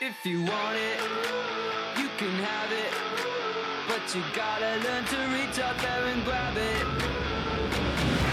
If 0.00 0.24
you 0.24 0.42
want 0.44 0.76
it, 0.76 1.00
you 1.98 2.08
can 2.18 2.30
have 2.30 2.70
it. 2.70 2.94
But 3.88 4.14
you 4.14 4.22
gotta 4.32 4.76
learn 4.84 5.04
to 5.04 5.16
reach 5.34 5.58
out 5.58 5.76
there 5.78 6.04
and 6.06 6.24
grab 6.24 6.56
it. 6.56 8.27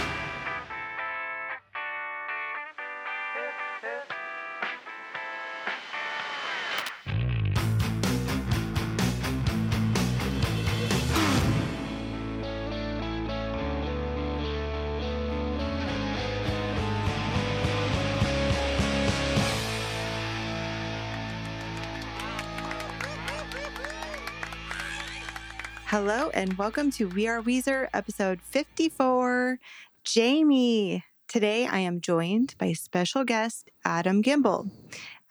Hello 26.08 26.30
and 26.36 26.56
welcome 26.60 26.92
to 26.92 27.08
We 27.08 27.28
Are 27.28 27.42
Weezer, 27.42 27.90
episode 27.92 28.40
54. 28.44 29.58
Jamie. 30.04 31.04
Today 31.28 31.66
I 31.66 31.80
am 31.80 32.00
joined 32.00 32.54
by 32.60 32.74
special 32.74 33.24
guest 33.24 33.72
Adam 33.84 34.22
Gimble. 34.22 34.70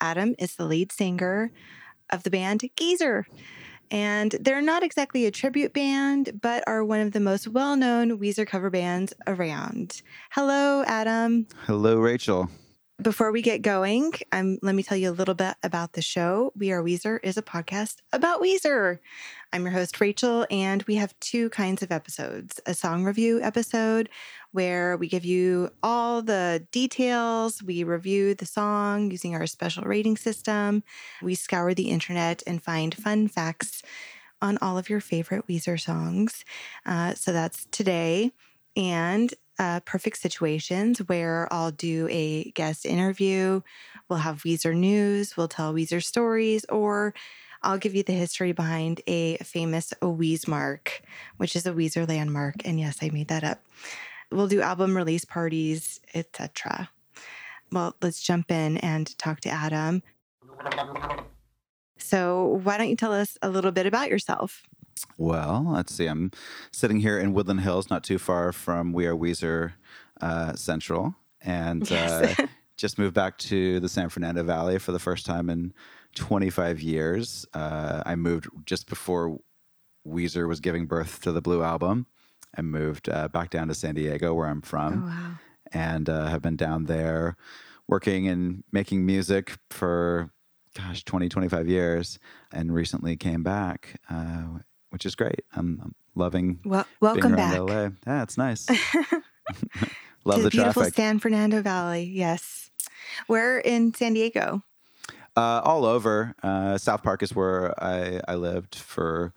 Adam 0.00 0.34
is 0.36 0.56
the 0.56 0.64
lead 0.64 0.90
singer 0.90 1.52
of 2.10 2.24
the 2.24 2.30
band 2.30 2.68
Geezer. 2.76 3.24
And 3.92 4.34
they're 4.40 4.60
not 4.60 4.82
exactly 4.82 5.26
a 5.26 5.30
tribute 5.30 5.72
band, 5.72 6.40
but 6.42 6.64
are 6.66 6.84
one 6.84 6.98
of 6.98 7.12
the 7.12 7.20
most 7.20 7.46
well 7.46 7.76
known 7.76 8.18
Weezer 8.18 8.44
cover 8.44 8.68
bands 8.68 9.14
around. 9.28 10.02
Hello, 10.32 10.82
Adam. 10.88 11.46
Hello, 11.66 11.98
Rachel. 11.98 12.50
Before 13.02 13.32
we 13.32 13.42
get 13.42 13.60
going, 13.60 14.12
um, 14.30 14.56
let 14.62 14.76
me 14.76 14.84
tell 14.84 14.96
you 14.96 15.10
a 15.10 15.12
little 15.12 15.34
bit 15.34 15.56
about 15.64 15.94
the 15.94 16.00
show. 16.00 16.52
We 16.56 16.70
Are 16.70 16.80
Weezer 16.80 17.18
is 17.24 17.36
a 17.36 17.42
podcast 17.42 17.96
about 18.12 18.40
Weezer. 18.40 19.00
I'm 19.52 19.64
your 19.64 19.72
host, 19.72 20.00
Rachel, 20.00 20.46
and 20.48 20.80
we 20.84 20.94
have 20.94 21.18
two 21.18 21.50
kinds 21.50 21.82
of 21.82 21.90
episodes 21.90 22.60
a 22.66 22.72
song 22.72 23.02
review 23.02 23.42
episode 23.42 24.08
where 24.52 24.96
we 24.96 25.08
give 25.08 25.24
you 25.24 25.70
all 25.82 26.22
the 26.22 26.68
details. 26.70 27.60
We 27.64 27.82
review 27.82 28.32
the 28.36 28.46
song 28.46 29.10
using 29.10 29.34
our 29.34 29.48
special 29.48 29.82
rating 29.82 30.16
system. 30.16 30.84
We 31.20 31.34
scour 31.34 31.74
the 31.74 31.90
internet 31.90 32.44
and 32.46 32.62
find 32.62 32.94
fun 32.94 33.26
facts 33.26 33.82
on 34.40 34.56
all 34.58 34.78
of 34.78 34.88
your 34.88 35.00
favorite 35.00 35.48
Weezer 35.48 35.80
songs. 35.80 36.44
Uh, 36.86 37.14
so 37.14 37.32
that's 37.32 37.66
today. 37.72 38.30
And 38.76 39.34
uh, 39.58 39.80
perfect 39.80 40.18
situations 40.18 40.98
where 41.00 41.46
I'll 41.52 41.70
do 41.70 42.08
a 42.10 42.50
guest 42.52 42.86
interview. 42.86 43.60
We'll 44.08 44.18
have 44.18 44.42
Weezer 44.42 44.74
news, 44.74 45.36
we'll 45.36 45.48
tell 45.48 45.72
Weezer 45.74 46.02
stories, 46.02 46.64
or 46.66 47.14
I'll 47.62 47.78
give 47.78 47.94
you 47.94 48.02
the 48.02 48.12
history 48.12 48.52
behind 48.52 49.00
a 49.06 49.38
famous 49.38 49.94
Weez 50.02 50.46
mark, 50.46 51.02
which 51.38 51.56
is 51.56 51.66
a 51.66 51.72
Weezer 51.72 52.06
landmark. 52.06 52.56
And 52.64 52.78
yes, 52.78 52.98
I 53.00 53.10
made 53.10 53.28
that 53.28 53.42
up. 53.42 53.64
We'll 54.30 54.48
do 54.48 54.60
album 54.60 54.96
release 54.96 55.24
parties, 55.24 56.00
etc. 56.14 56.90
Well, 57.72 57.96
let's 58.02 58.22
jump 58.22 58.50
in 58.50 58.76
and 58.78 59.16
talk 59.18 59.40
to 59.40 59.48
Adam. 59.48 60.02
So, 61.96 62.60
why 62.62 62.76
don't 62.76 62.90
you 62.90 62.96
tell 62.96 63.12
us 63.12 63.38
a 63.40 63.48
little 63.48 63.72
bit 63.72 63.86
about 63.86 64.10
yourself? 64.10 64.62
Well, 65.18 65.64
let's 65.68 65.94
see. 65.94 66.06
I'm 66.06 66.30
sitting 66.72 67.00
here 67.00 67.18
in 67.18 67.32
Woodland 67.34 67.60
Hills, 67.60 67.90
not 67.90 68.04
too 68.04 68.18
far 68.18 68.52
from 68.52 68.92
We 68.92 69.06
Are 69.06 69.16
Weezer 69.16 69.72
uh, 70.20 70.54
Central, 70.54 71.14
and 71.40 71.88
Yes. 71.90 72.38
uh, 72.38 72.46
just 72.76 72.98
moved 72.98 73.14
back 73.14 73.38
to 73.38 73.80
the 73.80 73.88
San 73.88 74.08
Fernando 74.08 74.42
Valley 74.42 74.78
for 74.78 74.92
the 74.92 74.98
first 74.98 75.24
time 75.26 75.48
in 75.50 75.72
25 76.16 76.80
years. 76.80 77.46
Uh, 77.54 78.02
I 78.04 78.14
moved 78.16 78.48
just 78.66 78.88
before 78.88 79.38
Weezer 80.06 80.48
was 80.48 80.60
giving 80.60 80.86
birth 80.86 81.20
to 81.22 81.32
the 81.32 81.40
Blue 81.40 81.62
Album. 81.62 82.06
I 82.56 82.62
moved 82.62 83.08
uh, 83.08 83.28
back 83.28 83.50
down 83.50 83.68
to 83.68 83.74
San 83.74 83.94
Diego, 83.94 84.34
where 84.34 84.46
I'm 84.48 84.62
from. 84.62 85.04
Oh, 85.04 85.06
wow. 85.08 85.34
and 85.72 86.08
uh, 86.08 86.26
have 86.26 86.42
been 86.42 86.56
down 86.56 86.84
there 86.84 87.36
working 87.88 88.28
and 88.28 88.62
making 88.72 89.04
music 89.04 89.56
for 89.70 90.30
gosh 90.76 91.04
20 91.04 91.28
25 91.28 91.68
years 91.68 92.18
and 92.52 92.72
recently 92.74 93.16
came 93.16 93.42
back 93.42 94.00
uh, 94.10 94.44
which 94.94 95.04
is 95.04 95.14
great 95.14 95.44
i'm, 95.54 95.78
I'm 95.84 95.94
loving 96.14 96.60
Well, 96.64 96.86
welcome 97.00 97.36
back. 97.36 97.58
la 97.58 97.90
yeah 98.06 98.22
it's 98.22 98.38
nice 98.38 98.66
love 100.24 100.38
to 100.38 100.44
the 100.44 100.50
beautiful 100.50 100.82
traffic 100.82 100.94
San 100.94 101.18
Fernando 101.18 101.60
Valley. 101.60 102.04
Yes. 102.04 102.70
Where 103.26 103.58
in 103.58 103.92
San 103.92 104.14
Diego? 104.14 104.62
uh, 105.36 105.60
all 105.64 105.84
over 105.84 106.34
uh, 106.42 106.78
south 106.78 107.02
park 107.02 107.22
is 107.22 107.34
where 107.34 107.74
i, 107.82 108.20
I 108.26 108.36
lived 108.36 108.76
for 108.76 109.34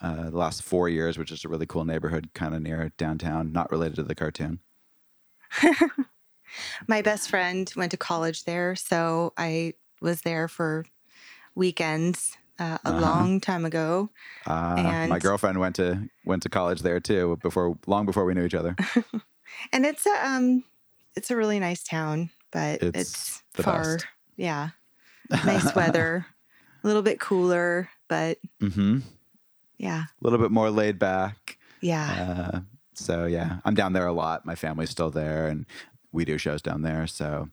uh, 0.00 0.30
the 0.30 0.36
last 0.38 0.62
four 0.62 0.88
years 0.88 1.18
which 1.18 1.30
is 1.30 1.44
a 1.44 1.48
really 1.48 1.66
cool 1.66 1.84
neighborhood 1.84 2.30
kind 2.34 2.54
of 2.54 2.62
near 2.62 2.90
downtown 2.96 3.52
not 3.52 3.70
related 3.70 3.96
to 3.96 4.02
the 4.04 4.14
cartoon 4.14 4.60
My 6.88 7.00
best 7.02 7.28
friend 7.30 7.70
went 7.76 7.90
to 7.92 7.96
college 7.96 8.44
there, 8.44 8.74
so 8.74 9.32
I 9.36 9.74
was 10.00 10.22
there 10.22 10.48
for 10.48 10.84
weekends 11.54 12.36
uh, 12.60 12.78
a 12.84 12.88
Uh-huh. 12.88 13.00
long 13.00 13.40
time 13.40 13.64
ago. 13.64 14.10
uh, 14.46 15.06
my 15.08 15.18
girlfriend 15.18 15.58
went 15.58 15.74
to 15.76 16.08
went 16.24 16.42
to 16.44 16.48
college 16.48 16.82
there 16.82 17.00
too 17.00 17.38
before 17.42 17.76
long 17.86 18.06
before 18.06 18.24
we 18.24 18.34
knew 18.34 18.44
each 18.44 18.54
other 18.54 18.76
And 19.72 19.84
it's 19.84 20.06
a 20.06 20.26
um 20.26 20.62
it's 21.16 21.30
a 21.30 21.36
really 21.36 21.58
nice 21.58 21.82
town, 21.82 22.30
but 22.52 22.82
It's 22.82 22.98
it's, 23.00 23.42
the 23.54 23.62
far. 23.64 23.82
best. 23.82 24.06
Yeah. 24.36 24.68
Nice 25.44 25.74
weather. 25.74 26.26
a 26.82 26.86
little 26.86 27.02
bit 27.02 27.18
cooler, 27.20 27.88
but 28.08 28.38
mm-hmm 28.62 28.98
yeah. 29.78 30.02
a 30.04 30.20
little 30.24 30.38
bit 30.38 30.50
more 30.50 30.70
laid 30.70 30.98
back. 30.98 31.56
Yeah. 31.80 32.50
Uh, 32.52 32.60
so 32.94 33.24
yeah, 33.26 33.58
I'm 33.64 33.74
down 33.74 33.92
there 33.94 34.06
a 34.06 34.12
lot. 34.12 34.44
My 34.44 34.54
family's 34.54 34.90
still 34.90 35.10
there, 35.10 35.46
and 35.48 35.64
we 36.12 36.24
do 36.26 36.36
shows 36.36 36.60
down 36.62 36.82
there. 36.82 37.06
So 37.06 37.48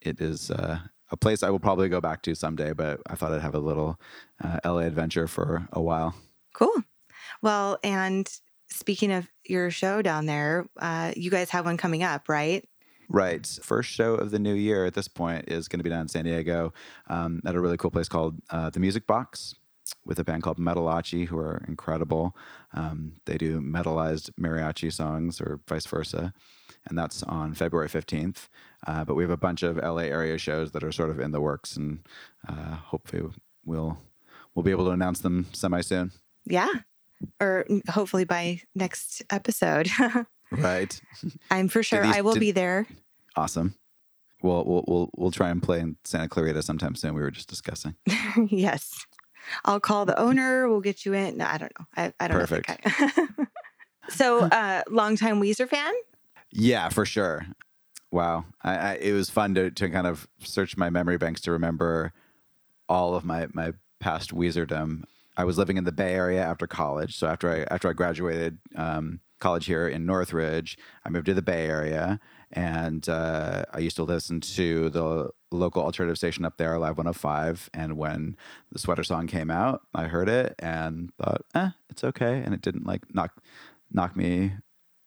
it 0.00 0.20
is 0.20 0.50
uh, 0.50 0.78
a 1.12 1.16
place 1.16 1.42
I 1.42 1.50
will 1.50 1.60
probably 1.60 1.88
go 1.88 2.00
back 2.00 2.22
to 2.22 2.34
someday. 2.34 2.72
But 2.72 3.00
I 3.06 3.14
thought 3.14 3.32
I'd 3.32 3.42
have 3.42 3.54
a 3.54 3.60
little 3.60 4.00
uh, 4.42 4.58
LA 4.64 4.78
adventure 4.80 5.28
for 5.28 5.68
a 5.72 5.80
while. 5.80 6.14
cool. 6.54 6.82
Well, 7.42 7.78
and 7.84 8.28
speaking 8.68 9.12
of 9.12 9.28
your 9.44 9.70
show 9.70 10.02
down 10.02 10.26
there, 10.26 10.66
uh, 10.78 11.12
you 11.16 11.30
guys 11.30 11.50
have 11.50 11.64
one 11.64 11.76
coming 11.76 12.02
up, 12.02 12.28
right? 12.28 12.66
Right. 13.08 13.46
First 13.62 13.90
show 13.90 14.14
of 14.14 14.30
the 14.30 14.38
new 14.38 14.54
year 14.54 14.86
at 14.86 14.94
this 14.94 15.08
point 15.08 15.48
is 15.48 15.68
going 15.68 15.80
to 15.80 15.84
be 15.84 15.90
down 15.90 16.02
in 16.02 16.08
San 16.08 16.24
Diego 16.24 16.72
um, 17.08 17.42
at 17.44 17.54
a 17.54 17.60
really 17.60 17.76
cool 17.76 17.90
place 17.90 18.08
called 18.08 18.40
uh, 18.50 18.70
The 18.70 18.80
Music 18.80 19.06
Box 19.06 19.54
with 20.06 20.18
a 20.18 20.24
band 20.24 20.42
called 20.42 20.58
Metalachi, 20.58 21.26
who 21.26 21.38
are 21.38 21.62
incredible. 21.68 22.36
Um, 22.72 23.14
they 23.26 23.36
do 23.36 23.60
metalized 23.60 24.30
mariachi 24.40 24.92
songs 24.92 25.40
or 25.40 25.60
vice 25.68 25.86
versa. 25.86 26.32
And 26.88 26.98
that's 26.98 27.22
on 27.22 27.54
February 27.54 27.88
15th. 27.88 28.48
Uh, 28.86 29.04
but 29.04 29.14
we 29.14 29.22
have 29.22 29.30
a 29.30 29.36
bunch 29.36 29.62
of 29.62 29.76
LA 29.76 30.02
area 30.02 30.36
shows 30.38 30.72
that 30.72 30.82
are 30.82 30.90
sort 30.92 31.10
of 31.10 31.20
in 31.20 31.30
the 31.30 31.40
works, 31.40 31.76
and 31.76 32.00
uh, 32.48 32.74
hopefully 32.74 33.22
we'll 33.64 33.98
we'll 34.54 34.64
be 34.64 34.72
able 34.72 34.84
to 34.86 34.90
announce 34.90 35.20
them 35.20 35.46
semi 35.52 35.80
soon. 35.80 36.10
Yeah. 36.44 36.68
Or 37.40 37.64
hopefully 37.88 38.24
by 38.24 38.60
next 38.74 39.22
episode. 39.30 39.88
Right. 40.54 41.00
I'm 41.50 41.68
for 41.68 41.82
sure 41.82 42.02
these- 42.02 42.14
I 42.14 42.20
will 42.20 42.34
did- 42.34 42.40
be 42.40 42.50
there. 42.50 42.86
Awesome. 43.36 43.74
We'll, 44.42 44.62
we'll 44.66 44.84
we'll 44.86 45.10
we'll 45.16 45.30
try 45.30 45.48
and 45.48 45.62
play 45.62 45.80
in 45.80 45.96
Santa 46.04 46.28
Clarita 46.28 46.62
sometime 46.62 46.94
soon. 46.94 47.14
We 47.14 47.22
were 47.22 47.30
just 47.30 47.48
discussing. 47.48 47.94
yes. 48.50 49.06
I'll 49.64 49.80
call 49.80 50.04
the 50.04 50.18
owner. 50.20 50.68
We'll 50.68 50.82
get 50.82 51.06
you 51.06 51.14
in. 51.14 51.38
No, 51.38 51.46
I 51.46 51.56
don't 51.56 51.72
know. 51.80 51.86
I, 51.96 52.12
I 52.20 52.28
don't 52.28 52.38
Perfect. 52.40 52.68
know. 52.68 52.76
guy. 53.08 53.44
so, 54.10 54.40
uh, 54.40 54.82
longtime 54.90 55.40
Weezer 55.40 55.66
fan? 55.66 55.94
Yeah, 56.52 56.88
for 56.90 57.04
sure. 57.06 57.46
Wow, 58.10 58.44
I, 58.62 58.76
I, 58.76 58.92
it 58.94 59.12
was 59.12 59.30
fun 59.30 59.54
to 59.54 59.70
to 59.70 59.88
kind 59.88 60.06
of 60.06 60.28
search 60.40 60.76
my 60.76 60.90
memory 60.90 61.16
banks 61.16 61.40
to 61.42 61.52
remember 61.52 62.12
all 62.88 63.14
of 63.14 63.24
my 63.24 63.48
my 63.54 63.72
past 64.00 64.34
Weezerdom. 64.34 65.04
I 65.36 65.44
was 65.44 65.56
living 65.56 65.78
in 65.78 65.84
the 65.84 65.92
Bay 65.92 66.12
Area 66.14 66.42
after 66.42 66.66
college, 66.66 67.16
so 67.16 67.26
after 67.26 67.50
I 67.50 67.74
after 67.74 67.88
I 67.88 67.94
graduated 67.94 68.58
um, 68.76 69.20
college 69.40 69.64
here 69.64 69.88
in 69.88 70.04
Northridge, 70.04 70.76
I 71.06 71.08
moved 71.08 71.26
to 71.26 71.34
the 71.34 71.40
Bay 71.40 71.66
Area, 71.66 72.20
and 72.52 73.08
uh, 73.08 73.64
I 73.72 73.78
used 73.78 73.96
to 73.96 74.04
listen 74.04 74.40
to 74.42 74.90
the 74.90 75.30
local 75.50 75.82
alternative 75.82 76.18
station 76.18 76.44
up 76.44 76.58
there, 76.58 76.78
Live 76.78 76.98
105. 76.98 77.70
And 77.72 77.96
when 77.96 78.36
the 78.70 78.78
Sweater 78.78 79.04
song 79.04 79.26
came 79.26 79.50
out, 79.50 79.82
I 79.94 80.04
heard 80.04 80.28
it 80.28 80.54
and 80.58 81.12
thought, 81.16 81.42
eh, 81.54 81.70
it's 81.88 82.04
okay, 82.04 82.42
and 82.44 82.52
it 82.52 82.60
didn't 82.60 82.86
like 82.86 83.14
knock 83.14 83.32
knock 83.90 84.16
me, 84.16 84.52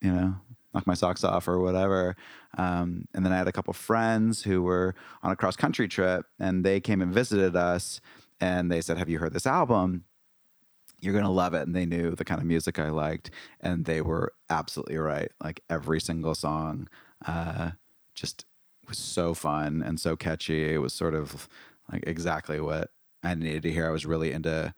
you 0.01 0.12
know, 0.12 0.36
knock 0.75 0.86
my 0.86 0.94
socks 0.94 1.24
off 1.24 1.48
or 1.48 1.60
whatever. 1.60 2.16
Um, 2.57 3.07
and 3.13 3.25
then 3.25 3.31
I 3.33 3.38
had 3.38 3.48
a 3.48 3.51
couple 3.51 3.74
friends 3.74 4.44
who 4.44 4.62
were 4.62 4.94
on 5.24 5.31
a 5.31 5.36
cross 5.36 5.56
country 5.56 5.88
trip 5.88 6.25
and 6.38 6.63
they 6.63 6.80
came 6.80 7.01
and 7.01 7.13
visited 7.13 7.56
us 7.56 8.01
and 8.39 8.72
they 8.72 8.81
said, 8.81 8.98
Have 8.98 9.10
you 9.10 9.18
heard 9.18 9.33
this 9.33 9.48
album? 9.48 10.04
You're 11.00 11.13
going 11.13 11.25
to 11.25 11.31
love 11.31 11.54
it. 11.54 11.66
And 11.66 11.75
they 11.75 11.86
knew 11.86 12.12
the 12.12 12.25
kind 12.25 12.42
of 12.42 12.48
music 12.48 12.77
I 12.77 12.89
liked. 12.89 13.31
And 13.62 13.86
they 13.86 14.01
were 14.01 14.33
absolutely 14.50 14.98
right. 14.98 15.31
Like 15.44 15.62
every 15.69 16.01
single 16.01 16.36
song 16.36 16.89
uh, 17.25 17.71
just 18.13 18.45
was 18.88 18.98
so 18.98 19.33
fun 19.33 19.81
and 19.86 20.00
so 20.00 20.16
catchy. 20.16 20.74
It 20.74 20.80
was 20.80 20.94
sort 20.94 21.16
of 21.16 21.48
like 21.92 22.04
exactly 22.06 22.60
what 22.60 22.92
I 23.24 23.33
needed 23.36 23.63
to 23.63 23.71
hear. 23.71 23.88
I 23.88 23.92
was 23.92 24.06
really 24.06 24.31
into 24.31 24.74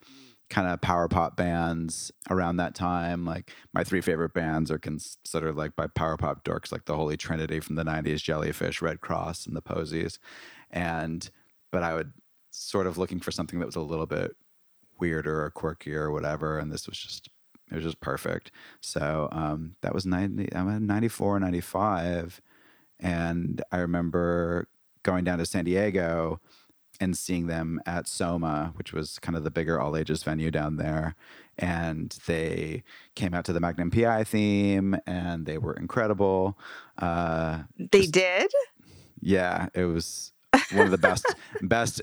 kind 0.49 0.67
of 0.67 0.79
power 0.81 1.07
pop 1.07 1.35
bands 1.35 2.11
around 2.29 2.57
that 2.57 2.75
time. 2.75 3.25
Like 3.25 3.51
my 3.73 3.83
three 3.83 4.01
favorite 4.01 4.33
bands 4.33 4.71
are 4.71 4.79
considered 4.79 5.55
like 5.55 5.75
by 5.75 5.87
power 5.87 6.17
pop 6.17 6.43
dorks, 6.43 6.71
like 6.71 6.85
the 6.85 6.95
Holy 6.95 7.17
Trinity 7.17 7.59
from 7.59 7.75
the 7.75 7.83
'90s: 7.83 8.21
Jellyfish, 8.23 8.81
Redd 8.81 9.01
Kross, 9.01 9.45
and 9.45 9.55
the 9.55 9.61
Posies. 9.61 10.19
And 10.71 11.29
but 11.71 11.83
I 11.83 11.93
would 11.93 12.13
sort 12.51 12.87
of 12.87 12.97
looking 12.97 13.19
for 13.19 13.31
something 13.31 13.59
that 13.59 13.65
was 13.65 13.75
a 13.75 13.81
little 13.81 14.05
bit 14.05 14.35
weirder 14.99 15.43
or 15.43 15.51
quirkier 15.51 16.01
or 16.01 16.11
whatever, 16.11 16.57
and 16.59 16.71
this 16.71 16.87
was 16.87 16.97
just 16.97 17.29
it 17.69 17.75
was 17.75 17.83
just 17.83 17.99
perfect. 17.99 18.51
So 18.81 19.27
um, 19.31 19.75
that 19.81 19.93
was 19.93 20.05
90, 20.05 20.55
I'm 20.55 20.69
at 20.69 20.81
94, 20.81 21.39
95. 21.41 22.41
And 22.99 23.61
I 23.71 23.79
remember 23.79 24.69
going 25.03 25.23
down 25.25 25.37
to 25.39 25.45
San 25.45 25.65
Diego 25.65 26.39
and 26.99 27.17
seeing 27.17 27.47
them 27.47 27.81
at 27.85 28.07
Soma, 28.07 28.73
which 28.75 28.93
was 28.93 29.19
kind 29.19 29.35
of 29.35 29.43
the 29.43 29.51
bigger 29.51 29.79
all 29.79 29.95
ages 29.95 30.23
venue 30.23 30.51
down 30.51 30.77
there. 30.77 31.15
And 31.57 32.17
they 32.27 32.83
came 33.15 33.33
out 33.33 33.45
to 33.45 33.53
the 33.53 33.59
Magnum 33.59 33.91
PI 33.91 34.23
theme 34.23 34.97
and 35.05 35.45
they 35.45 35.57
were 35.57 35.73
incredible. 35.73 36.57
Uh, 36.97 37.63
they 37.77 38.01
just, 38.01 38.13
did? 38.13 38.51
Yeah, 39.19 39.67
it 39.73 39.85
was 39.85 40.31
one 40.71 40.85
of 40.85 40.91
the 40.91 40.97
best, 40.97 41.25
best 41.61 42.01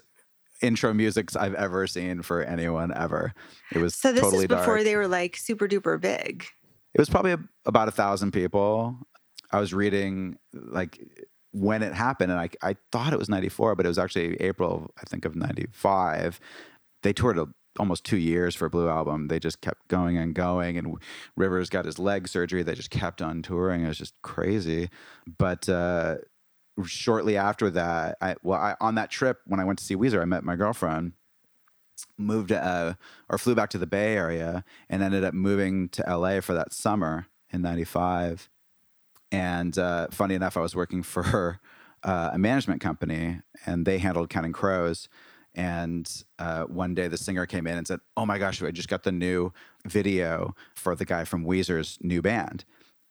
intro 0.63 0.93
musics 0.95 1.37
I've 1.37 1.55
ever 1.55 1.87
seen 1.87 2.23
for 2.23 2.43
anyone 2.43 2.93
ever. 2.97 3.35
It 3.73 3.79
was 3.79 3.95
so. 3.95 4.13
This 4.13 4.23
totally 4.23 4.45
is 4.45 4.49
before 4.49 4.77
dark. 4.77 4.85
they 4.85 4.97
were 4.97 5.09
like 5.09 5.37
super 5.37 5.69
duper 5.69 6.01
big. 6.01 6.45
It 6.95 7.01
was 7.01 7.11
probably 7.11 7.33
a, 7.33 7.39
about 7.67 7.89
a 7.89 7.93
thousand 7.93 8.33
people. 8.33 8.97
I 9.51 9.61
was 9.61 9.75
reading 9.75 10.39
like 10.53 10.99
when 11.55 11.83
it 11.83 11.95
happened, 11.95 12.33
and 12.33 12.41
I 12.41 12.51
I 12.63 12.77
thought 12.93 13.13
it 13.13 13.19
was 13.19 13.29
'94, 13.29 13.77
but 13.77 13.87
it 13.87 13.89
was 13.89 13.99
actually 13.99 14.35
April, 14.41 14.91
I 14.99 15.05
think, 15.05 15.25
of 15.25 15.37
'95. 15.37 16.41
They 17.03 17.13
toured 17.13 17.39
a, 17.39 17.47
almost 17.79 18.05
two 18.05 18.17
years 18.17 18.55
for 18.55 18.67
a 18.67 18.71
Blue 18.71 18.89
album. 18.89 19.29
They 19.29 19.39
just 19.39 19.61
kept 19.61 19.89
going 19.89 20.19
and 20.19 20.35
going, 20.35 20.77
and 20.77 20.97
Rivers 21.37 21.71
got 21.71 21.85
his 21.85 21.99
leg 21.99 22.29
surgery. 22.29 22.63
They 22.63 22.75
just 22.75 22.91
kept 22.91 23.23
on 23.23 23.43
touring. 23.43 23.85
It 23.85 23.89
was 23.89 23.99
just 23.99 24.15
crazy, 24.23 24.91
but. 25.39 25.69
uh 25.69 26.17
shortly 26.85 27.37
after 27.37 27.71
that, 27.71 28.19
I 28.21 28.35
well, 28.43 28.59
I, 28.59 28.75
on 28.81 28.97
that 28.97 29.09
trip 29.09 29.39
when 29.47 29.61
I 29.61 29.65
went 29.65 29.79
to 29.79 29.85
see 29.85 29.95
Weezer, 29.95 30.21
I 30.21 30.25
met 30.25 30.43
my 30.43 30.57
girlfriend. 30.57 31.13
Moved 32.19 32.51
uh, 32.51 32.95
or 33.29 33.39
flew 33.39 33.55
back 33.55 33.71
to 33.71 33.79
the 33.79 33.87
Bay 33.87 34.17
Area 34.17 34.65
and 34.89 35.01
ended 35.01 35.23
up 35.23 35.33
moving 35.33 35.89
to 35.91 36.03
LA 36.09 36.41
for 36.41 36.53
that 36.53 36.73
summer 36.73 37.27
in 37.51 37.63
'95. 37.63 38.49
And 39.35 39.79
uh, 39.79 40.09
funny 40.11 40.35
enough, 40.35 40.57
I 40.57 40.61
was 40.61 40.75
working 40.75 41.03
for 41.15 41.61
uh, 42.03 42.31
a 42.33 42.39
management 42.39 42.81
company, 42.81 43.41
and 43.67 43.87
they 43.87 43.99
handled 43.99 44.31
Counting 44.31 44.53
Crows. 44.53 45.09
And 45.57 46.11
uh, 46.39 46.65
one 46.65 46.95
day 46.95 47.07
the 47.07 47.17
singer 47.17 47.47
came 47.47 47.67
in 47.67 47.79
and 47.79 47.87
said, 47.87 48.01
Oh 48.17 48.27
my 48.27 48.39
gosh, 48.39 48.61
I 48.61 48.73
just 48.73 48.89
got 48.89 49.05
the 49.05 49.13
new 49.13 49.53
video 49.87 50.55
for 50.75 50.97
the 50.97 51.05
guy 51.05 51.25
from 51.25 51.45
Weezer's 51.45 51.99
new 52.01 52.21
band 52.21 52.65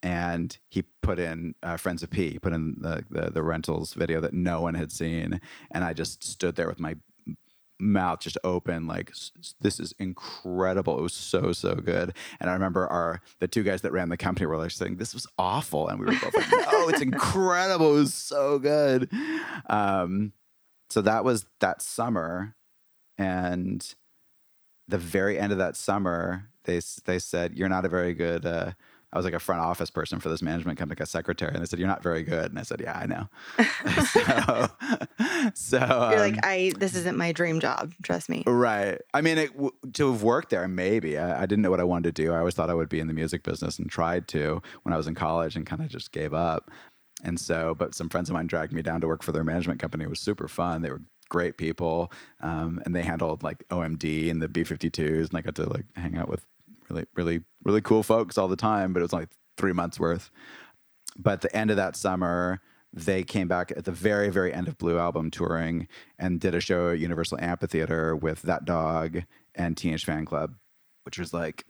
and 0.03 0.57
he 0.69 0.83
put 1.01 1.17
in 1.17 1.55
uh, 1.63 1.77
Friends 1.77 2.03
of 2.03 2.09
P. 2.09 2.31
He 2.31 2.39
put 2.39 2.51
in 2.51 2.75
the, 2.77 3.05
the, 3.09 3.31
the 3.31 3.41
rentals 3.41 3.93
video 3.93 4.19
that 4.19 4.33
no 4.33 4.59
one 4.59 4.75
had 4.75 4.91
seen, 4.91 5.39
and 5.71 5.83
I 5.85 5.93
just 5.93 6.23
stood 6.23 6.55
there 6.55 6.67
with 6.67 6.79
my 6.79 6.97
mouth 7.83 8.19
just 8.19 8.37
open 8.43 8.87
like 8.87 9.11
this 9.61 9.79
is 9.79 9.93
incredible. 9.99 10.97
It 10.97 11.01
was 11.01 11.13
so 11.13 11.51
so 11.51 11.75
good. 11.75 12.15
And 12.39 12.49
i 12.49 12.53
remember 12.53 12.87
our 12.87 13.21
the 13.39 13.47
two 13.47 13.63
guys 13.63 13.81
that 13.81 13.91
ran 13.91 14.09
the 14.09 14.17
company 14.17 14.45
were 14.45 14.57
like 14.57 14.71
saying 14.71 14.97
this 14.97 15.13
was 15.13 15.27
awful. 15.37 15.87
And 15.87 15.99
we 15.99 16.05
were 16.05 16.13
both 16.13 16.35
like 16.35 16.51
no 16.51 16.89
it's 16.89 17.01
incredible. 17.01 17.95
It 17.95 17.99
was 17.99 18.13
so 18.13 18.59
good. 18.59 19.09
Um 19.69 20.33
so 20.89 21.01
that 21.01 21.23
was 21.23 21.45
that 21.59 21.81
summer. 21.81 22.55
And 23.17 23.93
the 24.87 24.97
very 24.97 25.37
end 25.39 25.51
of 25.51 25.57
that 25.57 25.75
summer 25.75 26.49
they 26.65 26.79
they 27.05 27.19
said 27.19 27.53
you're 27.57 27.69
not 27.69 27.85
a 27.85 27.89
very 27.89 28.13
good 28.13 28.45
uh, 28.45 28.71
I 29.13 29.17
was 29.17 29.25
like 29.25 29.35
a 29.35 29.39
front 29.39 29.61
office 29.61 29.91
person 29.91 30.19
for 30.19 30.29
this 30.29 30.41
management 30.41 30.79
company, 30.79 30.97
like 30.99 31.07
a 31.07 31.09
secretary, 31.09 31.53
and 31.53 31.61
they 31.61 31.67
said, 31.67 31.77
"You're 31.77 31.87
not 31.87 32.01
very 32.01 32.23
good." 32.23 32.49
And 32.49 32.57
I 32.57 32.63
said, 32.63 32.81
"Yeah, 32.81 32.97
I 32.97 33.05
know." 33.05 33.29
so, 35.53 35.53
so 35.53 35.77
you're 35.77 36.23
um, 36.25 36.31
like, 36.31 36.43
"I 36.43 36.73
this 36.79 36.95
isn't 36.95 37.15
my 37.15 37.31
dream 37.31 37.59
job. 37.59 37.93
Trust 38.01 38.27
me." 38.27 38.43
Right. 38.47 38.99
I 39.13 39.21
mean, 39.21 39.37
it, 39.37 39.53
w- 39.53 39.71
to 39.93 40.11
have 40.11 40.23
worked 40.23 40.49
there, 40.49 40.67
maybe 40.67 41.19
I, 41.19 41.43
I, 41.43 41.45
didn't 41.45 41.61
know 41.61 41.69
what 41.69 41.79
I 41.79 41.83
wanted 41.83 42.15
to 42.15 42.23
do. 42.23 42.33
I 42.33 42.39
always 42.39 42.55
thought 42.55 42.71
I 42.71 42.73
would 42.73 42.89
be 42.89 42.99
in 42.99 43.07
the 43.07 43.13
music 43.13 43.43
business, 43.43 43.77
and 43.77 43.87
tried 43.89 44.27
to 44.29 44.61
when 44.81 44.93
I 44.93 44.97
was 44.97 45.07
in 45.07 45.13
college, 45.13 45.55
and 45.55 45.65
kind 45.65 45.81
of 45.81 45.89
just 45.89 46.11
gave 46.11 46.33
up. 46.33 46.71
And 47.23 47.39
so, 47.39 47.75
but 47.75 47.93
some 47.93 48.09
friends 48.09 48.29
of 48.29 48.33
mine 48.33 48.47
dragged 48.47 48.73
me 48.73 48.81
down 48.81 48.99
to 49.01 49.07
work 49.07 49.21
for 49.21 49.31
their 49.31 49.43
management 49.43 49.79
company. 49.79 50.05
It 50.05 50.09
was 50.09 50.19
super 50.19 50.47
fun. 50.47 50.81
They 50.81 50.89
were 50.89 51.03
great 51.29 51.57
people, 51.57 52.11
um, 52.41 52.81
and 52.83 52.95
they 52.95 53.03
handled 53.03 53.43
like 53.43 53.67
OMD 53.69 54.31
and 54.31 54.41
the 54.41 54.47
B52s, 54.47 55.29
and 55.29 55.37
I 55.37 55.41
got 55.41 55.55
to 55.55 55.69
like 55.69 55.85
hang 55.95 56.17
out 56.17 56.29
with 56.29 56.45
really, 56.89 57.05
really, 57.15 57.41
really 57.63 57.81
cool 57.81 58.03
folks 58.03 58.37
all 58.37 58.47
the 58.47 58.55
time, 58.55 58.93
but 58.93 58.99
it 58.99 59.03
was 59.03 59.13
like 59.13 59.29
three 59.57 59.73
months 59.73 59.99
worth. 59.99 60.31
But 61.17 61.41
the 61.41 61.55
end 61.55 61.69
of 61.69 61.77
that 61.77 61.95
summer, 61.95 62.61
they 62.91 63.23
came 63.23 63.47
back 63.47 63.71
at 63.71 63.85
the 63.85 63.91
very, 63.91 64.29
very 64.29 64.53
end 64.53 64.67
of 64.67 64.77
Blue 64.77 64.97
Album 64.97 65.31
touring 65.31 65.87
and 66.19 66.39
did 66.39 66.55
a 66.55 66.59
show 66.59 66.91
at 66.91 66.99
Universal 66.99 67.39
Amphitheater 67.41 68.15
with 68.15 68.41
That 68.43 68.65
Dog 68.65 69.23
and 69.55 69.77
Teenage 69.77 70.05
Fanclub, 70.05 70.55
which 71.03 71.19
was 71.19 71.33
like 71.33 71.65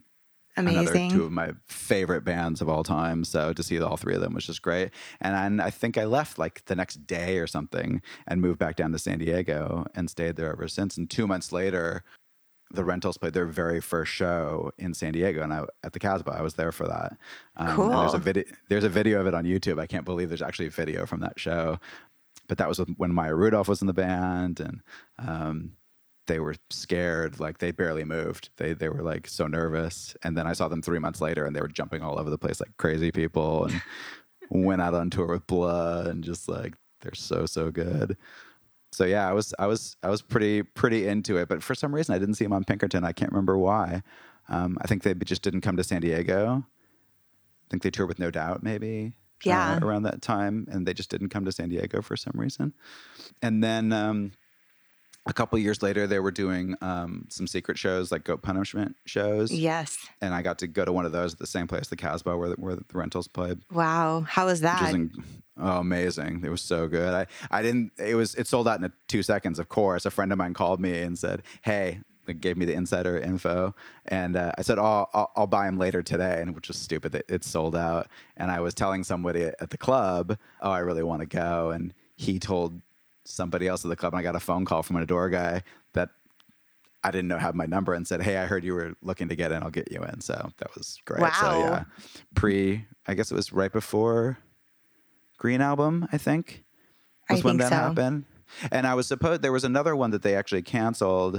Amazing. 0.55 0.87
Another 0.87 1.09
two 1.09 1.23
of 1.23 1.31
my 1.31 1.51
favorite 1.65 2.23
bands 2.23 2.61
of 2.61 2.69
all 2.69 2.83
time. 2.83 3.23
So 3.23 3.53
to 3.53 3.63
see 3.63 3.79
all 3.81 3.97
three 3.97 4.13
of 4.13 4.21
them 4.21 4.33
was 4.33 4.45
just 4.45 4.61
great. 4.61 4.91
And 5.19 5.61
I, 5.61 5.65
I 5.67 5.69
think 5.71 5.97
I 5.97 6.05
left 6.05 6.37
like 6.37 6.63
the 6.65 6.75
next 6.75 7.07
day 7.07 7.39
or 7.39 7.47
something 7.47 8.01
and 8.27 8.39
moved 8.39 8.59
back 8.59 8.75
down 8.75 8.91
to 8.91 8.99
San 8.99 9.17
Diego 9.17 9.87
and 9.95 10.09
stayed 10.09 10.35
there 10.35 10.51
ever 10.51 10.67
since. 10.67 10.95
And 10.95 11.09
two 11.09 11.25
months 11.25 11.51
later, 11.51 12.03
the 12.73 12.83
Rentals 12.83 13.17
played 13.17 13.33
their 13.33 13.45
very 13.45 13.79
first 13.79 14.11
show 14.11 14.71
in 14.77 14.93
San 14.93 15.13
Diego, 15.13 15.43
and 15.43 15.53
I 15.53 15.63
at 15.83 15.93
the 15.93 15.99
Casbah. 15.99 16.35
I 16.37 16.41
was 16.41 16.55
there 16.55 16.71
for 16.71 16.87
that. 16.87 17.17
Um, 17.55 17.75
cool. 17.75 17.89
there's 17.89 18.13
a 18.15 18.19
video. 18.19 18.43
There's 18.67 18.83
a 18.83 18.89
video 18.89 19.21
of 19.21 19.27
it 19.27 19.33
on 19.33 19.45
YouTube. 19.45 19.79
I 19.79 19.85
can't 19.85 20.05
believe 20.05 20.29
there's 20.29 20.41
actually 20.41 20.67
a 20.67 20.71
video 20.71 21.05
from 21.05 21.19
that 21.21 21.39
show. 21.39 21.79
But 22.47 22.57
that 22.57 22.67
was 22.67 22.79
when 22.97 23.13
Maya 23.13 23.35
Rudolph 23.35 23.67
was 23.67 23.81
in 23.81 23.87
the 23.87 23.93
band, 23.93 24.59
and 24.59 24.81
um, 25.19 25.73
they 26.27 26.39
were 26.39 26.55
scared. 26.71 27.39
Like 27.39 27.59
they 27.59 27.71
barely 27.71 28.03
moved. 28.03 28.49
They 28.57 28.73
they 28.73 28.89
were 28.89 29.03
like 29.03 29.27
so 29.27 29.45
nervous. 29.45 30.17
And 30.23 30.35
then 30.35 30.47
I 30.47 30.53
saw 30.53 30.67
them 30.67 30.81
three 30.81 30.99
months 30.99 31.21
later, 31.21 31.45
and 31.45 31.55
they 31.55 31.61
were 31.61 31.67
jumping 31.67 32.01
all 32.01 32.19
over 32.19 32.31
the 32.31 32.39
place 32.39 32.59
like 32.59 32.75
crazy 32.77 33.11
people, 33.11 33.65
and 33.65 33.81
went 34.49 34.81
out 34.81 34.95
on 34.95 35.11
tour 35.11 35.27
with 35.27 35.45
Blood, 35.45 36.07
and 36.07 36.23
just 36.23 36.49
like 36.49 36.73
they're 37.01 37.13
so 37.13 37.45
so 37.45 37.69
good 37.69 38.17
so 38.93 39.05
yeah, 39.05 39.27
I 39.27 39.33
was 39.33 39.53
I 39.59 39.67
was 39.67 39.97
I 40.03 40.09
was 40.09 40.21
pretty 40.21 40.63
pretty 40.63 41.07
into 41.07 41.37
it, 41.37 41.49
but 41.49 41.63
for 41.63 41.75
some 41.75 41.93
reason 41.93 42.13
I 42.15 42.19
didn't 42.19 42.35
see 42.35 42.45
him 42.45 42.53
on 42.53 42.63
Pinkerton. 42.63 43.03
I 43.03 43.11
can't 43.11 43.31
remember 43.31 43.57
why. 43.57 44.03
Um, 44.49 44.77
I 44.81 44.87
think 44.87 45.03
they 45.03 45.13
just 45.13 45.41
didn't 45.41 45.61
come 45.61 45.77
to 45.77 45.83
San 45.83 46.01
Diego. 46.01 46.63
I 46.65 47.65
think 47.69 47.83
they 47.83 47.89
toured 47.89 48.09
with 48.09 48.19
No 48.19 48.29
Doubt 48.31 48.63
maybe. 48.63 49.13
Uh, 49.45 49.49
yeah. 49.49 49.73
Uh, 49.73 49.85
around 49.85 50.03
that 50.03 50.21
time, 50.21 50.67
and 50.71 50.85
they 50.87 50.93
just 50.93 51.09
didn't 51.09 51.29
come 51.29 51.43
to 51.45 51.51
San 51.51 51.69
Diego 51.69 52.01
for 52.01 52.15
some 52.15 52.33
reason. 52.35 52.73
And 53.41 53.63
then 53.63 53.91
um, 53.91 54.31
a 55.25 55.33
couple 55.33 55.57
years 55.57 55.81
later, 55.81 56.05
they 56.05 56.19
were 56.19 56.31
doing 56.31 56.75
um, 56.81 57.25
some 57.29 57.47
secret 57.47 57.77
shows, 57.77 58.11
like 58.11 58.25
Goat 58.25 58.41
Punishment 58.41 58.97
shows. 59.05 59.51
Yes. 59.51 59.97
And 60.21 60.33
I 60.33 60.41
got 60.41 60.59
to 60.59 60.67
go 60.67 60.83
to 60.83 60.91
one 60.91 61.05
of 61.05 61.11
those 61.11 61.33
at 61.33 61.39
the 61.39 61.47
same 61.47 61.67
place, 61.67 61.87
the 61.87 61.95
Casbah, 61.95 62.37
where 62.37 62.49
the, 62.49 62.55
where 62.55 62.75
the 62.75 62.83
rentals 62.93 63.27
played. 63.27 63.59
Wow, 63.71 64.21
how 64.27 64.47
was 64.47 64.61
that? 64.61 64.81
Was 64.81 64.93
in, 64.93 65.11
oh, 65.57 65.79
amazing! 65.79 66.41
It 66.43 66.49
was 66.49 66.61
so 66.61 66.87
good. 66.87 67.13
I 67.13 67.27
I 67.51 67.61
didn't. 67.61 67.93
It 67.97 68.15
was 68.15 68.35
it 68.35 68.47
sold 68.47 68.67
out 68.67 68.83
in 68.83 68.91
two 69.07 69.23
seconds. 69.23 69.59
Of 69.59 69.69
course, 69.69 70.05
a 70.05 70.11
friend 70.11 70.31
of 70.31 70.37
mine 70.37 70.53
called 70.53 70.79
me 70.79 70.99
and 70.99 71.17
said, 71.17 71.43
"Hey." 71.61 71.99
They 72.25 72.33
gave 72.33 72.55
me 72.55 72.63
the 72.63 72.71
insider 72.71 73.17
info, 73.17 73.75
and 74.05 74.37
uh, 74.37 74.53
I 74.57 74.61
said, 74.61 74.79
"Oh, 74.79 75.09
I'll, 75.13 75.31
I'll, 75.35 75.45
buy 75.45 75.65
them 75.65 75.77
later 75.77 76.01
today," 76.01 76.39
and 76.39 76.55
which 76.55 76.69
was 76.69 76.77
stupid. 76.77 77.15
It, 77.15 77.25
it 77.27 77.43
sold 77.43 77.75
out, 77.75 78.07
and 78.37 78.49
I 78.49 78.61
was 78.61 78.73
telling 78.73 79.03
somebody 79.03 79.43
at 79.43 79.71
the 79.71 79.77
club, 79.77 80.37
"Oh, 80.61 80.71
I 80.71 80.79
really 80.79 81.03
want 81.03 81.19
to 81.19 81.25
go," 81.25 81.71
and 81.71 81.93
he 82.15 82.39
told 82.39 82.79
somebody 83.25 83.67
else 83.67 83.85
at 83.85 83.89
the 83.89 83.95
club 83.95 84.13
and 84.13 84.19
I 84.19 84.23
got 84.23 84.35
a 84.35 84.39
phone 84.39 84.65
call 84.65 84.83
from 84.83 84.97
an 84.97 85.03
Adore 85.03 85.29
guy 85.29 85.63
that 85.93 86.09
I 87.03 87.11
didn't 87.11 87.27
know 87.27 87.37
had 87.37 87.55
my 87.55 87.65
number 87.65 87.93
and 87.93 88.07
said, 88.07 88.21
Hey, 88.21 88.37
I 88.37 88.45
heard 88.45 88.63
you 88.63 88.73
were 88.73 88.93
looking 89.01 89.29
to 89.29 89.35
get 89.35 89.51
in. 89.51 89.61
I'll 89.61 89.69
get 89.69 89.91
you 89.91 90.01
in. 90.03 90.21
So 90.21 90.51
that 90.57 90.75
was 90.75 90.99
great. 91.05 91.21
Wow. 91.21 91.31
So 91.39 91.59
yeah, 91.59 91.83
pre, 92.35 92.85
I 93.07 93.13
guess 93.13 93.31
it 93.31 93.35
was 93.35 93.51
right 93.51 93.71
before 93.71 94.37
Green 95.37 95.61
Album, 95.61 96.07
I 96.11 96.17
think 96.17 96.63
was 97.29 97.41
I 97.41 97.43
when 97.43 97.57
think 97.57 97.69
that 97.69 97.75
so. 97.75 97.75
happened. 97.75 98.25
And 98.71 98.85
I 98.85 98.93
was 98.93 99.07
supposed, 99.07 99.41
there 99.41 99.51
was 99.51 99.63
another 99.63 99.95
one 99.95 100.11
that 100.11 100.21
they 100.21 100.35
actually 100.35 100.61
canceled. 100.61 101.35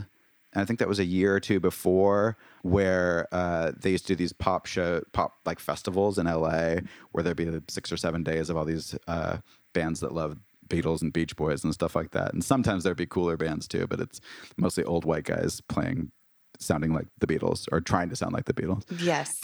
And 0.53 0.63
I 0.63 0.65
think 0.65 0.79
that 0.79 0.89
was 0.89 0.99
a 0.99 1.05
year 1.05 1.35
or 1.35 1.41
two 1.41 1.61
before 1.61 2.37
where 2.63 3.29
uh, 3.33 3.73
they 3.77 3.91
used 3.91 4.07
to 4.07 4.13
do 4.13 4.17
these 4.17 4.33
pop 4.33 4.67
show, 4.67 5.03
pop 5.13 5.35
like 5.45 5.59
festivals 5.59 6.19
in 6.19 6.27
LA 6.27 6.77
where 7.13 7.23
there'd 7.23 7.37
be 7.37 7.61
six 7.69 7.91
or 7.91 7.97
seven 7.97 8.23
days 8.23 8.51
of 8.51 8.57
all 8.57 8.65
these 8.65 8.97
uh, 9.07 9.39
bands 9.73 10.01
that 10.01 10.13
love 10.13 10.39
Beatles 10.69 11.03
and 11.03 11.13
Beach 11.13 11.37
Boys 11.37 11.65
and 11.65 11.73
stuff 11.75 11.95
like 11.95 12.11
that. 12.13 12.33
And 12.33 12.45
sometimes 12.45 12.85
there'd 12.85 12.97
be 12.97 13.07
cooler 13.07 13.37
bands 13.37 13.69
too, 13.69 13.87
but 13.87 14.01
it's 14.01 14.21
mostly 14.57 14.85
old 14.85 15.05
white 15.05 15.25
guys 15.25 15.61
playing, 15.63 16.11
sounding 16.59 16.93
like 16.93 17.07
the 17.19 17.27
Beatles 17.27 17.67
or 17.73 17.81
trying 17.81 18.09
to 18.11 18.17
sound 18.17 18.33
like 18.33 18.47
the 18.47 18.55
Beatles. 18.55 18.85
Yes. 19.01 19.41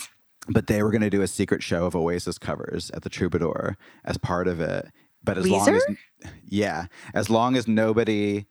But 0.47 0.67
they 0.67 0.81
were 0.81 0.91
going 0.91 1.01
to 1.01 1.09
do 1.09 1.21
a 1.21 1.27
secret 1.27 1.61
show 1.61 1.85
of 1.85 1.95
Oasis 1.95 2.37
covers 2.37 2.89
at 2.91 3.03
the 3.03 3.09
Troubadour 3.09 3.77
as 4.03 4.17
part 4.17 4.47
of 4.47 4.59
it. 4.59 4.87
But 5.23 5.37
as 5.37 5.45
Weezer? 5.45 5.51
long 5.51 5.75
as, 5.75 5.83
yeah, 6.45 6.87
as 7.13 7.29
long 7.29 7.55
as 7.55 7.67
nobody 7.67 8.45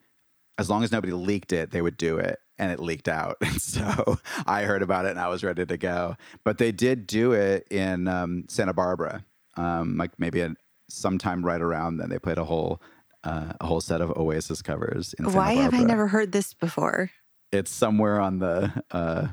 as 0.60 0.68
long 0.68 0.84
as 0.84 0.92
nobody 0.92 1.14
leaked 1.14 1.54
it, 1.54 1.70
they 1.70 1.80
would 1.80 1.96
do 1.96 2.18
it. 2.18 2.38
And 2.58 2.70
it 2.70 2.78
leaked 2.78 3.08
out. 3.08 3.38
And 3.42 3.60
so 3.60 4.18
I 4.46 4.64
heard 4.64 4.82
about 4.82 5.06
it 5.06 5.10
and 5.12 5.18
I 5.18 5.28
was 5.28 5.42
ready 5.42 5.64
to 5.64 5.76
go. 5.78 6.16
But 6.44 6.58
they 6.58 6.70
did 6.70 7.06
do 7.06 7.32
it 7.32 7.66
in 7.70 8.06
um, 8.06 8.44
Santa 8.48 8.74
Barbara, 8.74 9.24
um, 9.56 9.96
like 9.96 10.18
maybe 10.18 10.42
a, 10.42 10.54
sometime 10.90 11.44
right 11.44 11.60
around 11.60 11.96
then. 11.98 12.08
They 12.10 12.18
played 12.18 12.38
a 12.38 12.44
whole 12.44 12.80
uh, 13.24 13.52
a 13.60 13.66
whole 13.66 13.80
set 13.80 14.00
of 14.00 14.10
Oasis 14.16 14.62
covers. 14.62 15.14
In 15.18 15.30
Why 15.32 15.52
have 15.54 15.74
I 15.74 15.82
never 15.82 16.08
heard 16.08 16.32
this 16.32 16.54
before? 16.54 17.10
It's 17.52 17.70
somewhere 17.70 18.20
on 18.20 18.38
the 18.38 18.82
uh, 18.90 19.28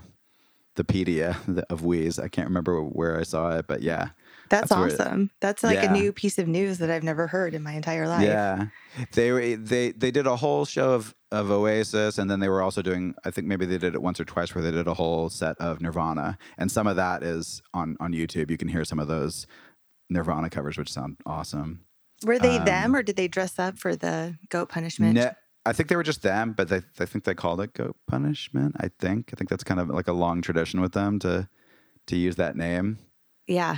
the 0.76 0.84
pedia 0.84 1.36
of 1.70 1.84
Wheeze. 1.84 2.20
I 2.20 2.28
can't 2.28 2.48
remember 2.48 2.82
where 2.82 3.20
I 3.20 3.24
saw 3.24 3.58
it, 3.58 3.66
but 3.68 3.82
yeah. 3.82 4.10
That's, 4.50 4.70
That's 4.70 4.80
where 4.80 4.88
it- 4.88 5.00
awesome. 5.02 5.30
That's 5.42 5.62
like 5.62 5.76
Yeah. 5.76 5.90
a 5.90 5.94
new 5.94 6.14
piece 6.14 6.38
of 6.38 6.48
news 6.48 6.78
that 6.78 6.90
I've 6.90 7.04
never 7.04 7.28
heard 7.28 7.54
in 7.54 7.64
my 7.64 7.74
entire 7.74 8.08
life. 8.08 8.22
Yeah, 8.24 8.68
they 9.14 9.56
they 9.56 9.92
they 9.92 10.10
did 10.10 10.26
a 10.26 10.38
whole 10.38 10.64
show 10.64 10.94
of 10.94 11.14
of 11.34 11.52
Oasis, 11.52 12.18
and 12.18 12.32
then 12.32 12.40
they 12.40 12.48
were 12.48 12.62
also 12.62 12.82
doing. 12.82 13.14
I 13.26 13.32
think 13.32 13.48
maybe 13.48 13.66
they 13.66 13.78
did 13.78 13.94
it 13.94 14.02
once 14.02 14.22
or 14.22 14.26
twice, 14.26 14.56
where 14.56 14.64
they 14.64 14.72
did 14.72 14.88
a 14.88 14.94
whole 14.94 15.30
set 15.30 15.58
of 15.60 15.82
Nirvana, 15.82 16.38
and 16.58 16.72
some 16.72 16.88
of 16.88 16.96
that 16.96 17.24
is 17.24 17.62
on 17.74 17.98
on 18.00 18.14
YouTube. 18.14 18.50
You 18.50 18.56
can 18.58 18.70
hear 18.70 18.86
some 18.86 19.00
of 19.00 19.10
those 19.10 19.48
Nirvana 20.10 20.50
covers, 20.50 20.78
which 20.78 20.92
sound 20.92 21.18
awesome. 21.26 21.82
Were 22.26 22.40
they 22.40 22.58
Um, 22.58 22.66
them 22.66 22.96
or 22.96 23.04
did 23.04 23.16
they 23.16 23.28
dress 23.28 23.60
up 23.60 23.78
for 23.78 23.96
the 23.96 24.38
goat 24.50 24.70
punishment? 24.70 25.14
Ne- 25.16 25.32
I 25.66 25.74
think 25.74 25.90
they 25.90 25.96
were 25.96 26.04
just 26.04 26.22
them, 26.24 26.54
but 26.54 26.70
they 26.70 26.82
I 27.00 27.06
think 27.06 27.26
they 27.26 27.36
called 27.36 27.60
it 27.60 27.74
Goat 27.74 27.98
Punishment. 28.08 28.76
I 28.80 28.90
think 29.00 29.32
I 29.34 29.36
think 29.36 29.50
that's 29.50 29.66
kind 29.66 29.80
of 29.82 29.90
like 29.90 30.08
a 30.08 30.14
long 30.14 30.42
tradition 30.42 30.80
with 30.80 30.94
them 30.94 31.20
to 31.20 31.50
to 32.08 32.16
use 32.16 32.38
that 32.38 32.56
name. 32.56 32.98
Yeah. 33.48 33.78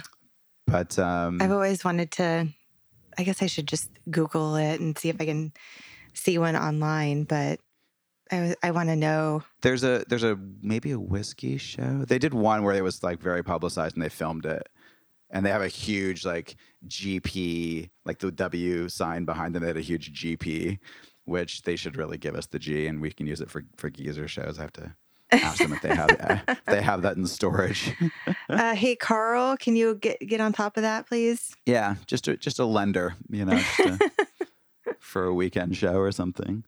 But 0.67 0.99
um, 0.99 1.41
I've 1.41 1.51
always 1.51 1.83
wanted 1.83 2.11
to, 2.11 2.47
I 3.17 3.23
guess 3.23 3.41
I 3.41 3.47
should 3.47 3.67
just 3.67 3.89
Google 4.11 4.55
it 4.55 4.79
and 4.79 4.95
see 4.95 5.09
if 5.09 5.19
I 5.19 5.25
can 5.25 5.51
see 6.13 6.37
one 6.37 6.55
online, 6.55 7.23
but 7.23 7.59
I, 8.31 8.53
I 8.61 8.69
want 8.69 8.89
to 8.89 8.95
know. 8.95 9.41
There's 9.63 9.83
a 9.83 10.05
there's 10.07 10.23
a 10.23 10.37
maybe 10.61 10.91
a 10.91 10.99
whiskey 10.99 11.57
show. 11.57 12.05
They 12.05 12.19
did 12.19 12.35
one 12.35 12.61
where 12.63 12.75
it 12.75 12.83
was 12.83 13.01
like 13.01 13.19
very 13.19 13.43
publicized 13.43 13.95
and 13.95 14.03
they 14.03 14.09
filmed 14.09 14.45
it. 14.45 14.69
And 15.31 15.45
they 15.45 15.51
have 15.51 15.61
a 15.61 15.67
huge 15.67 16.25
like 16.25 16.55
GP, 16.87 17.89
like 18.05 18.19
the 18.19 18.31
W 18.31 18.89
sign 18.89 19.25
behind 19.25 19.53
them. 19.55 19.61
They 19.61 19.67
had 19.67 19.77
a 19.77 19.81
huge 19.81 20.11
GP, 20.13 20.79
which 21.25 21.61
they 21.63 21.75
should 21.75 21.97
really 21.97 22.17
give 22.17 22.35
us 22.35 22.47
the 22.47 22.59
G 22.59 22.87
and 22.87 22.99
we 23.01 23.11
can 23.11 23.27
use 23.27 23.41
it 23.41 23.49
for 23.49 23.63
for 23.77 23.89
geezer 23.89 24.27
shows. 24.27 24.57
I 24.59 24.63
have 24.63 24.73
to 24.73 24.95
ask 25.31 25.59
them 25.59 25.73
if 25.73 25.81
they 25.83 25.93
have 25.95 26.09
if 26.47 26.65
they 26.65 26.81
have 26.91 27.03
that 27.03 27.15
in 27.17 27.27
storage. 27.27 27.93
Uh, 28.49 28.73
hey, 28.75 28.95
Carl, 28.95 29.55
can 29.57 29.75
you 29.75 29.95
get, 29.95 30.19
get 30.21 30.41
on 30.41 30.51
top 30.53 30.75
of 30.77 30.83
that, 30.83 31.07
please? 31.07 31.55
yeah, 31.65 31.95
just 32.07 32.27
a 32.27 32.35
just 32.35 32.57
a 32.59 32.65
lender, 32.65 33.15
you 33.29 33.45
know, 33.45 33.55
just 33.57 33.79
a, 34.01 34.11
for 34.99 35.25
a 35.25 35.33
weekend 35.33 35.77
show 35.77 35.97
or 35.97 36.11
something. 36.11 36.63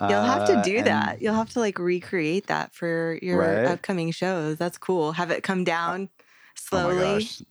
You'll 0.00 0.22
have 0.22 0.46
to 0.46 0.58
Uh, 0.58 0.62
do 0.62 0.76
and- 0.76 0.86
that. 0.86 1.20
You'll 1.20 1.34
have 1.34 1.50
to 1.54 1.58
like 1.58 1.80
recreate 1.80 2.46
that 2.46 2.72
for 2.72 3.18
your 3.20 3.38
Right? 3.40 3.64
upcoming 3.64 4.12
shows. 4.12 4.56
That's 4.56 4.78
cool. 4.78 5.10
Have 5.12 5.32
it 5.32 5.42
come 5.42 5.64
down 5.64 6.08
slowly. 6.54 6.94
Oh 6.94 7.14
my 7.14 7.18
gosh, 7.18 7.42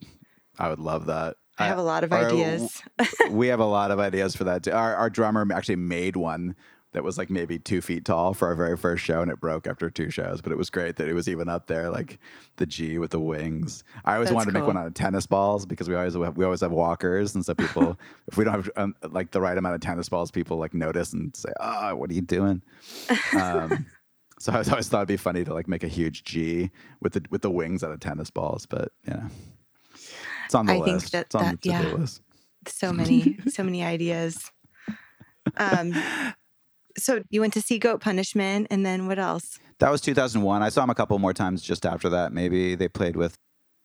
I 0.58 0.70
would 0.70 0.80
love 0.80 1.06
that. 1.08 1.38
I 1.60 1.68
have 1.68 1.80
a 1.80 1.84
lot 1.84 2.04
of 2.04 2.14
our- 2.14 2.28
ideas. 2.28 2.82
we 3.30 3.48
have 3.48 3.60
a 3.60 3.66
lot 3.66 3.92
of 3.92 4.00
ideas 4.00 4.36
for 4.36 4.44
that. 4.44 4.64
too. 4.64 4.72
Our, 4.72 4.96
our 4.96 5.10
drummer 5.10 5.46
actually 5.52 5.78
made 5.78 6.16
one 6.16 6.56
that 6.94 7.04
was 7.04 7.18
like 7.18 7.30
maybe 7.30 7.60
two 7.60 7.82
feet 7.82 8.06
tall 8.06 8.34
for 8.34 8.48
our 8.48 8.56
very 8.56 8.78
first 8.78 9.04
show, 9.04 9.22
and 9.22 9.30
it 9.30 9.40
broke 9.40 9.68
after 9.68 9.90
two 9.90 10.10
shows. 10.10 10.42
But 10.42 10.52
it 10.52 10.58
was 10.58 10.70
great 10.70 10.96
that 10.96 11.08
it 11.08 11.14
was 11.14 11.28
even 11.28 11.50
up 11.50 11.68
there, 11.68 11.90
like 11.90 12.18
the 12.56 12.66
G 12.66 12.98
with 12.98 13.12
the 13.12 13.20
wings. 13.20 13.84
I 14.06 14.16
always 14.16 14.30
That's 14.30 14.36
wanted 14.36 14.54
to 14.54 14.60
make 14.60 14.68
one 14.68 14.78
out 14.78 14.88
of 14.88 14.94
tennis 14.94 15.28
balls 15.28 15.66
because 15.66 15.90
we 15.90 15.96
always 15.96 16.14
have, 16.16 16.38
we 16.38 16.46
always 16.46 16.62
have 16.62 16.72
walkers, 16.72 17.36
and 17.36 17.46
so 17.46 17.54
people, 17.54 18.00
if 18.28 18.38
we 18.38 18.46
don't 18.46 18.54
have 18.54 18.70
um, 18.78 18.96
like 19.12 19.32
the 19.32 19.42
right 19.42 19.58
amount 19.58 19.76
of 19.76 19.82
tennis 19.82 20.10
balls, 20.10 20.32
people 20.32 20.58
like 20.58 20.74
notice 20.74 21.14
and 21.14 21.36
say, 21.36 21.50
"Oh, 21.60 21.96
what 21.96 22.10
are 22.10 22.14
you 22.14 22.22
doing?" 22.22 22.62
Um, 23.38 23.86
so 24.40 24.54
I 24.54 24.60
was 24.60 24.70
always 24.70 24.88
thought 24.88 25.00
it'd 25.00 25.08
be 25.10 25.18
funny 25.18 25.44
to 25.44 25.54
like 25.54 25.68
make 25.68 25.84
a 25.84 25.90
huge 25.90 26.24
G 26.24 26.72
with 27.02 27.14
the 27.14 27.26
with 27.30 27.42
the 27.42 27.52
wings 27.52 27.84
out 27.84 27.92
of 27.92 28.00
tennis 28.00 28.30
balls, 28.30 28.66
but 28.66 28.92
you 29.06 29.14
know, 29.14 29.28
it's 30.48 30.56
on 30.56 30.66
the 30.66 30.74
I 30.74 30.76
think 30.82 30.88
list. 31.02 31.12
that- 31.12 31.36
on 31.36 31.44
that- 31.44 31.62
to-do 31.62 31.70
yeah. 31.70 31.94
list. 31.94 32.22
so 32.68 32.92
many, 33.02 33.38
so 33.50 33.64
many 33.64 33.84
ideas. 33.84 34.52
Um, 35.58 35.94
so 36.98 37.22
you 37.30 37.42
went 37.42 37.54
to 37.54 37.62
see 37.62 37.78
Goat 37.80 38.02
Punishment, 38.02 38.68
and 38.72 38.86
then 38.86 39.08
what 39.08 39.20
else? 39.20 39.60
That 39.80 39.92
was 39.92 40.02
2001. 40.02 40.64
I 40.64 40.70
saw 40.70 40.82
them 40.82 40.90
a 40.90 40.96
couple 40.96 41.18
more 41.20 41.34
times 41.34 41.62
just 41.62 41.86
after 41.86 42.10
that. 42.10 42.34
Maybe 42.34 42.76
they 42.76 42.88
played 42.88 43.16
with, 43.16 43.38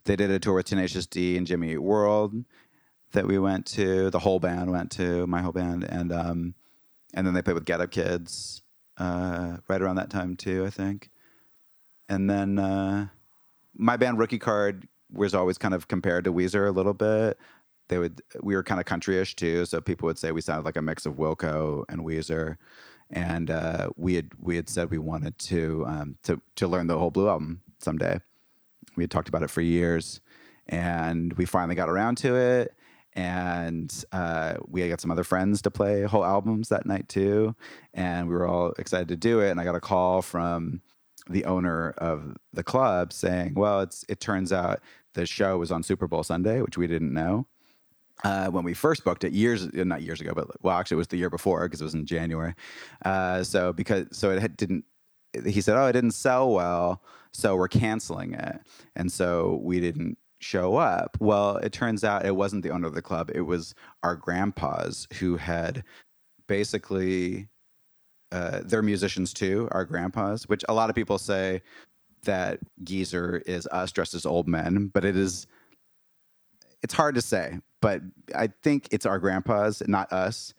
they 0.05 0.17
did 0.17 0.31
a 0.31 0.39
tour 0.39 0.55
with 0.55 0.67
Tenacious 0.67 1.07
D 1.07 1.37
and 1.37 1.47
Jimmy 1.47 1.73
Eat 1.73 1.79
World 1.83 2.35
that 3.13 3.27
we 3.27 3.39
went 3.39 3.67
to. 3.67 4.09
The 4.11 4.21
whole 4.21 4.41
band 4.41 4.71
went 4.73 4.91
to, 4.93 5.27
my 5.27 5.43
whole 5.43 5.53
band, 5.53 5.85
and 5.85 6.11
um, 6.13 6.55
and 7.15 7.27
then 7.27 7.35
they 7.35 7.43
played 7.43 7.55
with 7.55 7.67
Get 7.67 7.81
Up 7.83 7.91
Kids 7.91 8.63
uh, 8.97 9.59
right 9.69 9.83
around 9.83 9.97
that 9.97 10.09
time 10.11 10.35
too, 10.37 10.65
I 10.65 10.71
think. 10.71 11.11
And 12.09 12.29
then 12.31 12.59
uh, 12.59 13.09
my 13.77 13.97
band 13.99 14.19
Rookie 14.19 14.39
Card 14.39 14.89
was 15.13 15.35
always 15.35 15.59
kind 15.59 15.75
of 15.75 15.89
compared 15.89 16.25
to 16.25 16.33
Weezer 16.33 16.67
a 16.67 16.73
little 16.73 16.95
bit. 16.95 17.39
They 17.89 17.99
would 17.99 18.23
we 18.43 18.55
were 18.55 18.63
kind 18.63 18.81
of 18.81 18.87
countryish 18.87 19.35
too, 19.35 19.67
so 19.67 19.81
people 19.81 20.07
would 20.07 20.19
say 20.19 20.33
we 20.33 20.41
sounded 20.41 20.65
like 20.65 20.77
a 20.77 20.83
mix 20.83 21.05
of 21.07 21.15
Wilco 21.15 21.85
and 21.89 22.03
Weezer. 22.03 22.57
And 23.11 23.51
uh, 23.51 23.91
we 23.97 24.15
had 24.15 24.31
we 24.41 24.57
had 24.57 24.69
said 24.69 24.91
we 24.91 24.99
wanted 24.99 25.39
to 25.41 25.85
um, 25.87 26.17
to 26.23 26.41
to 26.57 26.67
learn 26.67 26.87
the 26.87 26.99
whole 26.99 27.11
Blue 27.11 27.29
album 27.29 27.61
someday. 27.81 28.21
We 28.97 29.03
had 29.03 29.11
talked 29.11 29.29
about 29.29 29.43
it 29.43 29.51
for 29.51 29.61
years, 29.61 30.21
and 30.67 31.33
we 31.35 31.45
finally 31.45 31.75
got 31.75 31.89
around 31.89 32.17
to 32.19 32.37
it. 32.37 32.75
And 33.15 33.93
uh, 34.13 34.55
we 34.67 34.89
got 34.89 35.03
some 35.03 35.11
other 35.11 35.25
friends 35.25 35.61
to 35.63 35.71
play 35.71 36.05
whole 36.05 36.25
albums 36.25 36.71
that 36.71 36.87
night 36.87 37.11
too, 37.11 37.55
and 37.93 38.27
we 38.27 38.35
were 38.35 38.47
all 38.47 38.73
excited 38.79 39.09
to 39.09 39.17
do 39.17 39.41
it. 39.41 39.51
And 39.51 39.61
I 39.61 39.65
got 39.65 39.75
a 39.75 39.81
call 39.81 40.23
from 40.23 40.81
the 41.29 41.45
owner 41.45 41.91
of 41.99 42.37
the 42.55 42.65
club 42.65 43.13
saying, 43.13 43.53
"Well, 43.55 43.83
it's 43.83 44.05
it 44.09 44.21
turns 44.21 44.51
out 44.51 44.81
the 45.15 45.27
show 45.27 45.59
was 45.59 45.71
on 45.71 45.83
Super 45.83 46.07
Bowl 46.07 46.23
Sunday, 46.23 46.61
which 46.63 46.79
we 46.79 46.87
didn't 46.87 47.13
know." 47.13 47.47
uh, 48.25 48.49
when 48.49 48.65
we 48.65 48.75
first 48.75 49.05
booked 49.05 49.25
it 49.25 49.33
years 49.33 49.73
not 49.73 50.03
years 50.03 50.21
ago 50.21 50.33
but 50.35 50.49
well 50.63 50.77
actually 50.77 50.97
it 50.97 50.99
was 50.99 51.09
the 51.09 51.17
year 51.17 51.31
before 51.31 51.65
because 51.65 51.81
it 51.81 51.85
was 51.85 51.95
in 51.95 52.07
january 52.07 52.55
uh, 53.05 53.43
so 53.43 53.73
because 53.73 54.07
so 54.13 54.31
it 54.31 54.41
had, 54.41 54.57
didn't 54.57 54.85
he 55.47 55.61
said 55.61 55.77
oh 55.77 55.87
it 55.87 55.93
didn't 55.93 56.13
sell 56.13 56.53
well 56.53 57.03
so 57.33 57.57
we're 57.57 57.69
canceling 57.69 58.35
it 58.35 58.61
and 58.97 59.11
so 59.11 59.61
we 59.63 59.81
didn't 59.81 60.17
show 60.41 60.77
up 60.77 61.17
well 61.21 61.57
it 61.59 61.73
turns 61.73 62.05
out 62.05 62.27
it 62.27 62.35
wasn't 62.37 62.63
the 62.63 62.71
owner 62.71 62.87
of 62.87 62.95
the 62.95 63.03
club 63.03 63.31
it 63.35 63.43
was 63.43 63.75
our 64.03 64.17
grandpas 64.17 65.07
who 65.15 65.37
had 65.37 65.85
basically 66.49 67.49
uh, 68.33 68.61
they're 68.65 68.83
musicians 68.83 69.33
too 69.33 69.69
our 69.73 69.85
grandpas 69.85 70.49
which 70.49 70.65
a 70.69 70.75
lot 70.75 70.91
of 70.91 70.97
people 70.97 71.17
say 71.17 71.63
that 72.25 72.61
geezer 72.83 73.43
is 73.47 73.67
us 73.69 73.93
dressed 73.93 74.15
as 74.15 74.27
old 74.27 74.49
men 74.49 74.91
but 74.93 75.05
it 75.05 75.17
is 75.17 75.47
it's 76.83 76.95
hard 76.95 77.15
to 77.15 77.23
say, 77.23 77.61
but 77.81 78.03
I 78.35 78.49
think 78.63 78.89
it's 78.91 79.07
our 79.07 79.19
grandpas, 79.19 79.83
not 79.87 80.13
us. 80.13 80.53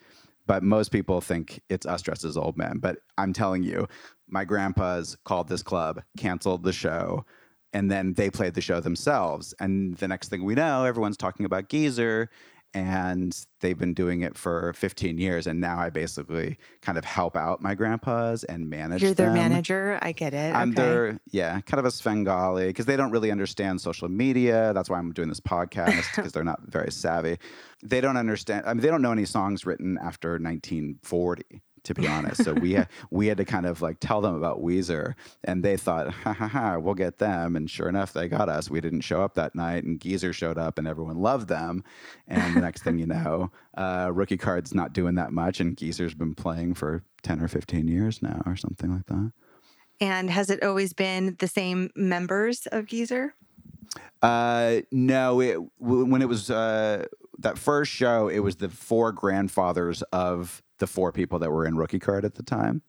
But 0.46 0.62
most 0.62 0.92
people 0.92 1.22
think 1.22 1.62
it's 1.70 1.86
us 1.86 2.02
dressed 2.02 2.26
as 2.26 2.36
old 2.36 2.58
men. 2.58 2.80
But 2.80 2.98
I'm 3.18 3.32
telling 3.32 3.64
you, 3.64 3.88
my 4.28 4.44
grandpas 4.44 5.16
called 5.24 5.48
this 5.48 5.64
club, 5.64 6.02
canceled 6.18 6.64
the 6.64 6.74
show, 6.74 7.26
and 7.72 7.90
then 7.90 8.14
they 8.14 8.30
played 8.30 8.54
the 8.54 8.62
show 8.62 8.82
themselves. 8.82 9.54
And 9.62 9.96
the 9.98 10.08
next 10.08 10.28
thing 10.28 10.44
we 10.44 10.56
know, 10.56 10.84
everyone's 10.84 11.16
talking 11.16 11.46
about 11.46 11.70
Geezer, 11.70 12.30
and 12.74 13.46
they've 13.60 13.78
been 13.78 13.94
doing 13.94 14.22
it 14.22 14.38
for 14.38 14.74
15 14.74 15.18
years. 15.18 15.48
And 15.48 15.62
now 15.62 15.78
I 15.80 15.90
basically 15.90 16.58
kind 16.82 16.98
of 16.98 17.06
help 17.06 17.36
out 17.36 17.62
my 17.62 17.76
grandpas 17.76 18.44
and 18.44 18.70
manage 18.70 19.02
You're 19.02 19.14
their 19.14 19.28
them. 19.28 19.36
manager. 19.36 20.00
I 20.02 20.12
get 20.12 20.34
it. 20.34 20.56
I'm 20.56 20.72
okay. 20.72 20.82
their 20.82 21.20
yeah, 21.32 21.62
kind 21.62 21.80
of 21.80 21.86
a 21.86 21.92
Svengali 21.92 22.68
because 22.68 22.86
they 22.86 22.98
don't 22.98 23.12
really 23.12 23.32
understand 23.32 23.82
social 23.82 24.10
media. 24.10 24.74
That's 24.74 24.90
why 24.90 24.98
I'm 24.98 25.12
doing 25.12 25.30
this 25.30 25.40
podcast 25.40 26.06
because 26.16 26.32
they're 26.32 26.44
not 26.44 26.62
very 26.64 26.92
savvy. 26.92 27.38
They 27.84 28.02
don't 28.02 28.18
understand. 28.18 28.66
I 28.66 28.74
mean, 28.74 28.82
they 28.82 28.90
don't 28.90 29.02
know 29.02 29.12
any 29.12 29.26
songs 29.26 29.66
written 29.66 29.98
after 29.98 30.32
1940. 30.32 31.62
To 31.84 31.94
be 31.94 32.08
honest, 32.08 32.44
so 32.44 32.54
we 32.54 32.74
had, 32.74 32.88
we 33.12 33.28
had 33.28 33.38
to 33.38 33.46
kind 33.46 33.66
of 33.66 33.82
like 33.82 33.98
tell 34.00 34.22
them 34.22 34.36
about 34.36 34.62
Weezer, 34.62 35.16
and 35.44 35.64
they 35.64 35.76
thought, 35.76 36.12
ha 36.14 36.32
ha 36.32 36.48
ha, 36.48 36.78
we'll 36.78 36.94
get 36.94 37.18
them. 37.18 37.56
And 37.56 37.70
sure 37.70 37.90
enough, 37.90 38.14
they 38.14 38.28
got 38.30 38.48
us. 38.48 38.70
We 38.70 38.80
didn't 38.80 39.02
show 39.02 39.22
up 39.22 39.34
that 39.36 39.54
night, 39.54 39.84
and 39.84 40.00
Geezer 40.00 40.32
showed 40.32 40.58
up, 40.58 40.78
and 40.78 40.88
everyone 40.88 41.18
loved 41.18 41.50
them. 41.50 41.84
And 42.28 42.56
the 42.56 42.62
next 42.62 42.84
thing 42.84 42.98
you 42.98 43.06
know, 43.06 43.52
uh, 43.78 44.12
Rookie 44.14 44.38
Card's 44.38 44.74
not 44.74 44.94
doing 44.94 45.16
that 45.16 45.34
much, 45.34 45.60
and 45.60 45.76
Geezer's 45.76 46.14
been 46.14 46.36
playing 46.36 46.76
for 46.76 47.04
10 47.24 47.42
or 47.42 47.48
15 47.48 47.88
years 47.88 48.22
now, 48.22 48.42
or 48.46 48.56
something 48.56 48.92
like 48.92 49.06
that. 49.08 49.32
And 50.00 50.30
has 50.30 50.50
it 50.50 50.64
always 50.64 50.94
been 50.94 51.36
the 51.40 51.48
same 51.48 51.90
members 51.96 52.66
of 52.68 52.88
Geezer? 52.88 53.36
Uh, 54.22 54.82
no, 54.92 55.42
it, 55.42 55.60
w- 55.82 56.06
when 56.06 56.22
it 56.22 56.28
was 56.28 56.50
uh, 56.50 57.06
that 57.44 57.58
first 57.58 57.92
show, 57.92 58.28
it 58.28 58.40
was 58.40 58.58
the 58.58 58.70
four 58.70 59.12
grandfathers 59.12 60.02
of 60.12 60.62
the 60.80 60.88
four 60.88 61.12
people 61.12 61.40
that 61.40 61.52
were 61.52 61.66
in 61.66 61.78
Rookie 61.78 62.00
Card 62.00 62.26
at 62.26 62.36
the 62.36 62.44
time. 62.44 62.82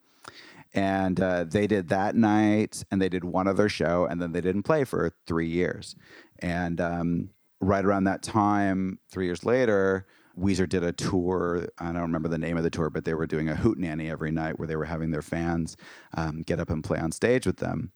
And 0.72 1.20
uh, 1.20 1.44
they 1.44 1.68
did 1.68 1.88
that 1.90 2.16
night, 2.16 2.82
and 2.90 3.00
they 3.00 3.08
did 3.08 3.22
one 3.22 3.46
other 3.46 3.68
show, 3.68 4.06
and 4.06 4.20
then 4.20 4.32
they 4.32 4.40
didn't 4.40 4.64
play 4.64 4.82
for 4.82 5.12
three 5.26 5.46
years. 5.46 5.94
And 6.40 6.80
um, 6.80 7.30
right 7.60 7.84
around 7.84 8.04
that 8.04 8.22
time, 8.22 8.98
three 9.10 9.26
years 9.26 9.44
later, 9.44 10.06
Weezer 10.36 10.68
did 10.68 10.82
a 10.82 10.92
tour. 10.92 11.68
I 11.78 11.92
don't 11.92 12.02
remember 12.02 12.28
the 12.28 12.38
name 12.38 12.56
of 12.56 12.64
the 12.64 12.70
tour, 12.70 12.90
but 12.90 13.04
they 13.04 13.14
were 13.14 13.26
doing 13.26 13.48
a 13.48 13.54
hootenanny 13.54 14.10
every 14.10 14.32
night 14.32 14.58
where 14.58 14.66
they 14.66 14.74
were 14.74 14.84
having 14.84 15.12
their 15.12 15.22
fans 15.22 15.76
um, 16.16 16.42
get 16.42 16.58
up 16.58 16.70
and 16.70 16.82
play 16.82 16.98
on 16.98 17.12
stage 17.12 17.46
with 17.46 17.58
them. 17.58 17.92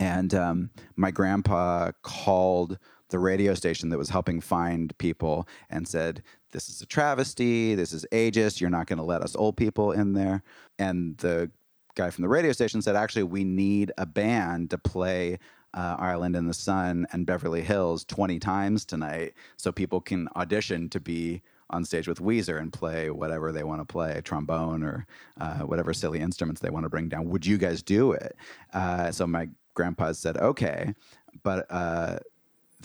And 0.00 0.34
um, 0.34 0.70
my 0.96 1.10
grandpa 1.10 1.90
called 2.02 2.78
the 3.08 3.18
radio 3.18 3.54
station 3.54 3.90
that 3.90 3.98
was 3.98 4.10
helping 4.10 4.40
find 4.40 4.96
people 4.98 5.46
and 5.70 5.86
said, 5.86 6.22
This 6.52 6.68
is 6.68 6.80
a 6.80 6.86
travesty. 6.86 7.74
This 7.74 7.92
is 7.92 8.06
ageist. 8.12 8.60
You're 8.60 8.70
not 8.70 8.86
going 8.86 8.98
to 8.98 9.04
let 9.04 9.22
us 9.22 9.36
old 9.36 9.56
people 9.56 9.92
in 9.92 10.12
there. 10.12 10.42
And 10.78 11.16
the 11.18 11.50
guy 11.94 12.10
from 12.10 12.22
the 12.22 12.28
radio 12.28 12.52
station 12.52 12.82
said, 12.82 12.96
Actually, 12.96 13.24
we 13.24 13.44
need 13.44 13.92
a 13.98 14.06
band 14.06 14.70
to 14.70 14.78
play 14.78 15.38
uh, 15.74 15.96
Island 15.98 16.36
in 16.36 16.46
the 16.46 16.54
Sun 16.54 17.06
and 17.12 17.26
Beverly 17.26 17.62
Hills 17.62 18.04
20 18.04 18.38
times 18.38 18.84
tonight 18.84 19.34
so 19.56 19.70
people 19.70 20.00
can 20.00 20.28
audition 20.34 20.88
to 20.90 21.00
be 21.00 21.42
on 21.70 21.84
stage 21.84 22.06
with 22.06 22.20
Weezer 22.20 22.60
and 22.60 22.72
play 22.72 23.10
whatever 23.10 23.52
they 23.52 23.64
want 23.64 23.80
to 23.80 23.84
play, 23.84 24.20
trombone 24.24 24.82
or 24.82 25.06
uh, 25.40 25.58
whatever 25.58 25.92
silly 25.92 26.20
instruments 26.20 26.60
they 26.60 26.70
want 26.70 26.84
to 26.84 26.88
bring 26.88 27.08
down. 27.08 27.28
Would 27.28 27.44
you 27.44 27.58
guys 27.58 27.82
do 27.82 28.12
it? 28.12 28.36
Uh, 28.72 29.10
so 29.10 29.26
my 29.26 29.48
grandpa 29.74 30.12
said, 30.12 30.36
okay. 30.38 30.94
But 31.42 31.66
uh, 31.70 32.18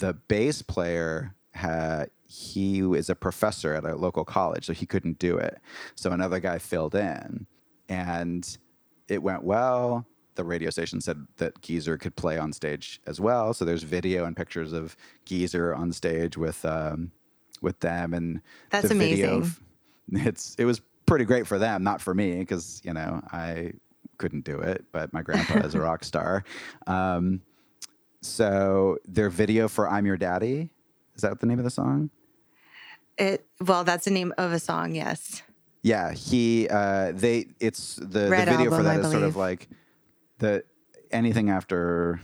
the 0.01 0.13
bass 0.13 0.62
player 0.62 1.34
had, 1.51 2.10
he 2.27 2.79
is 2.79 3.10
a 3.10 3.15
professor 3.15 3.74
at 3.74 3.86
a 3.86 3.96
local 3.96 4.25
college, 4.25 4.65
so 4.65 4.74
he 4.74 4.86
couldn't 4.86 5.20
do 5.20 5.38
it. 5.38 5.60
So 5.96 6.12
another 6.12 6.39
guy 6.39 6.60
filled 6.60 6.96
in 6.96 7.46
and 7.89 8.58
it 9.08 9.22
went 9.22 9.43
well 9.43 10.05
the 10.36 10.43
radio 10.43 10.70
station 10.70 11.01
said 11.01 11.27
that 11.38 11.62
Geezer 11.62 11.98
could 11.98 12.15
play 12.15 12.38
on 12.38 12.53
stage 12.53 13.01
as 13.05 13.20
well. 13.20 13.53
So 13.53 13.65
there's 13.65 13.84
video 13.84 14.25
and 14.25 14.36
pictures 14.36 14.74
of 14.74 14.96
Geezer 15.25 15.75
on 15.75 15.91
stage 15.91 16.38
with 16.38 16.63
um, 16.65 17.12
with 17.62 17.79
them, 17.81 18.13
and 18.13 18.41
That's 18.70 18.89
the 18.89 18.96
video. 18.96 19.38
amazing. 19.38 19.55
It's 20.13 20.55
it 20.55 20.65
was 20.65 20.81
pretty 21.05 21.25
great 21.25 21.48
for 21.48 21.60
them, 21.60 21.84
not 21.84 22.01
for 22.01 22.13
me, 22.13 22.39
because 22.39 22.81
you 22.84 22.93
know 22.93 23.22
I 23.31 23.74
couldn't 24.17 24.46
do 24.46 24.60
it, 24.60 24.86
but 24.91 25.13
my 25.13 25.22
grandpa 25.22 25.60
is 25.60 25.75
a 25.75 25.81
rock 25.81 26.03
star. 26.03 26.43
Um, 26.88 27.41
so 28.22 28.98
their 29.06 29.30
video 29.30 29.68
for 29.68 29.90
"I'm 29.90 30.06
Your 30.06 30.18
Daddy" 30.18 30.72
is 31.16 31.22
that 31.22 31.40
the 31.40 31.46
name 31.46 31.60
of 31.60 31.66
the 31.66 31.72
song? 31.72 32.10
It 33.18 33.46
well, 33.60 33.84
that's 33.84 34.06
the 34.06 34.12
name 34.12 34.34
of 34.38 34.51
a 34.51 34.60
song. 34.60 34.96
Yes. 34.96 35.44
Yeah, 35.84 36.13
he 36.13 36.68
uh 36.70 37.12
they 37.13 37.48
it's 37.60 37.96
the, 37.96 38.30
Red 38.30 38.48
the 38.48 38.51
video 38.51 38.70
for 38.70 38.78
Album, 38.78 38.84
that 38.86 38.92
I 38.92 39.00
is 39.00 39.12
sort 39.12 39.24
of 39.24 39.36
like 39.36 39.68
the 40.40 40.63
anything 41.12 41.50
after 41.50 42.22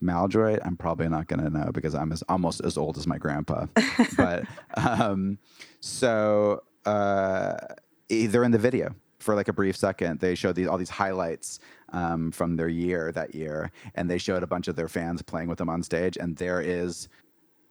Maladroit, 0.00 0.60
I'm 0.64 0.76
probably 0.76 1.08
not 1.08 1.28
to 1.40 1.50
know 1.50 1.70
because 1.72 1.94
I'm 1.94 2.12
as 2.12 2.22
almost 2.28 2.60
as 2.60 2.76
old 2.76 2.98
as 2.98 3.06
my 3.06 3.18
grandpa. 3.18 3.66
but 4.16 4.44
um 4.76 5.38
so 5.80 6.62
uh 6.84 7.56
they're 8.08 8.44
in 8.44 8.50
the 8.50 8.58
video 8.58 8.94
for 9.24 9.34
like 9.34 9.48
a 9.48 9.52
brief 9.52 9.76
second. 9.76 10.20
They 10.20 10.34
showed 10.34 10.54
these 10.54 10.68
all 10.68 10.78
these 10.78 10.90
highlights 10.90 11.58
um, 11.92 12.30
from 12.30 12.56
their 12.56 12.68
year 12.68 13.10
that 13.12 13.34
year, 13.34 13.72
and 13.94 14.10
they 14.10 14.18
showed 14.18 14.42
a 14.42 14.46
bunch 14.46 14.68
of 14.68 14.76
their 14.76 14.88
fans 14.88 15.22
playing 15.22 15.48
with 15.48 15.58
them 15.58 15.70
on 15.70 15.82
stage. 15.82 16.16
And 16.16 16.36
there 16.36 16.60
is 16.60 17.08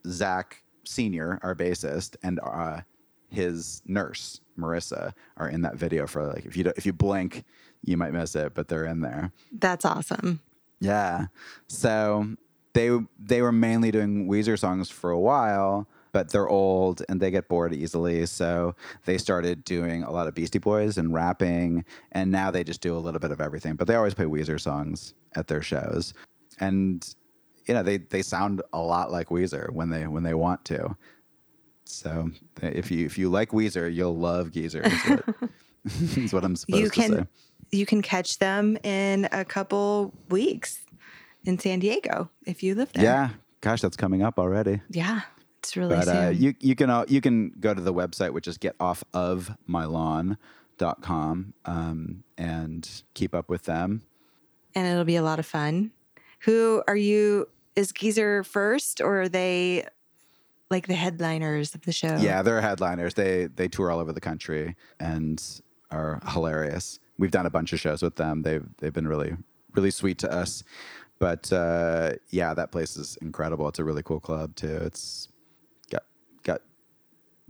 Zach 0.07 0.63
Senior, 0.85 1.39
our 1.43 1.55
bassist, 1.55 2.15
and 2.23 2.39
uh, 2.43 2.81
his 3.29 3.81
nurse 3.85 4.41
Marissa 4.57 5.13
are 5.37 5.49
in 5.49 5.61
that 5.61 5.75
video 5.75 6.07
for 6.07 6.25
like 6.27 6.45
if 6.45 6.57
you 6.57 6.71
if 6.75 6.85
you 6.85 6.93
blink, 6.93 7.43
you 7.83 7.97
might 7.97 8.13
miss 8.13 8.35
it, 8.35 8.53
but 8.53 8.67
they're 8.67 8.85
in 8.85 9.01
there. 9.01 9.31
That's 9.51 9.85
awesome. 9.85 10.41
Yeah. 10.79 11.27
So 11.67 12.35
they 12.73 12.99
they 13.19 13.41
were 13.41 13.51
mainly 13.51 13.91
doing 13.91 14.27
Weezer 14.27 14.57
songs 14.59 14.89
for 14.89 15.11
a 15.11 15.19
while, 15.19 15.87
but 16.13 16.29
they're 16.29 16.47
old 16.47 17.01
and 17.09 17.19
they 17.19 17.31
get 17.31 17.49
bored 17.49 17.73
easily. 17.73 18.25
So 18.27 18.75
they 19.05 19.17
started 19.17 19.65
doing 19.65 20.03
a 20.03 20.11
lot 20.11 20.27
of 20.27 20.35
Beastie 20.35 20.59
Boys 20.59 20.97
and 20.97 21.13
rapping, 21.13 21.83
and 22.13 22.31
now 22.31 22.51
they 22.51 22.63
just 22.63 22.79
do 22.79 22.95
a 22.95 22.99
little 22.99 23.19
bit 23.19 23.31
of 23.31 23.41
everything. 23.41 23.75
But 23.75 23.87
they 23.87 23.95
always 23.95 24.13
play 24.13 24.25
Weezer 24.25 24.61
songs 24.61 25.13
at 25.35 25.47
their 25.47 25.61
shows, 25.61 26.13
and 26.59 27.05
you 27.65 27.73
know 27.73 27.83
they 27.83 27.97
they 27.97 28.21
sound 28.21 28.61
a 28.71 28.79
lot 28.79 29.11
like 29.11 29.27
Weezer 29.27 29.71
when 29.71 29.89
they 29.89 30.07
when 30.07 30.23
they 30.23 30.35
want 30.35 30.63
to. 30.65 30.95
So 31.83 32.29
if 32.61 32.89
you 32.89 33.05
if 33.05 33.17
you 33.17 33.29
like 33.29 33.49
Weezer, 33.49 33.93
you'll 33.93 34.17
love 34.17 34.51
Geezer. 34.51 34.83
Is 34.83 35.03
what, 35.03 35.25
is 36.17 36.33
what 36.33 36.45
I'm 36.45 36.55
supposed 36.55 36.81
you 36.81 36.89
to 36.89 36.95
say. 36.95 37.07
can 37.07 37.27
you 37.71 37.85
can 37.87 38.01
catch 38.03 38.37
them 38.37 38.77
in 38.83 39.27
a 39.31 39.43
couple 39.43 40.13
weeks 40.29 40.81
in 41.43 41.57
San 41.57 41.79
Diego 41.79 42.29
if 42.45 42.61
you 42.61 42.75
live 42.75 42.93
there. 42.93 43.03
Yeah, 43.03 43.29
gosh, 43.61 43.81
that's 43.81 43.97
coming 43.97 44.21
up 44.21 44.37
already. 44.37 44.81
Yeah. 44.91 45.21
It's 45.63 45.77
really 45.77 45.95
but 45.95 46.05
soon. 46.05 46.17
uh, 46.17 46.29
you 46.29 46.53
you 46.59 46.75
can 46.75 46.89
uh, 46.89 47.05
you 47.07 47.21
can 47.21 47.51
go 47.57 47.73
to 47.73 47.79
the 47.79 47.93
website 47.93 48.33
which 48.33 48.49
is 48.49 48.57
getoffofmylawn.com 48.57 51.53
um, 51.65 52.23
and 52.37 53.03
keep 53.13 53.33
up 53.33 53.49
with 53.49 53.63
them. 53.63 54.01
and 54.75 54.85
it'll 54.87 55.05
be 55.05 55.15
a 55.15 55.23
lot 55.23 55.39
of 55.39 55.45
fun. 55.45 55.91
Who 56.39 56.83
are 56.87 56.97
you? 56.97 57.47
Is 57.77 57.93
Geezer 57.93 58.43
first, 58.43 58.99
or 58.99 59.21
are 59.21 59.29
they 59.29 59.85
like 60.69 60.87
the 60.87 60.95
headliners 60.95 61.73
of 61.73 61.83
the 61.83 61.93
show? 61.93 62.17
Yeah, 62.17 62.41
they're 62.41 62.59
headliners. 62.59 63.13
They 63.13 63.45
they 63.45 63.69
tour 63.69 63.89
all 63.89 63.99
over 63.99 64.11
the 64.11 64.19
country 64.21 64.75
and 64.99 65.41
are 65.91 66.19
hilarious. 66.27 66.99
We've 67.17 67.31
done 67.31 67.45
a 67.45 67.49
bunch 67.49 67.71
of 67.71 67.79
shows 67.79 68.01
with 68.01 68.17
them. 68.17 68.41
They've 68.41 68.65
they've 68.79 68.91
been 68.93 69.07
really 69.07 69.37
really 69.73 69.91
sweet 69.91 70.17
to 70.19 70.31
us. 70.31 70.65
But 71.19 71.53
uh, 71.53 72.13
yeah, 72.31 72.53
that 72.53 72.73
place 72.73 72.97
is 72.97 73.17
incredible. 73.21 73.69
It's 73.69 73.79
a 73.79 73.83
really 73.85 74.03
cool 74.03 74.19
club 74.19 74.55
too. 74.55 74.75
It's 74.81 75.29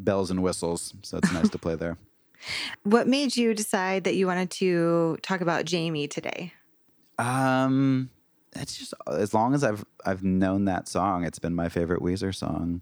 bells 0.03 0.31
and 0.31 0.43
whistles, 0.43 0.93
so 1.01 1.17
it's 1.17 1.31
nice 1.31 1.49
to 1.49 1.57
play 1.57 1.75
there. 1.75 1.97
What 2.83 3.07
made 3.07 3.37
you 3.37 3.53
decide 3.53 4.03
that 4.03 4.15
you 4.15 4.27
wanted 4.27 4.51
to 4.51 5.17
talk 5.21 5.39
about 5.39 5.63
Jamie 5.63 6.09
today? 6.09 6.51
Um, 7.17 8.09
it's 8.53 8.77
just 8.77 8.93
as 9.07 9.33
long 9.33 9.53
as 9.53 9.63
I've 9.63 9.85
I've 10.05 10.23
known 10.23 10.65
that 10.65 10.87
song, 10.87 11.23
it's 11.23 11.39
been 11.39 11.55
my 11.55 11.69
favorite 11.69 12.01
Weezer 12.01 12.35
song. 12.35 12.81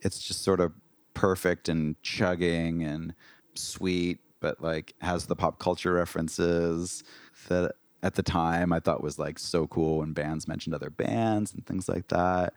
It's 0.00 0.18
just 0.18 0.42
sort 0.42 0.60
of 0.60 0.72
perfect 1.14 1.68
and 1.68 2.00
chugging 2.02 2.82
and 2.82 3.14
sweet, 3.54 4.20
but 4.40 4.62
like 4.62 4.94
has 5.00 5.26
the 5.26 5.36
pop 5.36 5.58
culture 5.58 5.92
references 5.92 7.04
that 7.48 7.74
at 8.02 8.14
the 8.14 8.22
time 8.22 8.72
I 8.72 8.80
thought 8.80 9.02
was 9.02 9.18
like 9.18 9.38
so 9.38 9.66
cool 9.66 9.98
when 9.98 10.12
bands 10.12 10.48
mentioned 10.48 10.74
other 10.74 10.90
bands 10.90 11.52
and 11.52 11.64
things 11.66 11.88
like 11.88 12.08
that. 12.08 12.54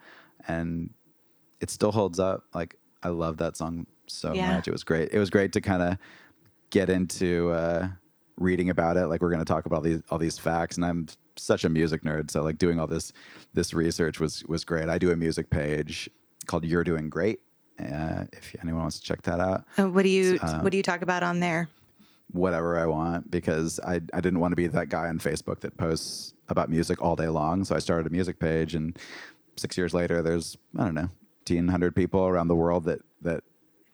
And 0.48 0.92
it 1.60 1.70
still 1.70 1.92
holds 1.92 2.20
up. 2.20 2.46
Like 2.54 2.78
I 3.04 3.10
love 3.10 3.38
that 3.38 3.58
song 3.58 3.86
so 4.08 4.34
Yeah. 4.34 4.56
much. 4.56 4.68
It 4.68 4.72
was 4.72 4.84
great. 4.84 5.10
It 5.12 5.20
was 5.20 5.30
great 5.30 5.52
to 5.54 5.62
kind 5.62 5.82
of 5.82 5.98
get 6.70 6.90
into 6.90 7.52
uh, 7.52 7.88
reading 8.38 8.70
about 8.70 8.98
it. 8.98 9.08
Like 9.08 9.22
we're 9.22 9.30
going 9.30 9.40
to 9.44 9.46
talk 9.46 9.66
about 9.66 9.78
all 9.78 9.82
these 9.82 10.02
all 10.10 10.18
these 10.18 10.38
facts, 10.38 10.76
and 10.78 10.86
I'm 10.86 11.08
such 11.38 11.64
a 11.66 11.70
music 11.70 12.04
nerd, 12.04 12.32
so 12.32 12.42
like 12.44 12.58
doing 12.58 12.80
all 12.80 12.88
this 12.88 13.12
this 13.54 13.74
research 13.74 14.20
was 14.20 14.44
was 14.46 14.64
great. 14.66 14.90
I 14.90 14.98
do 14.98 15.12
a 15.12 15.16
music 15.16 15.50
page 15.50 16.10
called 16.48 16.64
"You're 16.66 16.84
Doing 16.84 17.10
Great." 17.10 17.40
Uh, 17.80 18.24
if 18.32 18.56
anyone 18.62 18.82
wants 18.84 19.00
to 19.00 19.06
check 19.06 19.22
that 19.24 19.40
out, 19.42 19.66
Uh, 19.78 19.90
What 19.90 20.04
do 20.04 20.10
you 20.10 20.40
Uh, 20.42 20.62
What 20.62 20.72
do 20.72 20.78
you 20.78 20.84
talk 20.84 21.02
about 21.02 21.24
on 21.24 21.40
there? 21.40 21.68
whatever 22.32 22.78
I 22.78 22.86
want 22.88 23.30
because 23.30 23.80
I 23.82 23.96
I 24.14 24.20
didn't 24.22 24.40
want 24.40 24.52
to 24.52 24.56
be 24.56 24.68
that 24.68 24.90
guy 24.90 25.08
on 25.08 25.20
Facebook 25.20 25.60
that 25.60 25.78
posts 25.78 26.34
about 26.50 26.70
music 26.70 27.02
all 27.02 27.16
day 27.16 27.28
long. 27.28 27.64
So 27.64 27.76
I 27.76 27.80
started 27.80 28.08
a 28.08 28.10
music 28.10 28.40
page, 28.40 28.76
and 28.76 28.98
six 29.58 29.78
years 29.78 29.94
later, 29.94 30.22
there's 30.22 30.58
I 30.78 30.86
don't 30.86 30.96
know, 30.96 31.10
fifteen 31.40 31.68
hundred 31.68 31.96
people 31.96 32.26
around 32.28 32.48
the 32.48 32.56
world 32.56 32.86
that 32.86 33.02
that 33.22 33.44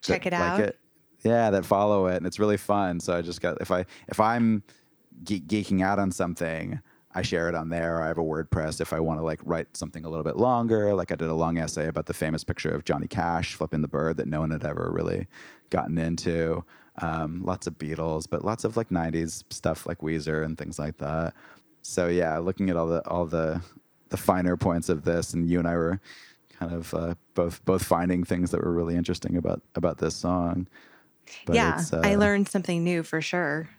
Check 0.02 0.26
it 0.26 0.34
out. 0.34 0.60
Like 0.60 0.70
it. 0.70 0.80
Yeah, 1.24 1.52
that 1.52 1.66
follow 1.66 2.08
it, 2.08 2.18
and 2.18 2.26
it's 2.26 2.40
really 2.40 2.58
fun. 2.58 3.00
So 3.00 3.16
I 3.16 3.22
just 3.22 3.42
got 3.42 3.62
if 3.62 3.72
I 3.72 3.86
if 4.08 4.20
I'm 4.20 4.64
ge- 5.24 5.46
geeking 5.46 5.84
out 5.84 6.00
on 6.00 6.12
something. 6.12 6.80
I 7.14 7.24
share 7.24 7.50
it 7.50 7.56
on 7.56 7.68
there. 7.68 8.02
I 8.02 8.08
have 8.08 8.18
a 8.18 8.24
WordPress 8.24 8.80
if 8.80 8.94
I 8.94 9.02
want 9.02 9.20
to 9.20 9.26
like 9.26 9.42
write 9.44 9.76
something 9.76 10.06
a 10.06 10.10
little 10.10 10.24
bit 10.24 10.38
longer. 10.38 10.94
Like 10.94 11.12
I 11.12 11.16
did 11.16 11.28
a 11.28 11.34
long 11.34 11.58
essay 11.58 11.88
about 11.88 12.06
the 12.06 12.14
famous 12.14 12.46
picture 12.46 12.70
of 12.70 12.86
Johnny 12.86 13.08
Cash 13.08 13.56
flipping 13.56 13.82
the 13.82 13.90
bird 13.90 14.16
that 14.16 14.30
no 14.30 14.40
one 14.40 14.52
had 14.52 14.64
ever 14.64 14.90
really 14.94 15.28
gotten 15.70 15.98
into. 15.98 16.64
Um, 17.02 17.44
lots 17.44 17.68
of 17.68 17.78
Beatles, 17.78 18.28
but 18.30 18.46
lots 18.46 18.64
of 18.64 18.78
like 18.78 18.90
'90s 18.90 19.44
stuff 19.50 19.86
like 19.86 20.00
Weezer 20.00 20.46
and 20.46 20.58
things 20.58 20.80
like 20.80 20.98
that. 21.00 21.34
So 21.82 22.08
yeah, 22.08 22.38
looking 22.38 22.70
at 22.70 22.78
all 22.78 22.88
the 22.88 23.06
all 23.10 23.26
the 23.26 23.62
the 24.10 24.18
finer 24.18 24.56
points 24.56 24.90
of 24.90 25.04
this, 25.04 25.34
and 25.34 25.50
you 25.50 25.60
and 25.60 25.68
I 25.68 25.76
were 25.76 26.00
kind 26.62 26.74
of 26.74 26.94
uh, 26.94 27.16
both 27.34 27.64
both 27.66 27.84
finding 27.84 28.24
things 28.24 28.52
that 28.52 28.64
were 28.64 28.72
really 28.72 28.96
interesting 28.96 29.36
about 29.36 29.62
about 29.76 29.98
this 29.98 30.16
song. 30.16 30.68
But 31.46 31.56
yeah, 31.56 31.80
it's, 31.80 31.92
I 31.92 32.14
uh, 32.14 32.18
learned 32.18 32.50
something 32.50 32.84
new 32.84 33.04
for 33.04 33.20
sure. 33.20 33.70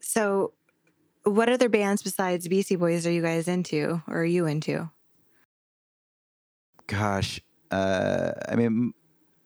So, 0.00 0.52
what 1.24 1.48
other 1.48 1.68
bands 1.68 2.02
besides 2.02 2.48
Beastie 2.48 2.76
Boys 2.76 3.06
are 3.06 3.12
you 3.12 3.22
guys 3.22 3.46
into, 3.46 4.02
or 4.08 4.20
are 4.20 4.24
you 4.24 4.46
into? 4.46 4.90
Gosh, 6.86 7.40
uh, 7.70 8.32
I 8.48 8.56
mean, 8.56 8.94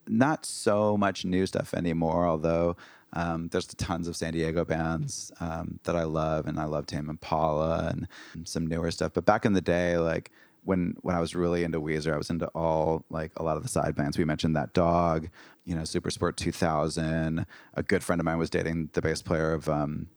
not 0.06 0.46
so 0.46 0.96
much 0.96 1.24
new 1.24 1.46
stuff 1.46 1.74
anymore. 1.74 2.28
Although 2.28 2.76
um, 3.12 3.48
there's 3.48 3.66
tons 3.66 4.06
of 4.06 4.16
San 4.16 4.34
Diego 4.34 4.64
bands 4.64 5.32
um, 5.40 5.80
that 5.82 5.96
I 5.96 6.04
love, 6.04 6.46
and 6.46 6.60
I 6.60 6.64
love 6.66 6.86
Tame 6.86 7.10
Impala 7.10 7.88
and 7.88 8.06
some 8.44 8.68
newer 8.68 8.92
stuff. 8.92 9.12
But 9.14 9.24
back 9.24 9.44
in 9.44 9.52
the 9.52 9.60
day, 9.60 9.98
like 9.98 10.30
when 10.66 10.96
when 11.02 11.14
I 11.14 11.20
was 11.20 11.34
really 11.34 11.64
into 11.64 11.80
Weezer, 11.80 12.12
I 12.12 12.18
was 12.18 12.30
into 12.30 12.48
all 12.48 13.04
like 13.08 13.32
a 13.36 13.42
lot 13.42 13.56
of 13.56 13.62
the 13.62 13.68
side 13.68 13.94
bands. 13.94 14.18
We 14.18 14.24
mentioned 14.24 14.56
that 14.56 14.72
dog, 14.72 15.28
you 15.64 15.74
know, 15.74 15.84
Super 15.84 16.10
Sport 16.10 16.36
2000. 16.36 17.46
A 17.74 17.82
good 17.82 18.02
friend 18.02 18.20
of 18.20 18.24
mine 18.24 18.38
was 18.38 18.50
dating 18.50 18.90
the 18.92 19.00
bass 19.00 19.22
player 19.22 19.52
of 19.52 19.68
um, 19.68 20.08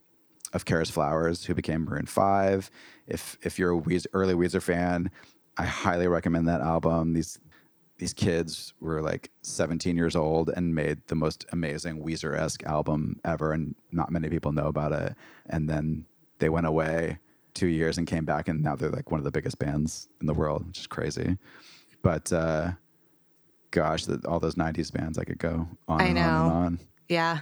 of 0.52 0.66
Kara's 0.66 0.90
Flowers, 0.90 1.46
who 1.46 1.54
became 1.54 1.86
Maroon 1.86 2.08
Five. 2.08 2.72
If 3.08 3.38
if 3.44 3.60
you're 3.60 3.78
a 3.78 3.80
Weezer, 3.80 4.08
early 4.14 4.34
Weezer 4.34 4.62
fan, 4.62 5.12
I 5.58 5.66
highly 5.66 6.08
recommend 6.08 6.48
that 6.48 6.62
album. 6.62 7.14
These 7.14 7.40
these 8.00 8.14
kids 8.14 8.74
were 8.80 9.02
like 9.02 9.30
17 9.42 9.98
years 9.98 10.16
old 10.16 10.50
and 10.50 10.74
made 10.74 11.00
the 11.08 11.16
most 11.16 11.46
amazing 11.52 12.02
Weezer 12.02 12.36
esque 12.36 12.64
album 12.64 13.20
ever, 13.24 13.52
and 13.52 13.76
not 13.92 14.12
many 14.12 14.30
people 14.30 14.52
know 14.52 14.68
about 14.68 14.94
it. 14.94 15.16
And 15.48 15.70
then 15.70 16.06
they 16.40 16.50
went 16.50 16.66
away 16.66 17.20
two 17.54 17.68
years 17.68 17.98
and 17.98 18.08
came 18.08 18.26
back, 18.26 18.48
and 18.48 18.62
now 18.62 18.76
they're 18.76 18.90
like 18.90 19.12
one 19.12 19.20
of 19.20 19.24
the 19.24 19.32
biggest 19.32 19.60
bands 19.60 20.08
in 20.22 20.28
the 20.28 20.34
world, 20.34 20.66
which 20.68 20.80
is 20.80 20.88
crazy. 20.88 21.38
But 22.02 22.32
uh, 22.32 22.72
gosh, 23.72 24.06
the, 24.06 24.22
all 24.28 24.40
those 24.40 24.56
90s 24.56 24.92
bands, 24.92 25.18
I 25.18 25.24
could 25.24 25.40
go 25.40 25.68
on 25.88 26.02
I 26.02 26.06
and 26.06 26.18
on 26.18 26.26
and 26.26 26.48
know. 26.48 26.54
on. 26.56 26.80
Yeah. 27.10 27.40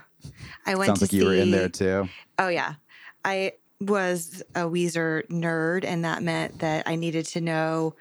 I 0.66 0.76
went 0.76 0.88
Sounds 0.88 1.00
to 1.00 1.06
like 1.06 1.14
you 1.14 1.26
were 1.26 1.36
in 1.36 1.52
there 1.52 1.70
too. 1.70 2.10
Oh 2.40 2.48
yeah. 2.48 2.76
I 3.24 3.54
was 3.80 4.42
a 4.56 4.62
Weezer 4.62 5.28
nerd 5.28 5.84
and 5.86 6.04
that 6.06 6.24
meant 6.24 6.60
that 6.60 6.88
I 6.88 6.96
needed 6.96 7.26
to 7.28 7.42
know 7.42 7.96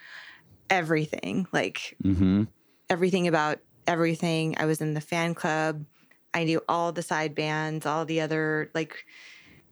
everything, 0.71 1.47
like 1.53 1.97
Mm-hmm. 2.03 2.45
everything 2.89 3.29
about 3.29 3.59
everything. 3.87 4.55
I 4.59 4.65
was 4.65 4.81
in 4.81 4.95
the 4.95 5.01
fan 5.01 5.35
club. 5.35 5.85
I 6.33 6.45
knew 6.45 6.63
all 6.69 6.93
the 6.93 7.03
side 7.03 7.35
bands, 7.35 7.85
all 7.85 8.05
the 8.05 8.21
other 8.21 8.71
like 8.75 9.05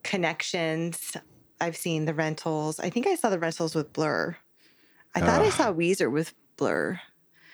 connections. 0.03 1.17
I've 1.61 1.77
seen 1.77 2.05
the 2.05 2.15
rentals. 2.15 2.81
I 2.81 2.91
think 2.91 3.07
I 3.07 3.15
saw 3.15 3.31
the 3.31 3.39
rentals 3.39 3.75
with 3.75 3.93
Blur. 3.93 4.37
I 5.15 5.21
thought 5.21 5.43
I 5.43 5.51
saw 5.51 5.73
Weezer 5.73 6.11
with 6.11 6.35
Blur. 6.57 7.01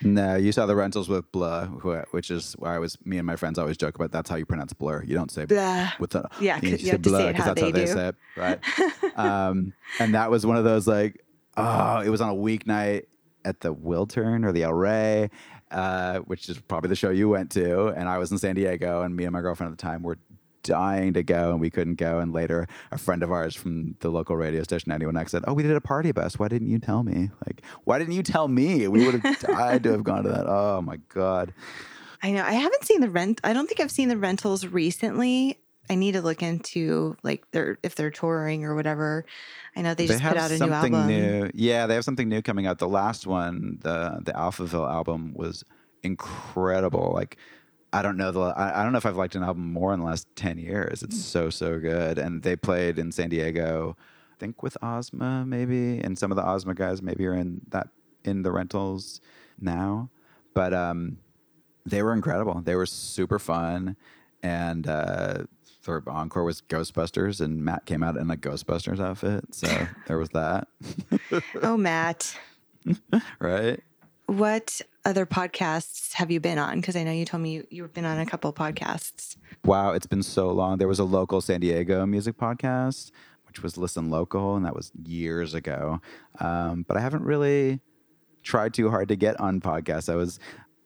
No, 0.02 0.36
you 0.36 0.50
saw 0.50 0.64
the 0.64 0.74
rentals 0.74 1.10
with 1.10 1.30
Blur, 1.30 1.66
which 2.12 2.30
is 2.30 2.54
why 2.58 2.74
I 2.74 2.78
was. 2.78 2.96
Me 3.04 3.18
and 3.18 3.26
my 3.26 3.36
friends 3.36 3.58
always 3.58 3.76
joke 3.76 3.96
about. 3.96 4.10
That's 4.12 4.30
how 4.30 4.36
you 4.36 4.46
pronounce 4.46 4.72
blur. 4.72 5.02
You 5.04 5.14
don't 5.14 5.30
say 5.30 5.44
Blah. 5.44 5.90
with 5.98 6.10
the 6.10 6.26
Yeah, 6.40 6.58
you, 6.62 6.70
you 6.70 6.76
say 6.78 6.88
have 6.92 7.02
to 7.02 7.10
say 7.10 7.16
Blah 7.18 7.28
it 7.28 7.36
'cause 7.36 7.44
how 7.44 7.54
that's 7.54 7.60
how 7.60 7.66
they 7.66 7.72
they 7.72 7.84
do. 7.84 7.92
say 7.92 8.08
it, 8.08 8.14
right? 8.34 8.60
um, 9.18 9.74
and 9.98 10.14
that 10.14 10.30
was 10.30 10.46
one 10.46 10.56
of 10.56 10.64
those 10.64 10.86
like, 10.88 11.22
oh, 11.58 12.00
it 12.00 12.08
was 12.08 12.22
on 12.22 12.30
a 12.30 12.34
weeknight 12.34 13.04
at 13.44 13.60
the 13.60 13.74
Wiltern 13.74 14.46
or 14.46 14.52
the 14.52 14.62
El 14.62 14.72
Rey, 14.72 15.28
uh, 15.70 16.20
which 16.20 16.48
is 16.48 16.58
probably 16.60 16.88
the 16.88 16.96
show 16.96 17.10
you 17.10 17.28
went 17.28 17.50
to, 17.52 17.88
and 17.88 18.08
I 18.08 18.16
was 18.16 18.32
in 18.32 18.38
San 18.38 18.54
Diego, 18.54 19.02
and 19.02 19.14
me 19.14 19.24
and 19.24 19.32
my 19.34 19.42
girlfriend 19.42 19.70
at 19.72 19.78
the 19.78 19.82
time 19.82 20.02
were 20.02 20.16
dying 20.62 21.12
to 21.14 21.22
go 21.22 21.50
and 21.50 21.60
we 21.60 21.70
couldn't 21.70 21.94
go 21.94 22.18
and 22.18 22.32
later 22.32 22.66
a 22.90 22.98
friend 22.98 23.22
of 23.22 23.32
ours 23.32 23.54
from 23.54 23.96
the 24.00 24.10
local 24.10 24.36
radio 24.36 24.62
station 24.62 24.92
91x 24.92 25.30
said 25.30 25.44
oh 25.46 25.54
we 25.54 25.62
did 25.62 25.74
a 25.74 25.80
party 25.80 26.12
bus 26.12 26.38
why 26.38 26.48
didn't 26.48 26.68
you 26.68 26.78
tell 26.78 27.02
me 27.02 27.30
like 27.46 27.62
why 27.84 27.98
didn't 27.98 28.14
you 28.14 28.22
tell 28.22 28.48
me 28.48 28.86
we 28.88 29.06
would 29.06 29.20
have 29.20 29.38
died 29.40 29.82
to 29.82 29.92
have 29.92 30.04
gone 30.04 30.24
to 30.24 30.28
that 30.28 30.46
oh 30.46 30.82
my 30.82 30.96
god 31.08 31.52
I 32.22 32.32
know. 32.32 32.42
I 32.42 32.52
haven't 32.52 32.84
seen 32.84 33.00
the 33.00 33.08
rent. 33.08 33.40
I 33.44 33.52
don't 33.52 33.66
think 33.66 33.80
I've 33.80 33.90
seen 33.90 34.08
the 34.08 34.16
rentals 34.16 34.66
recently. 34.66 35.58
I 35.88 35.96
need 35.96 36.12
to 36.12 36.22
look 36.22 36.42
into 36.42 37.16
like 37.22 37.50
their 37.50 37.78
if 37.82 37.96
they're 37.96 38.10
touring 38.10 38.64
or 38.64 38.74
whatever. 38.74 39.24
I 39.74 39.82
know 39.82 39.94
they 39.94 40.06
just 40.06 40.22
put 40.22 40.36
out 40.36 40.50
a 40.52 40.58
new 40.58 40.72
album. 40.72 41.06
new. 41.08 41.50
Yeah, 41.54 41.86
they 41.86 41.94
have 41.94 42.04
something 42.04 42.28
new 42.28 42.42
coming 42.42 42.66
out. 42.66 42.78
The 42.78 42.88
last 42.88 43.26
one, 43.26 43.78
the 43.80 44.20
the 44.22 44.32
Alphaville 44.32 44.88
album, 44.88 45.32
was 45.34 45.64
incredible. 46.02 47.10
Like, 47.12 47.38
I 47.92 48.02
don't 48.02 48.16
know 48.16 48.30
the 48.30 48.40
I, 48.40 48.80
I 48.80 48.82
don't 48.82 48.92
know 48.92 48.98
if 48.98 49.06
I've 49.06 49.16
liked 49.16 49.34
an 49.34 49.42
album 49.42 49.72
more 49.72 49.92
in 49.92 50.00
the 50.00 50.06
last 50.06 50.26
ten 50.36 50.58
years. 50.58 51.00
Hmm. 51.00 51.06
It's 51.06 51.24
so 51.24 51.50
so 51.50 51.78
good. 51.78 52.18
And 52.18 52.42
they 52.42 52.56
played 52.56 52.98
in 52.98 53.12
San 53.12 53.30
Diego, 53.30 53.96
I 54.32 54.36
think 54.38 54.62
with 54.62 54.76
Ozma 54.82 55.44
maybe, 55.46 55.98
and 55.98 56.18
some 56.18 56.30
of 56.30 56.36
the 56.36 56.46
Ozma 56.46 56.74
guys 56.74 57.02
maybe 57.02 57.26
are 57.26 57.34
in 57.34 57.62
that 57.70 57.88
in 58.24 58.42
the 58.42 58.52
rentals 58.52 59.20
now. 59.60 60.10
But 60.54 60.74
um, 60.74 61.18
they 61.86 62.02
were 62.02 62.12
incredible. 62.12 62.60
They 62.60 62.74
were 62.74 62.86
super 62.86 63.38
fun, 63.38 63.96
and 64.42 64.86
uh, 64.86 65.44
their 65.84 66.02
encore 66.08 66.44
was 66.44 66.60
Ghostbusters, 66.62 67.40
and 67.40 67.64
Matt 67.64 67.86
came 67.86 68.02
out 68.02 68.16
in 68.16 68.30
a 68.30 68.36
Ghostbusters 68.36 69.00
outfit. 69.00 69.54
So 69.54 69.68
there 70.06 70.18
was 70.18 70.30
that, 70.30 70.68
Oh, 71.62 71.76
Matt, 71.76 72.36
right? 73.40 73.80
What 74.30 74.80
other 75.04 75.26
podcasts 75.26 76.12
have 76.12 76.30
you 76.30 76.38
been 76.38 76.56
on? 76.56 76.80
Because 76.80 76.94
I 76.94 77.02
know 77.02 77.10
you 77.10 77.24
told 77.24 77.42
me 77.42 77.54
you, 77.54 77.66
you've 77.68 77.92
been 77.92 78.04
on 78.04 78.20
a 78.20 78.24
couple 78.26 78.52
podcasts. 78.52 79.36
Wow, 79.64 79.90
it's 79.90 80.06
been 80.06 80.22
so 80.22 80.50
long. 80.52 80.78
There 80.78 80.86
was 80.86 81.00
a 81.00 81.04
local 81.04 81.40
San 81.40 81.58
Diego 81.58 82.06
music 82.06 82.36
podcast, 82.36 83.10
which 83.48 83.60
was 83.60 83.76
Listen 83.76 84.08
Local, 84.08 84.54
and 84.54 84.64
that 84.64 84.76
was 84.76 84.92
years 85.04 85.52
ago. 85.52 86.00
Um, 86.38 86.84
but 86.86 86.96
I 86.96 87.00
haven't 87.00 87.24
really 87.24 87.80
tried 88.44 88.72
too 88.72 88.88
hard 88.88 89.08
to 89.08 89.16
get 89.16 89.38
on 89.40 89.60
podcasts. 89.60 90.08
I 90.08 90.14
was 90.14 90.38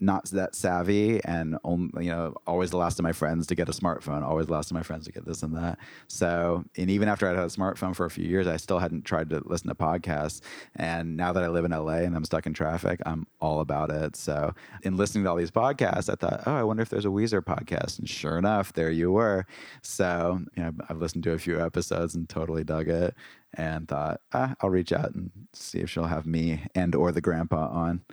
not 0.04 0.26
that 0.30 0.54
savvy 0.54 1.22
and 1.24 1.56
only, 1.64 2.04
you 2.04 2.10
know 2.10 2.34
always 2.46 2.70
the 2.70 2.76
last 2.76 2.98
of 2.98 3.02
my 3.02 3.12
friends 3.12 3.46
to 3.46 3.54
get 3.54 3.68
a 3.68 3.72
smartphone 3.72 4.22
always 4.22 4.46
the 4.46 4.52
last 4.52 4.70
of 4.70 4.74
my 4.74 4.82
friends 4.82 5.06
to 5.06 5.12
get 5.12 5.24
this 5.24 5.42
and 5.42 5.56
that. 5.56 5.78
So 6.08 6.64
and 6.76 6.90
even 6.90 7.08
after 7.08 7.26
i 7.26 7.30
had 7.30 7.38
a 7.38 7.46
smartphone 7.46 7.94
for 7.94 8.06
a 8.06 8.10
few 8.10 8.26
years 8.26 8.46
i 8.46 8.56
still 8.56 8.78
hadn't 8.78 9.04
tried 9.04 9.30
to 9.30 9.42
listen 9.44 9.68
to 9.68 9.74
podcasts. 9.74 10.40
And 10.76 11.16
now 11.16 11.32
that 11.32 11.42
i 11.42 11.48
live 11.48 11.64
in 11.64 11.70
la 11.70 11.88
and 11.88 12.14
i'm 12.16 12.24
stuck 12.24 12.46
in 12.46 12.54
traffic 12.54 13.00
i'm 13.06 13.26
all 13.40 13.60
about 13.60 13.90
it. 13.90 14.16
So 14.16 14.54
in 14.82 14.96
listening 14.96 15.24
to 15.24 15.30
all 15.30 15.36
these 15.36 15.50
podcasts 15.50 16.10
i 16.10 16.14
thought 16.14 16.42
oh 16.46 16.54
i 16.54 16.62
wonder 16.62 16.82
if 16.82 16.88
there's 16.88 17.06
a 17.06 17.08
weezer 17.08 17.42
podcast. 17.42 17.98
And 17.98 18.08
sure 18.08 18.38
enough 18.38 18.72
there 18.72 18.90
you 18.90 19.10
were. 19.12 19.46
So 19.82 20.40
you 20.56 20.62
know 20.62 20.72
i've 20.88 20.98
listened 20.98 21.24
to 21.24 21.32
a 21.32 21.38
few 21.38 21.60
episodes 21.60 22.14
and 22.14 22.28
totally 22.28 22.64
dug 22.64 22.88
it 22.88 23.14
and 23.56 23.88
thought 23.88 24.20
ah, 24.32 24.54
i'll 24.60 24.70
reach 24.70 24.92
out 24.92 25.14
and 25.14 25.30
see 25.52 25.78
if 25.78 25.88
she'll 25.88 26.04
have 26.04 26.26
me 26.26 26.66
and 26.74 26.94
or 26.94 27.12
the 27.12 27.20
grandpa 27.20 27.68
on 27.68 28.04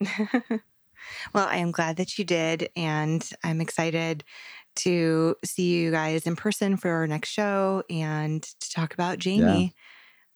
Well, 1.32 1.46
I 1.48 1.56
am 1.56 1.70
glad 1.70 1.96
that 1.96 2.18
you 2.18 2.24
did, 2.24 2.70
and 2.76 3.28
I'm 3.44 3.60
excited 3.60 4.24
to 4.76 5.34
see 5.44 5.74
you 5.74 5.90
guys 5.90 6.26
in 6.26 6.36
person 6.36 6.76
for 6.76 6.90
our 6.90 7.06
next 7.06 7.30
show 7.30 7.82
and 7.90 8.42
to 8.42 8.70
talk 8.70 8.94
about 8.94 9.18
Jamie. 9.18 9.74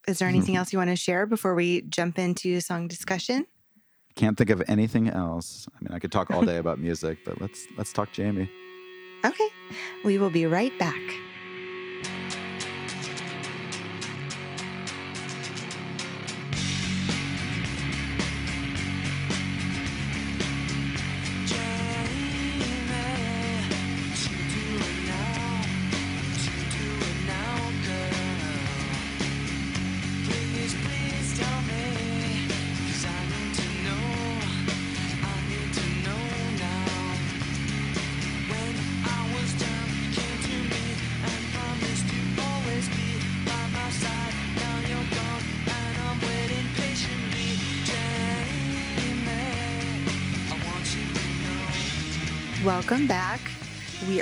Is 0.08 0.18
there 0.18 0.28
anything 0.28 0.56
else 0.56 0.72
you 0.72 0.78
want 0.78 0.90
to 0.90 0.96
share 0.96 1.26
before 1.26 1.54
we 1.54 1.82
jump 1.82 2.18
into 2.18 2.60
song 2.60 2.88
discussion? 2.88 3.46
Can't 4.16 4.36
think 4.36 4.50
of 4.50 4.62
anything 4.68 5.08
else. 5.08 5.66
I 5.74 5.84
mean, 5.84 5.94
I 5.94 5.98
could 5.98 6.12
talk 6.12 6.30
all 6.30 6.42
day 6.42 6.58
about 6.58 6.78
music, 6.78 7.18
but 7.24 7.40
let's 7.40 7.66
let's 7.76 7.92
talk 7.92 8.12
Jamie. 8.12 8.50
Okay, 9.24 9.48
we 10.04 10.18
will 10.18 10.28
be 10.28 10.44
right 10.44 10.78
back. 10.78 11.00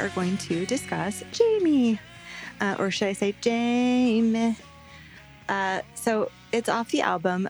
Are 0.02 0.08
going 0.08 0.36
to 0.36 0.66
discuss 0.66 1.22
Jamie, 1.30 2.00
uh, 2.60 2.74
or 2.80 2.90
should 2.90 3.06
I 3.06 3.12
say 3.12 3.36
Jamie? 3.40 4.56
Uh, 5.48 5.82
so 5.94 6.28
it's 6.50 6.68
off 6.68 6.90
the 6.90 7.02
album. 7.02 7.48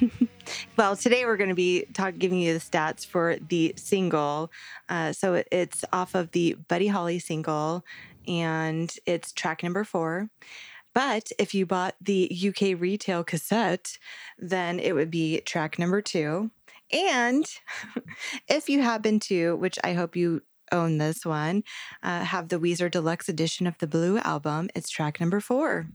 well, 0.78 0.96
today 0.96 1.26
we're 1.26 1.36
going 1.36 1.50
to 1.50 1.54
be 1.54 1.84
talk, 1.92 2.16
giving 2.16 2.40
you 2.40 2.54
the 2.54 2.60
stats 2.60 3.04
for 3.04 3.36
the 3.50 3.74
single. 3.76 4.50
Uh, 4.88 5.12
so 5.12 5.42
it's 5.52 5.84
off 5.92 6.14
of 6.14 6.30
the 6.30 6.54
Buddy 6.66 6.86
Holly 6.86 7.18
single, 7.18 7.84
and 8.26 8.90
it's 9.04 9.32
track 9.32 9.62
number 9.62 9.84
four. 9.84 10.30
But 10.94 11.30
if 11.38 11.52
you 11.52 11.66
bought 11.66 11.94
the 12.00 12.30
UK 12.32 12.80
retail 12.80 13.22
cassette, 13.22 13.98
then 14.38 14.80
it 14.80 14.94
would 14.94 15.10
be 15.10 15.42
track 15.42 15.78
number 15.78 16.00
two. 16.00 16.50
And 16.90 17.44
if 18.48 18.70
you 18.70 18.80
happen 18.80 19.20
to, 19.20 19.56
which 19.56 19.78
I 19.84 19.92
hope 19.92 20.16
you 20.16 20.40
own 20.72 20.98
this 20.98 21.24
one, 21.24 21.64
uh, 22.02 22.24
have 22.24 22.48
the 22.48 22.58
Weezer 22.58 22.90
Deluxe 22.90 23.28
edition 23.28 23.66
of 23.66 23.78
the 23.78 23.86
Blue 23.86 24.18
album, 24.18 24.68
it's 24.74 24.90
track 24.90 25.20
number 25.20 25.40
four, 25.40 25.86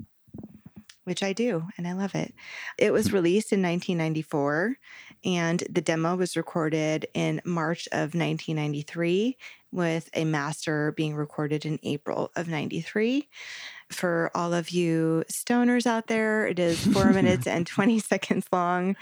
which 1.04 1.24
I 1.24 1.34
do, 1.34 1.64
and 1.78 1.88
I 1.88 1.94
love 1.94 2.16
it. 2.16 2.34
It 2.78 2.94
was 2.94 3.14
released 3.14 3.52
in 3.52 3.62
1994, 3.62 4.78
and 5.24 5.64
the 5.70 5.82
demo 5.82 6.16
was 6.16 6.38
recorded 6.38 7.08
in 7.14 7.42
March 7.46 7.88
of 7.92 8.14
1993, 8.16 9.38
with 9.72 10.10
a 10.14 10.26
master 10.26 10.92
being 10.92 11.16
recorded 11.16 11.66
in 11.66 11.80
April 11.84 12.32
of 12.36 12.48
93. 12.48 13.30
for 13.90 14.32
all 14.34 14.54
of 14.54 14.70
you 14.70 15.24
stoners 15.30 15.86
out 15.86 16.08
there. 16.08 16.48
It 16.48 16.60
is 16.60 16.86
four 16.94 17.12
minutes 17.14 17.46
and 17.46 17.68
20 17.68 18.00
seconds 18.00 18.46
long. 18.52 18.96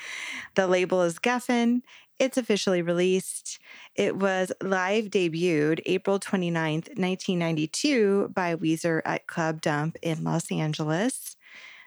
The 0.55 0.65
label 0.65 1.03
is 1.03 1.19
Geffen. 1.19 1.81
It's 2.19 2.37
officially 2.37 2.81
released. 2.81 3.59
It 3.95 4.17
was 4.17 4.51
live 4.61 5.05
debuted 5.05 5.79
April 5.85 6.19
29th, 6.19 6.89
1992 6.97 8.31
by 8.33 8.55
Weezer 8.55 9.01
at 9.05 9.25
Club 9.25 9.61
Dump 9.61 9.97
in 10.01 10.23
Los 10.23 10.51
Angeles. 10.51 11.37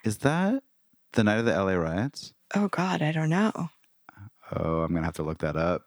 Is 0.05 0.18
that 0.18 0.62
the 1.12 1.23
night 1.23 1.38
of 1.38 1.45
the 1.45 1.53
LA 1.53 1.75
riots? 1.75 2.33
Oh, 2.55 2.68
God, 2.68 3.03
I 3.03 3.12
don't 3.12 3.31
know. 3.31 3.71
Oh, 4.55 4.83
I'm 4.83 4.92
gonna 4.92 5.07
have 5.07 5.14
to 5.14 5.23
look 5.23 5.38
that 5.38 5.57
up. 5.57 5.85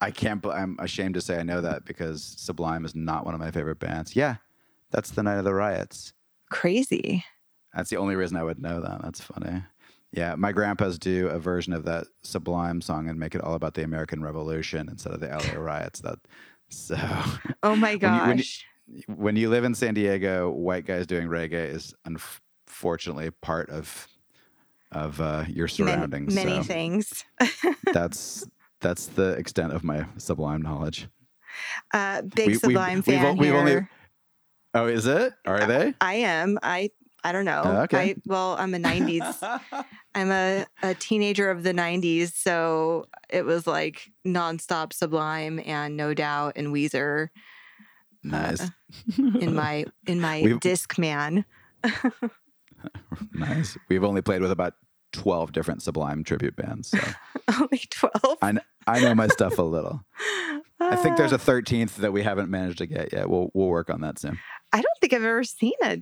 I 0.00 0.10
can't. 0.10 0.44
I'm 0.46 0.76
ashamed 0.78 1.14
to 1.14 1.20
say 1.20 1.38
I 1.38 1.42
know 1.42 1.60
that 1.60 1.84
because 1.84 2.22
Sublime 2.22 2.84
is 2.84 2.94
not 2.94 3.24
one 3.24 3.34
of 3.34 3.40
my 3.40 3.50
favorite 3.50 3.78
bands. 3.78 4.14
Yeah, 4.14 4.36
that's 4.90 5.10
the 5.10 5.22
night 5.22 5.38
of 5.38 5.44
the 5.44 5.54
riots. 5.54 6.12
Crazy. 6.50 7.24
That's 7.74 7.90
the 7.90 7.96
only 7.96 8.14
reason 8.14 8.36
I 8.36 8.44
would 8.44 8.60
know 8.60 8.80
that. 8.80 9.00
That's 9.02 9.20
funny. 9.20 9.62
Yeah, 10.16 10.34
my 10.36 10.52
grandpas 10.52 10.98
do 10.98 11.28
a 11.28 11.38
version 11.38 11.72
of 11.72 11.84
that 11.86 12.06
Sublime 12.22 12.80
song 12.80 13.08
and 13.08 13.18
make 13.18 13.34
it 13.34 13.40
all 13.40 13.54
about 13.54 13.74
the 13.74 13.82
American 13.82 14.22
Revolution 14.22 14.88
instead 14.88 15.12
of 15.12 15.20
the 15.20 15.26
LA 15.28 15.54
riots. 15.60 16.00
That 16.00 16.18
so 16.68 16.96
Oh, 17.62 17.74
my 17.76 17.96
When 18.00 18.00
you- 18.14 18.20
when 18.20 18.38
you- 18.38 18.44
gosh. 18.44 18.64
when 19.06 19.36
you 19.36 19.48
live 19.50 19.64
in 19.64 19.74
San 19.74 19.94
Diego, 19.94 20.50
white 20.50 20.86
guys 20.86 21.06
doing 21.06 21.26
reggae 21.28 21.68
is 21.74 21.94
unfortunately 22.04 23.30
part 23.42 23.70
of 23.70 24.06
of 24.92 25.20
uh, 25.20 25.44
your 25.48 25.66
surroundings. 25.66 26.32
many 26.34 26.56
so 26.58 26.62
things. 26.62 27.24
that's 27.92 28.44
that's 28.80 29.06
the 29.06 29.30
extent 29.32 29.72
of 29.72 29.82
my 29.82 30.06
Sublime 30.18 30.62
knowledge. 30.62 31.08
Uh, 31.92 32.22
big 32.22 32.36
We- 32.38 32.44
we've- 32.52 32.58
Sublime 32.58 32.96
we've 32.96 33.04
fan 33.04 33.36
we've 33.36 33.50
here. 33.50 33.58
only- 33.58 33.88
Oh, 34.76 34.86
is 34.86 35.06
it? 35.06 35.32
Are 35.46 35.66
they? 35.66 35.94
I 36.00 36.14
am. 36.14 36.58
I 36.62 36.90
I 37.24 37.32
don't 37.32 37.46
know. 37.46 37.62
Oh, 37.64 37.76
okay. 37.82 38.10
I, 38.10 38.14
well, 38.26 38.54
I'm 38.58 38.74
a 38.74 38.78
90s. 38.78 39.60
I'm 40.14 40.30
a, 40.30 40.66
a 40.82 40.94
teenager 40.94 41.50
of 41.50 41.62
the 41.62 41.72
90s, 41.72 42.34
so 42.34 43.06
it 43.30 43.44
was 43.44 43.66
like 43.66 44.10
nonstop 44.26 44.92
Sublime 44.92 45.58
and 45.64 45.96
No 45.96 46.12
Doubt 46.14 46.52
and 46.56 46.68
Weezer 46.68 47.30
nice, 48.22 48.60
uh, 48.60 48.68
in 49.40 49.54
my 49.54 49.86
in 50.06 50.20
my 50.28 50.42
We've- 50.42 50.58
Discman. 50.60 51.44
nice. 53.32 53.76
We've 53.88 54.04
only 54.04 54.22
played 54.22 54.40
with 54.42 54.50
about 54.50 54.74
twelve 55.12 55.52
different 55.52 55.82
Sublime 55.82 56.24
tribute 56.24 56.56
bands, 56.56 56.90
so 56.90 56.98
Only 57.60 57.82
12. 57.90 58.38
I 58.42 58.54
I 58.86 59.00
know 59.00 59.14
my 59.14 59.28
stuff 59.28 59.58
a 59.58 59.62
little. 59.62 60.04
I 60.80 60.96
think 60.96 61.16
there's 61.16 61.32
a 61.32 61.38
thirteenth 61.38 61.96
that 61.98 62.12
we 62.12 62.22
haven't 62.22 62.50
managed 62.50 62.78
to 62.78 62.86
get 62.86 63.12
yet. 63.12 63.28
We'll 63.28 63.50
we'll 63.54 63.68
work 63.68 63.90
on 63.90 64.00
that 64.02 64.18
soon. 64.18 64.38
I 64.72 64.76
don't 64.80 64.98
think 65.00 65.12
I've 65.12 65.22
ever 65.24 65.44
seen 65.44 65.72
a 65.84 65.98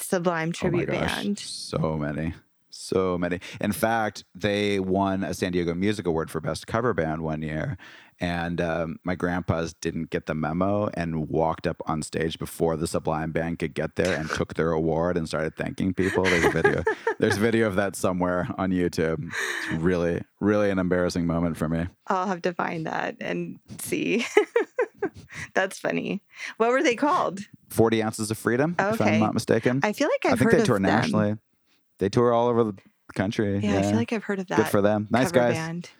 Sublime 0.00 0.52
tribute 0.52 0.88
oh 0.88 0.92
my 0.92 1.00
gosh, 1.00 1.24
band. 1.24 1.38
So 1.38 1.96
many. 1.96 2.34
So 2.80 3.18
many. 3.18 3.40
In 3.60 3.72
fact, 3.72 4.24
they 4.34 4.78
won 4.78 5.24
a 5.24 5.34
San 5.34 5.50
Diego 5.50 5.74
Music 5.74 6.06
Award 6.06 6.30
for 6.30 6.40
Best 6.40 6.66
Cover 6.68 6.94
Band 6.94 7.22
one 7.22 7.42
year. 7.42 7.76
And 8.20 8.60
um, 8.60 8.98
my 9.04 9.14
grandpas 9.14 9.74
didn't 9.74 10.10
get 10.10 10.26
the 10.26 10.34
memo 10.34 10.88
and 10.94 11.28
walked 11.28 11.66
up 11.66 11.80
on 11.86 12.02
stage 12.02 12.38
before 12.38 12.76
the 12.76 12.86
Sublime 12.86 13.32
Band 13.32 13.58
could 13.58 13.74
get 13.74 13.96
there 13.96 14.16
and 14.18 14.28
took 14.30 14.54
their 14.54 14.70
award 14.72 15.16
and 15.16 15.26
started 15.28 15.56
thanking 15.56 15.92
people. 15.92 16.22
There's 16.24 16.44
a 16.44 16.50
video. 16.50 16.82
There's 17.18 17.36
a 17.36 17.40
video 17.40 17.66
of 17.66 17.76
that 17.76 17.96
somewhere 17.96 18.48
on 18.58 18.70
YouTube. 18.70 19.24
It's 19.24 19.72
really, 19.82 20.22
really 20.40 20.70
an 20.70 20.78
embarrassing 20.78 21.26
moment 21.26 21.56
for 21.56 21.68
me. 21.68 21.86
I'll 22.06 22.26
have 22.26 22.42
to 22.42 22.54
find 22.54 22.86
that 22.86 23.16
and 23.20 23.58
see. 23.80 24.24
That's 25.54 25.78
funny. 25.78 26.22
What 26.56 26.70
were 26.70 26.82
they 26.82 26.96
called? 26.96 27.40
40 27.70 28.02
ounces 28.02 28.30
of 28.30 28.38
freedom, 28.38 28.76
if 28.78 29.00
I'm 29.00 29.20
not 29.20 29.34
mistaken. 29.34 29.80
I 29.82 29.92
feel 29.92 30.08
like 30.08 30.26
I 30.30 30.32
I've 30.32 30.38
think 30.38 30.52
heard 30.52 30.60
they 30.60 30.64
tour 30.64 30.76
of 30.76 30.82
them. 30.82 30.90
nationally. 30.90 31.36
They 31.98 32.08
tour 32.08 32.32
all 32.32 32.48
over 32.48 32.64
the 32.64 32.74
country. 33.14 33.58
Yeah, 33.58 33.78
I 33.78 33.82
feel 33.82 33.92
like 33.96 34.12
I've 34.12 34.24
heard 34.24 34.38
of 34.38 34.46
that. 34.48 34.56
Good 34.56 34.68
for 34.68 34.80
them. 34.82 35.08
Nice 35.10 35.32
guys. 35.32 35.54
band. 35.54 35.90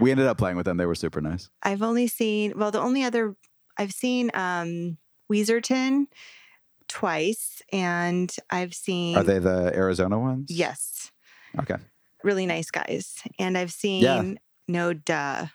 We 0.00 0.10
ended 0.10 0.26
up 0.26 0.38
playing 0.38 0.56
with 0.56 0.66
them. 0.66 0.76
They 0.76 0.86
were 0.86 0.94
super 0.94 1.20
nice. 1.20 1.50
I've 1.62 1.82
only 1.82 2.06
seen 2.06 2.52
well, 2.56 2.70
the 2.70 2.80
only 2.80 3.02
other 3.04 3.34
I've 3.76 3.92
seen 3.92 4.30
um 4.34 4.98
Weezerton 5.32 6.06
twice, 6.88 7.62
and 7.72 8.34
I've 8.50 8.74
seen 8.74 9.16
Are 9.16 9.22
they 9.24 9.38
the 9.38 9.72
Arizona 9.74 10.18
ones? 10.18 10.50
yes, 10.50 11.10
Okay. 11.58 11.76
really 12.22 12.46
nice 12.46 12.70
guys, 12.70 13.16
and 13.38 13.58
I've 13.58 13.72
seen 13.72 14.38
No 14.68 14.92
Duh, 14.94 15.46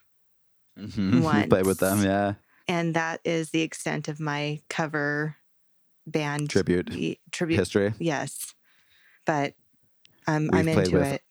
Mm-hmm. 0.77 1.21
We 1.41 1.47
played 1.47 1.65
with 1.65 1.79
them. 1.79 2.03
Yeah. 2.03 2.33
and 2.67 2.95
that 2.95 3.21
is 3.23 3.51
the 3.51 3.61
extent 3.61 4.07
of 4.07 4.19
my 4.19 4.59
cover 4.69 5.37
band 6.05 6.49
Tribute 6.49 7.17
tribute. 7.31 7.57
history. 7.57 7.93
Yes, 7.99 8.53
but 9.25 9.53
um, 10.27 10.43
We've 10.51 10.61
I'm 10.61 10.67
into 10.67 10.97
with- 10.99 11.07
it. 11.13 11.21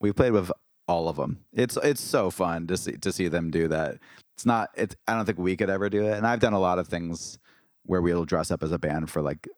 We 0.00 0.12
played 0.12 0.32
with 0.32 0.50
all 0.86 1.08
of 1.08 1.16
them. 1.16 1.44
It's 1.52 1.76
it's 1.82 2.00
so 2.02 2.30
fun 2.30 2.66
to 2.66 2.76
see 2.76 2.92
to 2.98 3.12
see 3.12 3.28
them 3.28 3.50
do 3.50 3.68
that. 3.68 3.98
It's 4.34 4.44
not. 4.44 4.70
It's. 4.74 4.96
I 5.08 5.14
don't 5.14 5.24
think 5.24 5.38
we 5.38 5.56
could 5.56 5.70
ever 5.70 5.88
do 5.88 6.04
it. 6.06 6.12
And 6.16 6.26
I've 6.26 6.40
done 6.40 6.52
a 6.52 6.60
lot 6.60 6.78
of 6.78 6.88
things 6.88 7.38
where 7.84 8.02
we'll 8.02 8.24
dress 8.24 8.50
up 8.50 8.62
as 8.62 8.72
a 8.72 8.78
band 8.78 9.10
for 9.10 9.22
like 9.22 9.48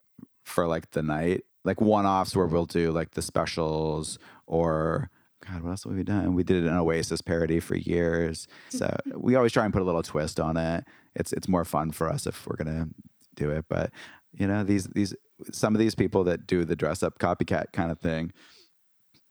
for 0.45 0.67
like 0.67 0.91
the 0.93 1.03
night, 1.03 1.43
like 1.65 1.81
one 1.81 2.07
offs 2.07 2.37
where 2.37 2.47
we'll 2.47 2.67
do 2.67 2.93
like 2.93 3.13
the 3.13 3.23
specials 3.23 4.19
or. 4.47 5.11
God, 5.47 5.63
what 5.63 5.71
else 5.71 5.85
have 5.85 5.93
we 5.93 6.03
done? 6.03 6.35
We 6.35 6.43
did 6.43 6.67
an 6.67 6.75
Oasis 6.77 7.21
parody 7.21 7.61
for 7.61 7.77
years. 7.77 8.49
So 8.71 8.97
we 9.15 9.37
always 9.37 9.53
try 9.53 9.65
and 9.65 9.73
put 9.73 9.83
a 9.83 9.85
little 9.85 10.03
twist 10.03 10.41
on 10.41 10.57
it. 10.57 10.85
It's 11.15 11.33
it's 11.33 11.47
more 11.49 11.65
fun 11.65 11.93
for 11.93 12.09
us 12.09 12.27
if 12.27 12.47
we're 12.47 12.57
gonna 12.57 12.89
do 13.35 13.51
it. 13.51 13.67
But 13.69 13.91
you 14.33 14.47
know, 14.47 14.65
these 14.65 14.87
these 14.89 15.15
some 15.53 15.75
of 15.75 15.79
these 15.79 15.95
people 15.95 16.25
that 16.25 16.47
do 16.47 16.65
the 16.65 16.75
dress 16.75 17.03
up 17.03 17.19
copycat 17.19 17.67
kind 17.73 17.93
of 17.93 18.01
thing, 18.01 18.33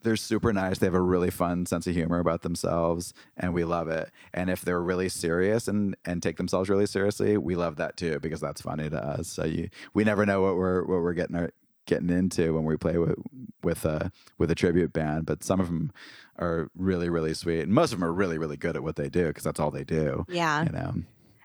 they're 0.06 0.16
super 0.16 0.52
nice. 0.52 0.78
They 0.78 0.86
have 0.86 0.94
a 0.94 1.00
really 1.00 1.30
fun 1.30 1.66
sense 1.66 1.86
of 1.86 1.94
humor 1.94 2.18
about 2.20 2.42
themselves, 2.42 3.12
and 3.36 3.52
we 3.52 3.64
love 3.64 3.88
it. 3.88 4.10
And 4.32 4.48
if 4.48 4.62
they're 4.62 4.80
really 4.80 5.08
serious 5.08 5.68
and 5.68 5.96
and 6.04 6.22
take 6.22 6.36
themselves 6.38 6.70
really 6.70 6.86
seriously, 6.86 7.36
we 7.36 7.56
love 7.56 7.76
that 7.76 7.96
too 7.96 8.18
because 8.20 8.40
that's 8.40 8.60
funny 8.62 8.88
to 8.88 8.96
us. 9.04 9.28
So 9.28 9.44
you, 9.44 9.68
we 9.94 10.04
never 10.04 10.24
know 10.24 10.40
what 10.40 10.56
we're 10.56 10.80
what 10.84 11.02
we're 11.02 11.12
getting 11.12 11.36
our, 11.36 11.50
getting 11.86 12.10
into 12.10 12.54
when 12.54 12.64
we 12.64 12.76
play 12.76 12.98
with 12.98 13.16
with 13.62 13.84
a 13.84 14.10
with 14.38 14.50
a 14.50 14.54
tribute 14.54 14.92
band. 14.92 15.26
But 15.26 15.44
some 15.44 15.60
of 15.60 15.66
them 15.66 15.92
are 16.38 16.68
really 16.76 17.08
really 17.10 17.34
sweet, 17.34 17.60
and 17.62 17.72
most 17.72 17.92
of 17.92 17.98
them 17.98 18.08
are 18.08 18.12
really 18.12 18.38
really 18.38 18.56
good 18.56 18.76
at 18.76 18.82
what 18.82 18.96
they 18.96 19.08
do 19.08 19.26
because 19.26 19.44
that's 19.44 19.60
all 19.60 19.70
they 19.70 19.84
do. 19.84 20.24
Yeah, 20.28 20.64
You 20.64 20.70
know. 20.72 20.94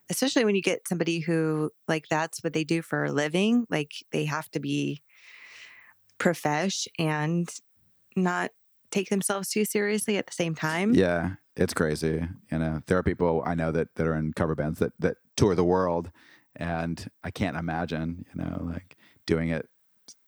especially 0.10 0.46
when 0.46 0.56
you 0.56 0.62
get 0.62 0.88
somebody 0.88 1.20
who 1.20 1.72
like 1.88 2.06
that's 2.10 2.44
what 2.44 2.54
they 2.54 2.64
do 2.64 2.82
for 2.82 3.06
a 3.06 3.12
living. 3.12 3.66
Like 3.70 3.92
they 4.12 4.26
have 4.26 4.50
to 4.52 4.60
be 4.60 5.02
profesh 6.20 6.88
and 7.00 7.50
not 8.16 8.52
take 8.92 9.10
themselves 9.10 9.50
too 9.50 9.66
seriously 9.66 10.18
at 10.18 10.26
the 10.28 10.34
same 10.34 10.56
time. 10.56 10.94
Yeah, 10.94 11.36
it's 11.56 11.74
crazy. 11.74 12.28
You 12.52 12.58
know, 12.60 12.82
there 12.88 12.98
are 12.98 13.04
people 13.04 13.44
I 13.46 13.56
know 13.56 13.72
that 13.72 13.96
that 13.96 14.08
are 14.08 14.16
in 14.16 14.34
cover 14.34 14.56
bands 14.56 14.80
that 14.80 14.94
that 15.00 15.18
tour 15.36 15.56
the 15.56 15.64
world, 15.64 16.12
and 16.56 17.10
I 17.24 17.32
can't 17.32 17.58
imagine, 17.58 18.26
you 18.34 18.44
know, 18.44 18.62
like 18.64 18.98
doing 19.26 19.50
it 19.50 19.70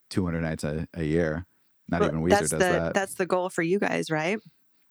200 0.09 0.41
nights 0.41 0.63
a, 0.63 0.87
a 0.93 1.03
year. 1.03 1.45
Not 1.89 2.01
Well, 2.01 2.09
even 2.09 2.23
Weezer 2.23 2.29
that's 2.29 2.49
does 2.51 2.59
the 2.59 2.59
that. 2.59 2.93
that's 2.93 3.13
the 3.15 3.25
goal 3.25 3.49
for 3.49 3.61
you 3.61 3.79
guys, 3.79 4.09
right? 4.09 4.39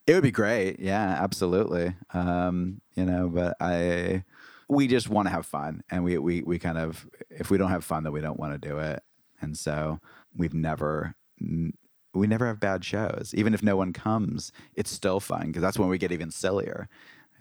It 0.07 0.15
would 0.15 0.23
be 0.23 0.31
great. 0.33 0.81
Yeah, 0.81 1.17
absolutely. 1.23 1.95
Um, 2.13 2.81
you 2.95 3.05
know, 3.05 3.29
but 3.29 3.57
I 3.61 4.25
we 4.69 4.87
just 4.89 5.09
want 5.09 5.27
to 5.27 5.31
have 5.33 5.47
fun 5.47 5.83
and 5.91 6.03
we 6.05 6.19
we 6.19 6.43
we 6.43 6.59
kind 6.59 6.79
of 6.79 7.09
if 7.31 7.51
we 7.51 7.59
don't 7.59 7.71
have 7.71 7.85
fun 7.85 8.05
then 8.05 8.13
we 8.13 8.21
don't 8.21 8.39
want 8.39 8.53
to 8.61 8.69
do 8.69 8.79
it. 8.79 9.03
And 9.41 9.57
so 9.57 10.01
we've 10.37 10.55
never 10.55 11.15
n- 11.41 11.75
we 12.15 12.27
never 12.27 12.47
have 12.47 12.61
bad 12.61 12.85
shows. 12.85 13.33
Even 13.35 13.55
if 13.55 13.63
no 13.63 13.77
one 13.77 13.93
comes, 13.93 14.53
it's 14.75 14.91
still 14.91 15.21
fun 15.21 15.49
because 15.49 15.63
that's 15.63 15.79
when 15.79 15.89
we 15.89 15.99
get 15.99 16.13
even 16.13 16.31
sillier. 16.31 16.89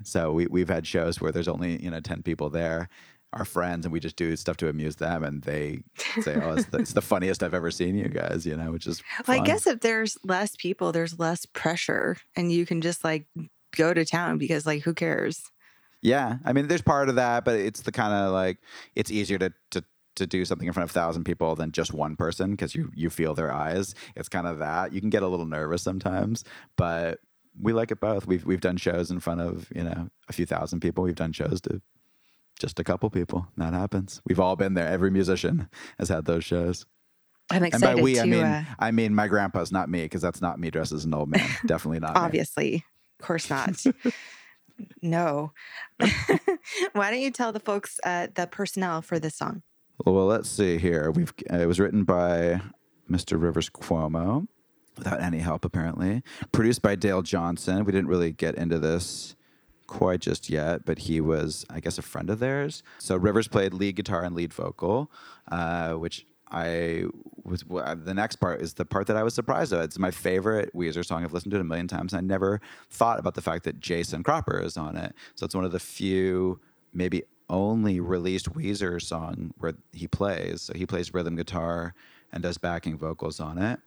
So 0.04 0.32
we 0.32 0.48
we've 0.48 0.70
had 0.70 0.88
shows 0.88 1.22
where 1.22 1.32
there's 1.32 1.48
only, 1.48 1.82
you 1.82 1.92
know, 1.92 2.00
10 2.00 2.24
people 2.24 2.50
there, 2.50 2.90
our 3.34 3.46
friends 3.46 3.86
and 3.86 3.94
we 3.94 4.00
just 4.00 4.16
do 4.18 4.36
stuff 4.36 4.58
to 4.58 4.68
amuse 4.68 4.98
them 4.98 5.24
and 5.24 5.42
they 5.44 5.84
say, 6.22 6.36
"Oh, 6.42 6.54
it's 6.54 6.66
the, 6.66 6.80
it's 6.80 6.94
the 6.94 7.02
funniest 7.02 7.44
I've 7.44 7.54
ever 7.54 7.72
seen 7.72 7.96
you 7.98 8.10
guys," 8.10 8.46
you 8.46 8.58
know, 8.58 8.72
which 8.72 8.88
is 8.88 9.02
Well, 9.28 9.40
I 9.40 9.44
guess 9.44 9.68
if 9.68 9.80
there's 9.80 10.18
less 10.24 10.56
people, 10.56 10.92
there's 10.92 11.18
less 11.18 11.46
pressure, 11.46 12.18
and 12.36 12.52
you 12.52 12.66
can 12.66 12.82
just 12.82 13.04
like 13.04 13.28
go 13.76 13.94
to 13.94 14.04
town 14.04 14.38
because 14.38 14.66
like 14.66 14.84
who 14.84 14.94
cares? 14.94 15.44
Yeah, 16.02 16.38
I 16.44 16.52
mean, 16.54 16.68
there's 16.68 16.82
part 16.82 17.10
of 17.10 17.16
that, 17.16 17.46
but 17.46 17.56
it's 17.60 17.82
the 17.82 17.92
kind 17.92 18.14
of 18.14 18.34
like 18.34 18.58
it's 18.96 19.12
easier 19.12 19.38
to 19.38 19.54
to 19.72 19.84
to 20.22 20.28
do 20.28 20.46
something 20.46 20.68
in 20.68 20.74
front 20.74 20.90
of 20.90 20.96
a 20.96 21.00
thousand 21.00 21.24
people 21.24 21.56
than 21.56 21.72
just 21.72 21.94
one 21.94 22.16
person 22.16 22.52
because 22.52 22.76
you 22.76 22.92
you 22.96 23.10
feel 23.10 23.34
their 23.34 23.52
eyes. 23.52 23.94
It's 24.16 24.30
kind 24.30 24.48
of 24.48 24.60
that 24.60 24.94
you 24.94 25.02
can 25.02 25.10
get 25.10 25.24
a 25.24 25.28
little 25.28 25.46
nervous 25.46 25.82
sometimes, 25.82 26.44
but 26.78 27.20
we 27.60 27.74
like 27.74 27.92
it 27.92 28.00
both. 28.00 28.26
We've 28.26 28.46
we've 28.46 28.62
done 28.62 28.78
shows 28.78 29.12
in 29.12 29.20
front 29.20 29.42
of 29.42 29.68
you 29.76 29.84
know 29.84 30.10
a 30.30 30.34
few 30.34 30.46
thousand 30.46 30.80
people. 30.80 31.04
We've 31.04 31.16
done 31.16 31.34
shows 31.34 31.62
to 31.62 31.82
just 32.60 32.80
a 32.80 32.84
couple 32.84 33.10
people. 33.10 33.48
That 33.58 33.74
happens. 33.74 34.22
We've 34.26 34.40
all 34.40 34.56
been 34.56 34.76
there. 34.76 34.88
Every 34.88 35.12
musician 35.12 35.70
has 35.98 36.10
had 36.10 36.26
those 36.26 36.44
shows. 36.44 36.86
I'm 37.50 37.58
And 37.58 37.66
excited 37.66 37.98
by 37.98 38.02
we, 38.02 38.14
to 38.16 38.22
I 38.22 38.26
mean 38.26 38.44
uh, 38.44 38.64
I 38.80 38.92
mean 38.92 39.16
my 39.16 39.28
grandpa's, 39.28 39.72
not 39.72 39.90
me, 39.90 40.04
because 40.04 40.22
that's 40.22 40.42
not 40.42 40.60
me 40.60 40.70
dressed 40.70 40.94
as 40.94 41.06
an 41.06 41.14
old 41.14 41.30
man. 41.30 41.50
Definitely 41.66 42.00
not. 42.00 42.14
me. 42.14 42.22
obviously, 42.22 42.86
of 43.20 43.26
course 43.26 43.50
not. 43.50 43.84
no. 45.02 45.52
Why 46.94 47.12
don't 47.12 47.20
you 47.20 47.32
tell 47.32 47.52
the 47.52 47.60
folks 47.60 48.00
uh, 48.04 48.28
the 48.34 48.48
personnel 48.48 49.02
for 49.02 49.20
this 49.20 49.36
song? 49.36 49.64
Well, 50.06 50.26
let's 50.26 50.50
see 50.50 50.78
here. 50.78 51.12
We've 51.12 51.34
uh, 51.52 51.58
it 51.58 51.68
was 51.68 51.80
written 51.80 52.04
by 52.04 52.62
Mr. 53.10 53.42
Rivers 53.42 53.70
Cuomo 53.70 54.48
without 54.98 55.22
any 55.22 55.40
help, 55.40 55.64
apparently. 55.64 56.24
Produced 56.52 56.82
by 56.82 56.96
Dale 56.96 57.22
Johnson. 57.22 57.86
We 57.86 57.92
didn't 57.92 58.08
really 58.08 58.32
get 58.32 58.56
into 58.56 58.80
this 58.80 59.36
quite 59.86 60.22
just 60.22 60.50
yet, 60.50 60.86
but 60.86 61.00
he 61.00 61.22
was, 61.22 61.66
I 61.70 61.82
guess, 61.82 61.98
a 61.98 62.02
friend 62.02 62.30
of 62.30 62.40
theirs. 62.40 62.82
So 62.98 63.16
Rivers 63.16 63.48
played 63.48 63.74
lead 63.74 63.96
guitar 63.96 64.24
and 64.24 64.36
lead 64.36 64.54
vocal, 64.54 65.12
uh, 65.52 65.94
which 65.94 66.26
I 66.50 67.06
was. 67.44 67.64
The 67.64 68.14
next 68.14 68.38
part 68.38 68.62
is 68.62 68.74
the 68.74 68.86
part 68.86 69.08
that 69.08 69.18
I 69.18 69.24
was 69.24 69.36
surprised 69.36 69.72
at. 69.72 69.84
It's 69.84 70.00
my 70.00 70.12
favorite 70.12 70.74
Weezer 70.74 71.06
song. 71.06 71.24
I've 71.24 71.34
listened 71.34 71.52
to 71.52 71.58
it 71.58 71.62
a 71.62 71.66
million 71.66 71.88
times. 71.88 72.14
And 72.14 72.20
I 72.20 72.22
never 72.22 72.60
thought 72.90 73.20
about 73.20 73.36
the 73.36 73.42
fact 73.42 73.66
that 73.66 73.80
Jason 73.80 74.24
Cropper 74.24 74.60
is 74.62 74.78
on 74.78 74.98
it. 74.98 75.14
So 75.36 75.46
it's 75.46 75.56
one 75.56 75.66
of 75.66 75.72
the 75.72 75.80
few, 75.80 76.60
maybe 76.94 77.24
only 77.52 78.00
released 78.00 78.52
Weezer 78.54 79.00
song 79.00 79.54
where 79.58 79.74
he 79.92 80.08
plays. 80.08 80.64
So 80.64 80.74
he 80.74 80.88
plays 80.88 81.14
rhythm 81.14 81.36
guitar 81.36 81.94
and 82.32 82.42
does 82.42 82.58
backing 82.58 82.98
vocals 82.98 83.40
on 83.40 83.60
it. 83.60 83.80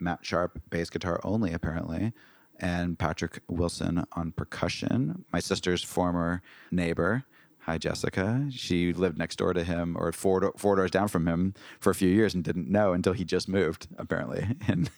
Matt 0.00 0.24
Sharp, 0.24 0.60
bass 0.70 0.90
guitar 0.90 1.20
only, 1.22 1.52
apparently, 1.52 2.12
and 2.58 2.98
Patrick 2.98 3.40
Wilson 3.48 4.04
on 4.12 4.32
percussion. 4.32 5.24
My 5.32 5.38
sister's 5.38 5.84
former 5.84 6.42
neighbor. 6.70 7.24
Hi, 7.60 7.78
Jessica. 7.78 8.46
She 8.50 8.92
lived 8.92 9.16
next 9.16 9.36
door 9.36 9.54
to 9.54 9.64
him 9.64 9.96
or 9.98 10.12
four, 10.12 10.52
four 10.56 10.76
doors 10.76 10.90
down 10.90 11.08
from 11.08 11.26
him 11.26 11.54
for 11.80 11.90
a 11.90 11.94
few 11.94 12.08
years 12.08 12.34
and 12.34 12.44
didn't 12.44 12.68
know 12.68 12.92
until 12.92 13.12
he 13.12 13.24
just 13.24 13.48
moved, 13.48 13.86
apparently, 13.96 14.56
in, 14.68 14.88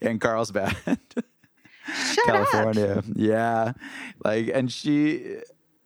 in 0.00 0.18
Carlsbad. 0.18 0.76
Shut 2.14 2.28
up. 2.28 2.48
California. 2.48 3.02
Yeah. 3.14 3.72
Like, 4.24 4.50
and 4.52 4.70
she, 4.70 5.38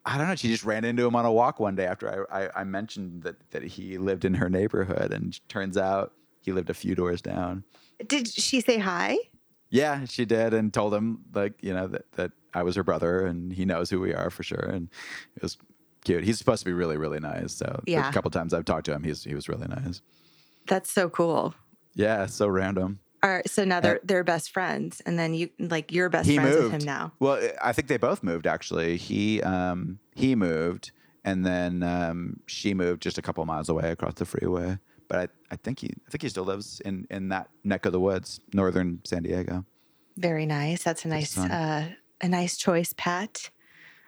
I 0.07 0.17
don't 0.17 0.29
know, 0.29 0.37
she 0.37 0.49
just 0.49 0.65
ran 0.65 0.85
into 0.85 1.05
him 1.05 1.15
on 1.17 1.25
a 1.27 1.33
walk 1.33 1.59
one 1.61 1.75
day 1.75 1.85
after 1.85 2.27
I, 2.31 2.45
I, 2.45 2.61
I 2.61 2.65
mentioned 2.65 3.25
that, 3.25 3.51
that 3.51 3.65
he 3.65 3.99
lived 3.99 4.25
in 4.25 4.35
her 4.35 4.49
neighborhood. 4.49 5.13
And 5.13 5.39
turns 5.49 5.77
out 5.77 6.13
he 6.41 6.53
lived 6.53 6.71
a 6.71 6.75
few 6.75 6.95
doors 6.95 7.21
down. 7.21 7.65
Did 8.07 8.29
she 8.29 8.61
say 8.61 8.79
hi? 8.79 9.19
Yeah, 9.69 10.05
she 10.05 10.25
did, 10.25 10.55
and 10.55 10.73
told 10.73 10.95
him 10.95 11.25
like 11.35 11.55
you 11.61 11.75
know 11.75 11.89
that 11.89 12.13
that 12.13 12.31
I 12.55 12.63
was 12.63 12.77
her 12.77 12.85
brother, 12.85 13.27
and 13.27 13.53
he 13.53 13.65
knows 13.65 13.91
who 13.91 13.99
we 14.01 14.15
are 14.15 14.31
for 14.31 14.45
sure, 14.45 14.61
and 14.61 14.89
it 15.35 15.43
was 15.43 15.59
cute. 16.05 16.23
He's 16.23 16.39
supposed 16.39 16.61
to 16.61 16.67
be 16.67 16.73
really 16.73 16.97
really 16.97 17.19
nice. 17.19 17.53
So 17.55 17.81
Yeah. 17.85 18.09
a 18.09 18.13
couple 18.13 18.31
times 18.31 18.55
I've 18.55 18.65
talked 18.65 18.87
to 18.87 18.93
him, 18.93 19.03
he's 19.03 19.25
he 19.25 19.35
was 19.35 19.49
really 19.49 19.67
nice. 19.67 20.03
That's 20.69 20.91
so 20.93 21.09
cool. 21.09 21.55
Yeah, 21.97 22.27
so 22.27 22.47
random. 22.47 23.01
All 23.23 23.31
right, 23.31 23.49
so 23.49 23.65
now 23.65 23.81
they're 23.81 24.01
they're 24.05 24.25
best 24.25 24.51
friends, 24.51 25.01
and 25.07 25.19
then 25.19 25.35
you 25.35 25.49
like 25.59 25.91
you're 25.91 26.09
best 26.09 26.33
friends 26.33 26.55
moved 26.55 26.73
with 26.73 26.83
him 26.83 26.87
now. 26.87 27.13
Well, 27.19 27.41
I 27.63 27.73
think 27.73 27.89
they 27.89 27.97
both 27.97 28.23
moved 28.23 28.47
actually. 28.47 28.97
He 28.97 29.43
um 29.43 29.99
he 30.15 30.35
moved, 30.35 30.93
and 31.25 31.45
then 31.45 31.83
um 31.83 32.41
she 32.47 32.75
moved 32.75 33.03
just 33.03 33.19
a 33.19 33.23
couple 33.23 33.45
miles 33.47 33.69
away 33.69 33.91
across 33.91 34.15
the 34.15 34.27
freeway. 34.27 34.79
But 35.09 35.19
I, 35.19 35.55
I 35.55 35.57
think 35.57 35.81
he 35.81 35.89
I 36.07 36.11
think 36.11 36.23
he 36.23 36.29
still 36.29 36.45
lives 36.45 36.81
in 36.85 37.07
in 37.11 37.29
that 37.31 37.49
neck 37.65 37.87
of 37.87 37.93
the 37.93 38.01
woods, 38.01 38.41
northern 38.53 39.01
San 39.05 39.23
Diego. 39.23 39.65
Very 40.17 40.47
nice. 40.47 40.83
That's 40.83 41.05
a 41.05 41.09
nice 41.09 41.39
uh, 41.39 41.89
a 42.21 42.29
nice 42.29 42.57
choice, 42.57 42.93
Pat. 42.97 43.51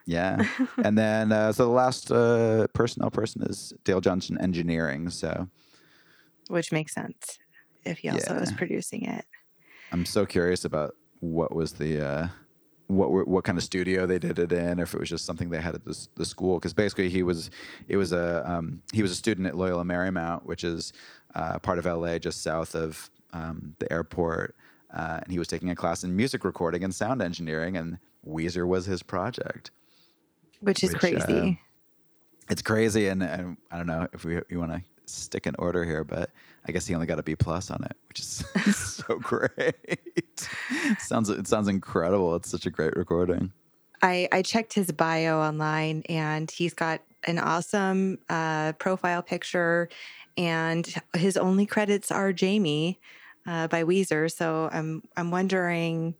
Yeah. 0.04 0.42
and 0.82 0.96
then, 0.96 1.32
uh, 1.32 1.52
so 1.52 1.66
the 1.66 1.70
last 1.70 2.10
uh, 2.10 2.66
personnel 2.72 3.10
person 3.10 3.42
is 3.42 3.74
Dale 3.84 4.00
Johnson 4.00 4.38
Engineering. 4.40 5.10
So 5.10 5.48
Which 6.48 6.72
makes 6.72 6.94
sense 6.94 7.38
if 7.84 7.98
he 7.98 8.08
also 8.08 8.34
Yeah. 8.34 8.50
producing 8.56 9.04
it. 9.04 9.24
I'm 9.92 10.04
so 10.04 10.26
curious 10.26 10.64
about 10.64 10.94
what 11.20 11.54
was 11.54 11.72
the, 11.74 12.00
uh, 12.06 12.28
what 12.88 13.10
were, 13.10 13.24
what 13.24 13.44
kind 13.44 13.58
of 13.58 13.64
studio 13.64 14.06
they 14.06 14.18
did 14.18 14.38
it 14.38 14.52
in, 14.52 14.80
or 14.80 14.84
if 14.84 14.94
it 14.94 15.00
was 15.00 15.08
just 15.08 15.24
something 15.24 15.50
they 15.50 15.60
had 15.60 15.74
at 15.74 15.84
the, 15.84 16.08
the 16.16 16.24
school. 16.24 16.58
Because 16.58 16.72
basically, 16.74 17.08
he 17.10 17.22
was 17.22 17.50
it 17.86 17.96
was 17.96 18.12
a 18.12 18.48
um, 18.50 18.82
he 18.92 19.02
was 19.02 19.10
a 19.10 19.14
student 19.14 19.46
at 19.46 19.56
Loyola 19.56 19.84
Marymount, 19.84 20.44
which 20.44 20.64
is 20.64 20.92
uh, 21.34 21.58
part 21.58 21.78
of 21.78 21.84
LA, 21.86 22.18
just 22.18 22.42
south 22.42 22.74
of 22.74 23.10
um, 23.32 23.74
the 23.78 23.90
airport. 23.92 24.54
Uh, 24.94 25.20
and 25.22 25.30
he 25.30 25.38
was 25.38 25.48
taking 25.48 25.68
a 25.68 25.76
class 25.76 26.02
in 26.02 26.16
music 26.16 26.44
recording 26.44 26.82
and 26.82 26.94
sound 26.94 27.20
engineering, 27.20 27.76
and 27.76 27.98
Weezer 28.26 28.66
was 28.66 28.86
his 28.86 29.02
project. 29.02 29.70
Which 30.60 30.82
is 30.82 30.92
Which, 30.92 31.00
crazy. 31.00 31.58
uh, 31.60 32.50
it's 32.50 32.62
crazy 32.62 33.08
and, 33.08 33.22
and 33.22 33.58
i 33.70 33.76
don't 33.76 33.86
know 33.86 34.08
if 34.14 34.24
we 34.24 34.40
you 34.48 34.58
want 34.58 34.72
to 34.72 34.82
stick 35.04 35.44
an 35.46 35.54
order 35.58 35.84
here 35.84 36.02
but 36.02 36.30
i 36.66 36.72
guess 36.72 36.86
he 36.86 36.94
only 36.94 37.06
got 37.06 37.18
a 37.18 37.22
b 37.22 37.34
plus 37.34 37.70
on 37.70 37.82
it 37.84 37.96
which 38.08 38.20
is 38.20 38.44
so 38.74 39.18
great 39.18 40.48
sounds 40.98 41.28
it 41.28 41.46
sounds 41.46 41.68
incredible 41.68 42.34
it's 42.34 42.50
such 42.50 42.66
a 42.66 42.70
great 42.70 42.96
recording 42.96 43.52
I, 44.00 44.28
I 44.30 44.42
checked 44.42 44.74
his 44.74 44.92
bio 44.92 45.40
online 45.40 46.02
and 46.08 46.48
he's 46.48 46.72
got 46.72 47.00
an 47.24 47.38
awesome 47.38 48.18
uh, 48.28 48.72
profile 48.74 49.22
picture, 49.22 49.88
and 50.36 50.92
his 51.14 51.36
only 51.36 51.66
credits 51.66 52.10
are 52.10 52.32
Jamie 52.32 53.00
uh, 53.46 53.66
by 53.68 53.84
Weezer. 53.84 54.30
So 54.30 54.68
I'm 54.72 55.02
I'm 55.16 55.30
wondering 55.30 56.14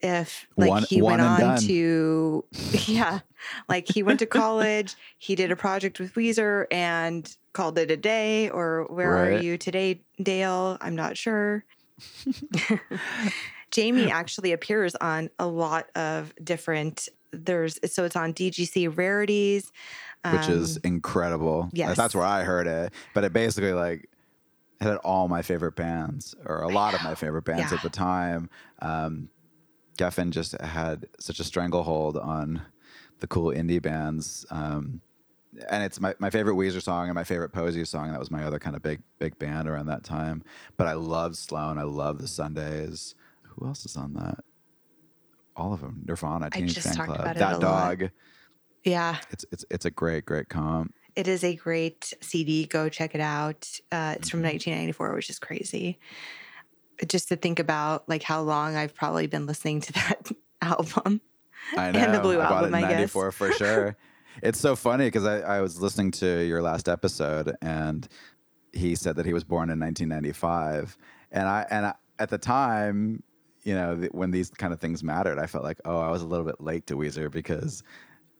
if 0.00 0.46
like 0.56 0.70
One- 0.70 0.84
he 0.84 1.02
one 1.02 1.18
went 1.18 1.22
on 1.22 1.40
done. 1.40 1.58
to 1.62 2.44
yeah, 2.86 3.20
like 3.68 3.88
he 3.88 4.02
went 4.02 4.20
to 4.20 4.26
college, 4.26 4.94
he 5.18 5.34
did 5.34 5.50
a 5.50 5.56
project 5.56 5.98
with 5.98 6.14
Weezer 6.14 6.66
and 6.70 7.36
called 7.52 7.78
it 7.78 7.90
a 7.90 7.96
day. 7.96 8.48
Or 8.50 8.86
where 8.88 9.16
are 9.16 9.32
you 9.32 9.58
today, 9.58 10.02
Dale? 10.22 10.78
I'm 10.80 10.96
not 10.96 11.16
sure. 11.16 11.64
Jamie 13.70 14.10
actually 14.10 14.52
appears 14.52 14.94
on 14.96 15.30
a 15.38 15.46
lot 15.46 15.90
of 15.96 16.34
different. 16.42 17.08
There's 17.32 17.78
so 17.90 18.04
it's 18.04 18.16
on 18.16 18.34
DGC 18.34 18.94
Rarities, 18.94 19.72
which 20.30 20.48
is 20.48 20.76
um, 20.76 20.82
incredible 20.84 21.68
yes. 21.72 21.96
that's 21.96 22.14
where 22.14 22.24
i 22.24 22.44
heard 22.44 22.66
it 22.68 22.92
but 23.12 23.24
it 23.24 23.32
basically 23.32 23.72
like 23.72 24.08
had 24.80 24.96
all 24.98 25.28
my 25.28 25.42
favorite 25.42 25.74
bands 25.74 26.34
or 26.46 26.62
a 26.62 26.68
lot 26.68 26.94
of 26.94 27.02
my 27.02 27.14
favorite 27.14 27.42
bands 27.44 27.72
Yeah. 27.72 27.78
at 27.78 27.82
the 27.82 27.90
time 27.90 28.48
um 28.80 29.28
geffen 29.98 30.30
just 30.30 30.52
had 30.60 31.06
such 31.18 31.40
a 31.40 31.44
stranglehold 31.44 32.16
on 32.16 32.62
the 33.18 33.26
cool 33.26 33.52
indie 33.52 33.82
bands 33.82 34.46
um 34.50 35.00
and 35.68 35.82
it's 35.84 36.00
my, 36.00 36.14
my 36.18 36.30
favorite 36.30 36.54
Weezer 36.54 36.82
song 36.82 37.08
and 37.08 37.14
my 37.14 37.24
favorite 37.24 37.50
Posey 37.50 37.84
song. 37.84 38.10
That 38.10 38.20
was 38.20 38.30
my 38.30 38.44
other 38.44 38.58
kind 38.58 38.74
of 38.76 38.82
big 38.82 39.02
big 39.18 39.38
band 39.38 39.68
around 39.68 39.86
that 39.86 40.04
time. 40.04 40.42
But 40.76 40.86
I 40.86 40.94
love 40.94 41.36
Sloan. 41.36 41.78
I 41.78 41.82
love 41.82 42.18
the 42.20 42.28
Sundays. 42.28 43.14
Who 43.42 43.66
else 43.66 43.84
is 43.84 43.96
on 43.96 44.14
that? 44.14 44.38
All 45.54 45.72
of 45.74 45.80
them. 45.80 46.02
Nirvana, 46.06 46.48
Teenage 46.50 46.76
Fanclub, 46.78 47.14
about 47.20 47.36
it 47.36 47.38
That 47.40 47.54
a 47.56 47.58
lot. 47.58 47.98
Dog. 47.98 48.10
yeah, 48.84 49.18
It's 49.30 49.44
it's 49.52 49.64
it's 49.70 49.84
a 49.84 49.90
great 49.90 50.24
great 50.24 50.48
comp. 50.48 50.94
it 51.14 51.28
is 51.28 51.44
a 51.44 51.54
great 51.54 52.14
CD. 52.22 52.64
Go 52.66 52.88
check 52.88 53.14
it 53.14 53.20
out. 53.20 53.68
Uh, 53.90 54.14
it's 54.16 54.30
from 54.30 54.38
Mm-hmm. 54.40 54.54
1994, 54.54 55.14
which 55.14 55.28
is 55.30 55.38
crazy. 55.38 55.98
Just 57.06 57.28
to 57.28 57.36
think 57.36 57.58
about 57.58 58.08
like 58.08 58.22
how 58.22 58.40
long 58.42 58.76
I've 58.76 58.94
probably 58.94 59.26
been 59.26 59.44
listening 59.46 59.80
to 59.82 59.92
that 59.94 60.30
album. 60.62 61.20
I 61.76 61.90
know. 61.90 61.98
And 61.98 62.14
the 62.14 62.20
Blue 62.20 62.38
I 62.40 62.44
Album, 62.46 62.64
it 62.74 62.78
in 62.78 62.84
I 62.84 62.88
guess. 62.88 63.14
'94 63.14 63.32
for 63.32 63.52
sure. 63.52 63.96
it's 64.42 64.58
so 64.60 64.76
funny 64.76 65.06
because 65.06 65.24
I, 65.24 65.40
I 65.40 65.60
was 65.60 65.80
listening 65.80 66.10
to 66.12 66.44
your 66.44 66.62
last 66.62 66.88
episode 66.88 67.54
and 67.60 68.08
he 68.72 68.94
said 68.94 69.16
that 69.16 69.26
he 69.26 69.32
was 69.32 69.44
born 69.44 69.70
in 69.70 69.78
1995, 69.78 70.96
and 71.30 71.48
I 71.48 71.66
and 71.70 71.86
I, 71.86 71.94
at 72.18 72.30
the 72.30 72.38
time, 72.38 73.22
you 73.64 73.74
know, 73.74 74.08
when 74.12 74.30
these 74.30 74.50
kind 74.50 74.72
of 74.72 74.80
things 74.80 75.02
mattered, 75.02 75.38
I 75.38 75.46
felt 75.46 75.64
like 75.64 75.80
oh, 75.84 75.98
I 75.98 76.10
was 76.10 76.22
a 76.22 76.26
little 76.26 76.46
bit 76.46 76.60
late 76.60 76.86
to 76.88 76.96
Weezer 76.96 77.30
because. 77.30 77.82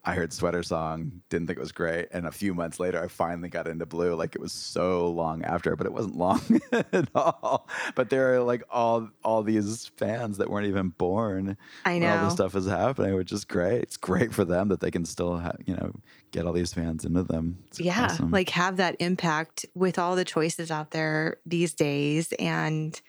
I 0.05 0.15
heard 0.15 0.33
Sweater 0.33 0.65
Song, 0.65 1.23
didn't 1.29 1.47
think 1.47 1.59
it 1.59 1.61
was 1.61 1.71
great, 1.71 2.09
and 2.11 2.27
a 2.27 2.33
few 2.33 2.55
months 2.55 2.81
later, 2.81 3.01
I 3.01 3.07
finally 3.07 3.49
got 3.49 3.69
into 3.69 3.87
Blue. 3.87 4.15
Like 4.15 4.35
it 4.35 4.41
was 4.41 4.53
so 4.53 5.09
long 5.09 5.45
after, 5.45 5.77
but 5.77 5.87
it 5.87 5.93
wasn't 5.93 6.17
long 6.19 6.41
at 6.73 7.09
all. 7.15 7.69
But 7.95 8.11
there 8.11 8.35
are 8.35 8.41
like 8.41 8.65
all 8.69 9.09
all 9.23 9.45
these 9.45 9.93
fans 9.97 10.39
that 10.39 10.51
weren't 10.51 10.67
even 10.67 10.89
born 10.89 11.57
I 11.85 11.99
know. 11.99 12.17
all 12.17 12.25
this 12.25 12.35
stuff 12.35 12.57
is 12.57 12.67
happening, 12.67 13.15
which 13.15 13.31
is 13.31 13.45
great. 13.45 13.83
It's 13.83 13.97
great 13.97 14.35
for 14.35 14.45
them 14.45 14.69
that 14.69 14.81
they 14.81 14.91
can 14.91 15.05
still, 15.05 15.39
ha- 15.39 15.53
you 15.65 15.75
know, 15.77 15.93
get 16.33 16.47
all 16.47 16.53
these 16.53 16.75
fans 16.75 17.05
into 17.05 17.23
them. 17.23 17.59
It's 17.69 17.79
yeah 17.79 18.07
awesome. 18.07 18.33
like 18.33 18.49
have 18.51 18.79
that 18.79 18.97
impact 18.99 19.67
with 19.75 20.01
all 20.01 20.17
the 20.17 20.25
choices 20.25 20.73
out 20.73 20.91
there 20.91 21.37
these 21.47 21.75
days 21.75 22.33
and 22.41 23.01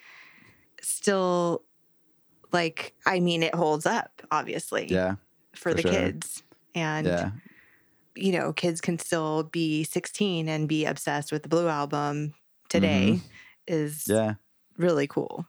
still 0.80 1.62
like 2.52 2.94
i 3.06 3.18
mean 3.18 3.42
it 3.42 3.54
holds 3.54 3.86
up 3.86 4.22
obviously 4.30 4.86
yeah, 4.88 5.14
for, 5.52 5.70
for 5.70 5.74
the 5.74 5.82
sure. 5.82 5.90
kids 5.90 6.42
and 6.74 7.06
yeah, 7.06 7.30
you 8.14 8.32
know 8.32 8.52
kids 8.52 8.80
can 8.80 8.98
still 8.98 9.44
be 9.44 9.84
16 9.84 10.48
and 10.48 10.68
be 10.68 10.84
obsessed 10.84 11.32
with 11.32 11.42
the 11.42 11.48
blue 11.48 11.68
album 11.68 12.34
today 12.68 13.20
is 13.66 14.04
Mm-hmm. 14.08 14.12
yeah, 14.14 14.34
really 14.76 15.06
cool 15.06 15.46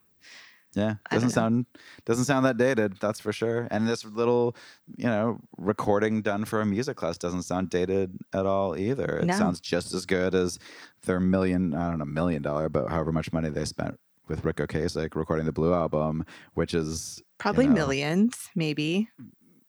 yeah. 0.74 0.96
Doesn't 1.10 1.30
sound 1.30 1.64
doesn't 2.04 2.26
sound 2.26 2.44
that 2.44 2.58
dated. 2.58 2.98
That's 3.00 3.18
for 3.18 3.32
sure. 3.32 3.66
And 3.70 3.88
this 3.88 4.04
little, 4.04 4.54
you 4.98 5.06
know, 5.06 5.40
recording 5.56 6.20
done 6.20 6.44
for 6.44 6.60
a 6.60 6.66
music 6.66 6.98
class 6.98 7.16
doesn't 7.16 7.44
sound 7.44 7.70
dated 7.70 8.12
at 8.34 8.44
all 8.44 8.76
either. 8.76 9.20
It 9.20 9.24
No. 9.24 9.38
sounds 9.38 9.58
just 9.58 9.94
as 9.94 10.04
good 10.04 10.34
as 10.34 10.58
their 11.06 11.18
million, 11.18 11.72
I 11.74 11.88
don't 11.88 11.98
know, 11.98 12.04
million 12.04 12.42
dollar, 12.42 12.68
but 12.68 12.90
however 12.90 13.10
much 13.10 13.32
money 13.32 13.48
they 13.48 13.64
spent 13.64 13.98
with 14.28 14.44
Ric 14.44 14.56
Ocasek 14.56 15.14
recording 15.14 15.46
the 15.46 15.52
Blue 15.52 15.72
album, 15.72 16.26
which 16.52 16.74
is 16.74 17.20
you 17.20 17.24
probably 17.38 17.68
know, 17.68 17.72
millions 17.74 18.50
maybe 18.54 19.08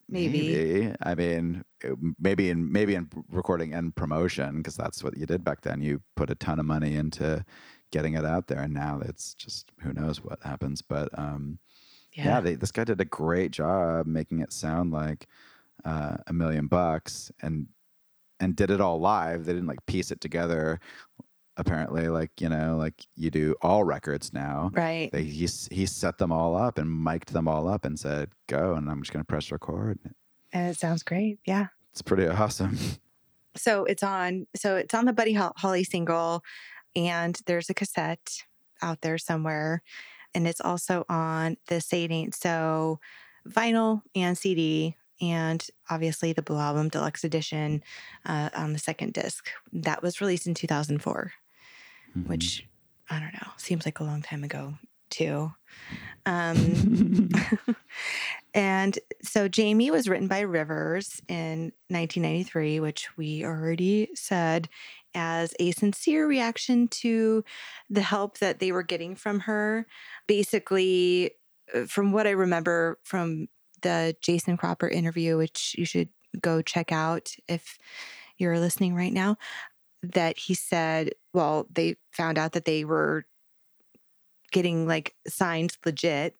maybe, 0.09 0.53
Maybe. 0.53 0.95
I 1.01 1.15
mean, 1.15 1.63
maybe 2.19 2.49
in 2.49 2.71
maybe 2.71 2.95
in 2.95 3.09
recording 3.29 3.73
and 3.73 3.95
promotion 3.95 4.57
because 4.57 4.75
that's 4.75 5.03
what 5.03 5.17
you 5.17 5.25
did 5.25 5.43
back 5.43 5.61
then. 5.61 5.81
You 5.81 6.01
put 6.15 6.29
a 6.29 6.35
ton 6.35 6.59
of 6.59 6.65
money 6.65 6.95
into 6.95 7.43
getting 7.91 8.13
it 8.15 8.25
out 8.25 8.47
there. 8.47 8.61
And 8.61 8.73
now 8.73 9.01
it's 9.03 9.33
just 9.33 9.71
who 9.81 9.93
knows 9.93 10.23
what 10.23 10.39
happens. 10.43 10.81
But 10.81 11.09
um, 11.17 11.59
yeah, 12.13 12.39
they, 12.39 12.55
this 12.55 12.71
guy 12.71 12.83
did 12.83 13.01
a 13.01 13.05
great 13.05 13.51
job 13.51 14.07
making 14.07 14.39
it 14.39 14.51
sound 14.51 14.91
like 14.91 15.27
uh, 15.85 16.17
a 16.27 16.33
million 16.33 16.67
bucks 16.67 17.31
and 17.41 17.67
and 18.39 18.55
did 18.55 18.69
it 18.69 18.81
all 18.81 18.99
live. 18.99 19.45
They 19.45 19.53
didn't 19.53 19.67
like 19.67 19.85
piece 19.85 20.11
it 20.11 20.21
together. 20.21 20.79
Apparently, 21.57 22.07
like 22.07 22.31
you 22.39 22.49
know, 22.49 22.77
like 22.77 23.05
you 23.15 23.29
do 23.31 23.55
all 23.61 23.83
records 23.83 24.31
now. 24.33 24.69
right. 24.73 25.11
They 25.11 25.23
he 25.23 25.47
he 25.71 25.85
set 25.85 26.17
them 26.19 26.31
all 26.31 26.55
up 26.55 26.77
and 26.77 26.89
mic'd 26.89 27.33
them 27.33 27.47
all 27.47 27.67
up 27.67 27.83
and 27.83 27.99
said 27.99 28.29
go, 28.47 28.73
and 28.75 28.89
I'm 28.89 29.01
just 29.01 29.11
gonna 29.11 29.23
press 29.25 29.51
record. 29.51 29.99
and 30.53 30.69
it 30.69 30.77
sounds 30.77 31.03
great. 31.03 31.39
Yeah. 31.45 31.67
It's 31.91 32.01
pretty 32.01 32.27
awesome. 32.27 32.77
So 33.55 33.85
it's 33.85 34.03
on. 34.03 34.45
So 34.55 34.75
it's 34.75 34.93
on 34.93 35.05
the 35.05 35.13
Buddy 35.13 35.33
Holly 35.33 35.83
single, 35.83 36.43
and 36.95 37.35
there's 37.47 37.71
a 37.71 37.73
cassette 37.73 38.43
out 38.83 39.01
there 39.01 39.17
somewhere, 39.17 39.81
and 40.35 40.47
it's 40.47 40.61
also 40.61 41.05
on 41.09 41.57
the 41.65 41.81
Say 41.81 42.03
It 42.03 42.11
Ain't 42.11 42.35
So 42.35 42.99
vinyl 43.49 44.03
and 44.13 44.37
CD, 44.37 44.95
and 45.19 45.65
obviously 45.89 46.33
the 46.33 46.43
Blue 46.43 46.59
Album 46.59 46.89
Deluxe 46.89 47.23
Edition 47.23 47.81
uh, 48.27 48.49
on 48.55 48.73
the 48.73 48.79
second 48.79 49.13
disc. 49.13 49.49
That 49.73 50.03
was 50.03 50.21
released 50.21 50.45
in 50.45 50.53
2004, 50.53 51.31
Mhm. 52.17 52.27
which 52.27 52.67
I 53.09 53.19
don't 53.19 53.33
know 53.33 53.51
seems 53.57 53.85
like 53.85 53.99
a 53.99 54.03
long 54.03 54.21
time 54.21 54.43
ago 54.43 54.75
too. 55.09 55.51
Um, 56.25 57.29
and 58.53 58.97
so 59.23 59.47
Jamie 59.47 59.91
was 59.91 60.09
written 60.09 60.27
by 60.27 60.41
Rivers 60.41 61.21
in 61.27 61.71
1993, 61.89 62.79
which 62.79 63.15
we 63.17 63.43
already 63.45 64.09
said 64.15 64.69
as 65.13 65.53
a 65.59 65.71
sincere 65.71 66.27
reaction 66.27 66.87
to 66.89 67.43
the 67.89 68.01
help 68.01 68.39
that 68.39 68.59
they 68.59 68.71
were 68.71 68.83
getting 68.83 69.15
from 69.15 69.41
her. 69.41 69.85
Basically, 70.27 71.31
uh, 71.73 71.85
from 71.85 72.11
what 72.11 72.27
I 72.27 72.31
remember 72.31 72.99
from 73.03 73.47
the 73.81 74.15
Jason 74.21 74.57
Cropper 74.57 74.87
interview, 74.87 75.37
which 75.37 75.75
you 75.77 75.85
should 75.85 76.09
go 76.41 76.61
check 76.61 76.91
out 76.91 77.33
if 77.47 77.77
you're 78.37 78.59
listening 78.59 78.95
right 78.95 79.13
now, 79.13 79.37
that 80.03 80.37
he 80.37 80.53
said, 80.53 81.11
well, 81.33 81.67
they 81.73 81.95
found 82.11 82.37
out 82.37 82.53
that 82.53 82.65
they 82.65 82.85
were 82.85 83.25
getting 84.51 84.87
like 84.87 85.15
signed 85.27 85.77
legit 85.85 86.35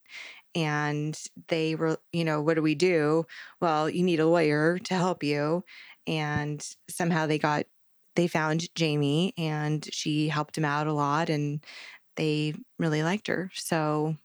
and 0.56 1.20
they 1.50 1.76
were 1.76 1.98
you 2.14 2.24
know 2.24 2.42
what 2.42 2.56
do 2.56 2.62
we 2.62 2.74
do? 2.74 3.26
Well 3.60 3.90
you 3.90 4.02
need 4.02 4.20
a 4.20 4.28
lawyer 4.28 4.80
to 4.80 4.94
help 4.94 5.24
you. 5.24 5.64
And 6.06 6.66
somehow 6.90 7.28
they 7.28 7.38
got 7.38 7.66
they 8.16 8.28
found 8.28 8.74
jamie 8.76 9.34
and 9.38 9.88
she 9.92 10.30
helped 10.30 10.58
him 10.58 10.66
out 10.66 10.88
a 10.88 10.94
lot 10.94 11.30
and 11.30 11.64
they 12.16 12.56
really 12.80 13.04
liked 13.04 13.28
her. 13.28 13.52
So 13.54 14.16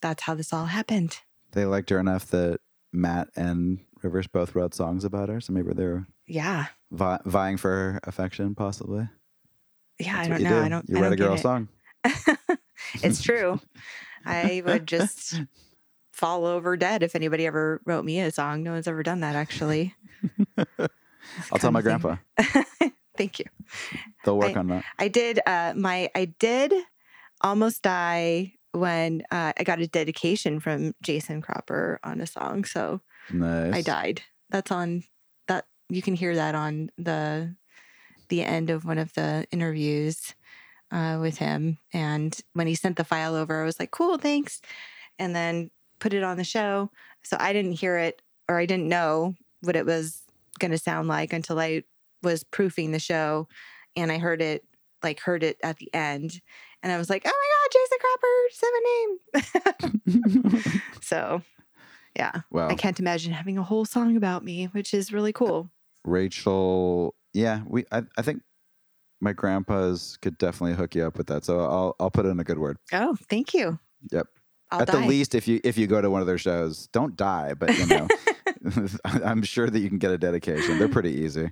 that's 0.00 0.22
how 0.22 0.34
this 0.34 0.52
all 0.52 0.66
happened. 0.66 1.18
They 1.52 1.64
liked 1.64 1.90
her 1.90 2.00
enough 2.00 2.26
that 2.26 2.60
Matt 2.92 3.28
and 3.36 3.80
Rivers 4.02 4.26
both 4.26 4.54
wrote 4.54 4.74
songs 4.74 5.04
about 5.04 5.28
her, 5.28 5.40
so 5.40 5.52
maybe 5.52 5.72
they're 5.72 6.06
yeah 6.32 6.66
vi- 6.90 7.20
vying 7.26 7.56
for 7.58 7.68
her 7.70 8.00
affection, 8.04 8.54
possibly. 8.54 9.08
yeah 9.98 10.24
That's 10.26 10.28
i 10.28 10.28
don't 10.28 10.42
know 10.42 10.60
do. 10.60 10.64
i 10.64 10.68
don't 10.68 10.88
You 10.88 10.96
I 10.98 11.00
write 11.02 11.12
a 11.12 11.16
don't 11.16 11.26
girl 11.28 11.34
it. 11.36 11.40
song. 11.40 11.68
it's 13.02 13.22
true 13.22 13.60
i 14.24 14.62
would 14.64 14.86
just 14.96 15.40
fall 16.12 16.44
over 16.46 16.76
dead 16.76 17.02
if 17.02 17.14
anybody 17.14 17.46
ever 17.46 17.80
wrote 17.86 18.04
me 18.04 18.20
a 18.20 18.30
song 18.30 18.62
no 18.62 18.72
one's 18.72 18.88
ever 18.88 19.02
done 19.02 19.20
that 19.20 19.36
actually 19.36 19.94
I'll 21.50 21.58
tell 21.58 21.70
my 21.70 21.82
grandpa. 21.82 22.16
thank 23.16 23.38
you 23.38 23.44
They'll 24.24 24.38
work 24.38 24.56
I- 24.56 24.60
on 24.60 24.68
that. 24.68 24.84
I 24.98 25.08
did 25.08 25.40
uh 25.46 25.74
my 25.76 26.10
I 26.14 26.26
did 26.38 26.72
almost 27.40 27.82
die 27.82 28.54
when 28.72 29.22
uh, 29.30 29.52
I 29.58 29.64
got 29.64 29.80
a 29.80 29.86
dedication 29.86 30.58
from 30.60 30.94
Jason 31.02 31.42
Cropper 31.42 32.00
on 32.02 32.20
a 32.20 32.26
song. 32.26 32.64
So 32.64 33.00
Nice. 33.30 33.74
I 33.74 33.82
died. 33.82 34.22
That's 34.50 34.70
on 34.72 35.04
you 35.92 36.02
can 36.02 36.14
hear 36.14 36.34
that 36.34 36.54
on 36.54 36.90
the 36.96 37.54
the 38.28 38.42
end 38.42 38.70
of 38.70 38.84
one 38.84 38.98
of 38.98 39.12
the 39.12 39.46
interviews 39.50 40.34
uh, 40.90 41.18
with 41.20 41.36
him. 41.36 41.78
And 41.92 42.38
when 42.54 42.66
he 42.66 42.74
sent 42.74 42.96
the 42.96 43.04
file 43.04 43.34
over, 43.34 43.60
I 43.60 43.64
was 43.64 43.78
like, 43.78 43.90
cool, 43.90 44.16
thanks. 44.16 44.62
And 45.18 45.36
then 45.36 45.70
put 45.98 46.14
it 46.14 46.22
on 46.22 46.38
the 46.38 46.44
show. 46.44 46.90
So 47.22 47.36
I 47.38 47.52
didn't 47.52 47.72
hear 47.72 47.98
it 47.98 48.22
or 48.48 48.58
I 48.58 48.64
didn't 48.64 48.88
know 48.88 49.34
what 49.60 49.76
it 49.76 49.84
was 49.84 50.22
going 50.58 50.70
to 50.70 50.78
sound 50.78 51.08
like 51.08 51.34
until 51.34 51.60
I 51.60 51.82
was 52.22 52.42
proofing 52.42 52.92
the 52.92 52.98
show 52.98 53.48
and 53.94 54.10
I 54.10 54.16
heard 54.16 54.40
it, 54.40 54.64
like, 55.02 55.20
heard 55.20 55.42
it 55.42 55.58
at 55.62 55.76
the 55.76 55.92
end. 55.92 56.40
And 56.82 56.90
I 56.90 56.96
was 56.96 57.10
like, 57.10 57.22
oh 57.26 57.30
my 57.30 57.48
God, 57.58 57.72
Jason 57.74 57.98
Cropper, 58.22 58.72
my 58.72 60.62
name. 60.62 60.72
so 61.02 61.42
yeah, 62.16 62.42
well, 62.50 62.70
I 62.70 62.74
can't 62.74 63.00
imagine 63.00 63.32
having 63.32 63.58
a 63.58 63.62
whole 63.62 63.84
song 63.84 64.16
about 64.16 64.44
me, 64.44 64.66
which 64.66 64.92
is 64.92 65.12
really 65.12 65.32
cool. 65.32 65.70
Rachel, 66.04 67.14
yeah, 67.32 67.62
we. 67.66 67.84
I, 67.92 68.02
I 68.16 68.22
think 68.22 68.42
my 69.20 69.32
grandpa's 69.32 70.18
could 70.20 70.36
definitely 70.38 70.74
hook 70.74 70.94
you 70.94 71.06
up 71.06 71.16
with 71.16 71.28
that. 71.28 71.44
So 71.44 71.60
I'll 71.60 71.96
I'll 72.00 72.10
put 72.10 72.26
in 72.26 72.40
a 72.40 72.44
good 72.44 72.58
word. 72.58 72.78
Oh, 72.92 73.16
thank 73.28 73.54
you. 73.54 73.78
Yep. 74.10 74.26
I'll 74.70 74.82
At 74.82 74.88
die. 74.88 75.00
the 75.00 75.06
least, 75.06 75.34
if 75.34 75.46
you 75.46 75.60
if 75.64 75.76
you 75.76 75.86
go 75.86 76.00
to 76.00 76.10
one 76.10 76.20
of 76.20 76.26
their 76.26 76.38
shows, 76.38 76.88
don't 76.88 77.16
die. 77.16 77.54
But 77.54 77.76
you 77.78 77.86
know, 77.86 78.08
I'm 79.04 79.42
sure 79.42 79.68
that 79.68 79.78
you 79.78 79.88
can 79.88 79.98
get 79.98 80.10
a 80.10 80.18
dedication. 80.18 80.78
They're 80.78 80.88
pretty 80.88 81.12
easy. 81.12 81.48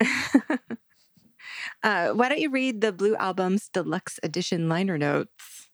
uh, 1.82 2.10
why 2.10 2.28
don't 2.28 2.40
you 2.40 2.50
read 2.50 2.80
the 2.80 2.92
Blue 2.92 3.16
Album's 3.16 3.68
deluxe 3.68 4.18
edition 4.22 4.68
liner 4.68 4.98
notes? 4.98 5.68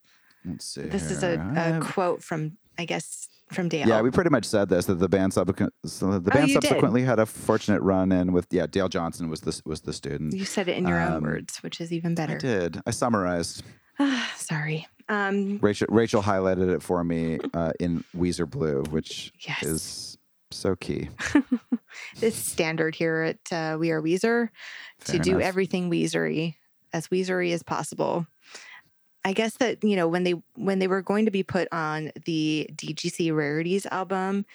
Let's 0.44 0.64
see. 0.64 0.82
This 0.82 1.10
is 1.10 1.22
a, 1.22 1.40
a 1.56 1.84
quote 1.84 2.22
from, 2.22 2.56
I 2.78 2.84
guess, 2.84 3.28
from 3.52 3.68
Dale. 3.68 3.86
Yeah, 3.88 4.00
we 4.02 4.10
pretty 4.10 4.30
much 4.30 4.44
said 4.44 4.68
this 4.68 4.86
that 4.86 4.94
the 4.98 5.08
band 5.08 5.32
subsequent 5.34 5.72
so 5.84 6.18
the 6.18 6.30
Oh, 6.30 6.34
band 6.34 6.46
did. 6.48 6.54
subsequently 6.62 7.02
had 7.02 7.18
a 7.18 7.26
fortunate 7.26 7.80
run 7.82 8.10
in 8.12 8.32
with 8.32 8.46
yeah 8.50 8.66
Dale 8.66 8.88
Johnson 8.88 9.28
was 9.28 9.40
the 9.42 9.60
was 9.64 9.80
the 9.82 9.92
student. 9.92 10.34
You 10.34 10.44
said 10.44 10.68
it 10.68 10.76
in 10.76 10.86
your 10.86 11.00
own 11.00 11.12
Um, 11.14 11.22
words, 11.24 11.58
which 11.58 11.80
is 11.80 11.92
even 11.92 12.14
better. 12.14 12.34
I 12.34 12.38
did. 12.38 12.80
I 12.86 12.90
summarized. 12.90 13.62
Sorry. 14.36 14.86
Um, 15.08 15.58
Rachel 15.62 15.86
Rachel 15.90 16.22
highlighted 16.22 16.74
it 16.74 16.82
for 16.82 17.04
me 17.04 17.38
uh, 17.54 17.72
in 17.78 18.02
Weezer 18.16 18.48
Blue, 18.50 18.82
which 18.90 19.32
Yes. 19.46 19.62
is 19.62 20.18
so 20.50 20.74
key. 20.74 21.08
this 22.20 22.34
standard 22.34 22.94
here 22.94 23.22
at 23.22 23.52
uh, 23.52 23.76
We 23.78 23.90
Are 23.92 24.02
Weezer 24.02 24.48
to 25.04 25.12
Fair 25.12 25.20
do 25.20 25.40
everything 25.40 25.90
Weezery 25.90 26.54
as 26.92 27.08
Weezery 27.08 27.52
as 27.52 27.62
possible. 27.62 28.26
I 29.26 29.32
guess 29.32 29.56
that 29.56 29.82
you 29.82 29.96
know 29.96 30.06
when 30.06 30.22
they 30.22 30.34
when 30.54 30.78
they 30.78 30.86
were 30.86 31.02
going 31.02 31.24
to 31.24 31.32
be 31.32 31.42
put 31.42 31.66
on 31.72 32.12
the 32.26 32.70
DGC 32.76 33.34
Rarities 33.34 33.84
album, 33.86 34.46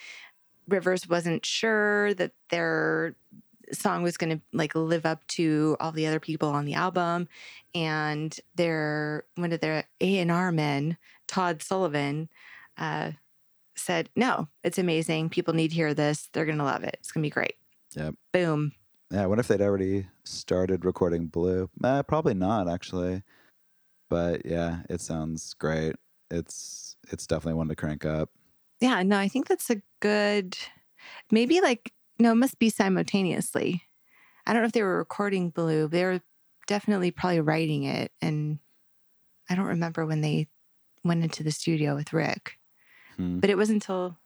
Rivers 0.66 1.10
wasn't 1.10 1.46
sure 1.46 2.14
that 2.14 2.32
their 2.50 3.14
song 3.74 4.02
was 4.02 4.16
going 4.16 4.38
to 4.38 4.42
like 4.54 4.74
live 4.74 5.06
up 5.06 5.28
to 5.28 5.76
all 5.82 5.92
the 5.92 6.08
other 6.08 6.22
people 6.22 6.48
on 6.48 6.64
the 6.64 6.76
album, 6.76 7.28
and 7.76 8.40
their 8.56 9.26
one 9.36 9.52
of 9.52 9.60
their 9.60 9.84
A 10.00 10.20
and 10.20 10.32
R 10.32 10.54
men, 10.54 10.96
Todd 11.28 11.62
Sullivan, 11.62 12.30
uh, 12.78 13.12
said, 13.76 14.08
"No, 14.16 14.48
it's 14.64 14.78
amazing. 14.78 15.32
People 15.32 15.54
need 15.54 15.72
to 15.72 15.76
hear 15.76 15.94
this. 15.94 16.30
They're 16.32 16.46
going 16.46 16.60
to 16.60 16.64
love 16.64 16.86
it. 16.86 16.96
It's 17.02 17.12
going 17.12 17.24
to 17.24 17.26
be 17.26 17.30
great." 17.30 17.56
Yep. 17.98 18.16
Boom. 18.32 18.72
Yeah, 19.12 19.24
I 19.24 19.28
wonder 19.28 19.42
if 19.42 19.50
they'd 19.50 19.60
already 19.60 20.08
started 20.24 20.86
recording 20.86 21.28
Blue. 21.28 21.70
Uh, 21.84 22.04
probably 22.04 22.36
not, 22.36 22.70
actually. 22.70 23.24
But 24.12 24.46
yeah, 24.46 24.82
it 24.90 25.00
sounds 25.00 25.54
great. 25.54 25.96
It's 26.30 26.98
it's 27.12 27.26
definitely 27.26 27.58
one 27.58 27.70
to 27.70 27.76
crank 27.78 28.04
up. 28.06 28.30
Yeah, 28.82 29.02
no, 29.04 29.18
I 29.18 29.30
think 29.30 29.48
that's 29.48 29.70
a 29.70 29.82
good, 30.02 30.58
maybe 31.32 31.62
like, 31.62 31.94
no, 32.20 32.32
it 32.34 32.36
must 32.36 32.60
be 32.60 32.70
simultaneously. 32.70 33.84
I 34.46 34.52
don't 34.52 34.64
know 34.64 34.66
if 34.68 34.74
they 34.74 34.84
were 34.84 34.98
recording 34.98 35.50
Blue, 35.50 35.88
they 35.88 36.04
were 36.04 36.20
definitely 36.68 37.12
probably 37.12 37.40
writing 37.40 37.84
it. 37.84 38.12
And 38.22 38.60
I 39.50 39.56
don't 39.56 39.66
remember 39.66 40.06
when 40.06 40.20
they 40.22 40.48
went 41.06 41.24
into 41.24 41.44
the 41.44 41.52
studio 41.52 41.96
with 41.96 42.12
Rick, 42.12 42.60
Hmm. 43.16 43.40
but 43.40 43.50
it 43.50 43.56
was 43.58 43.70
until 43.70 44.18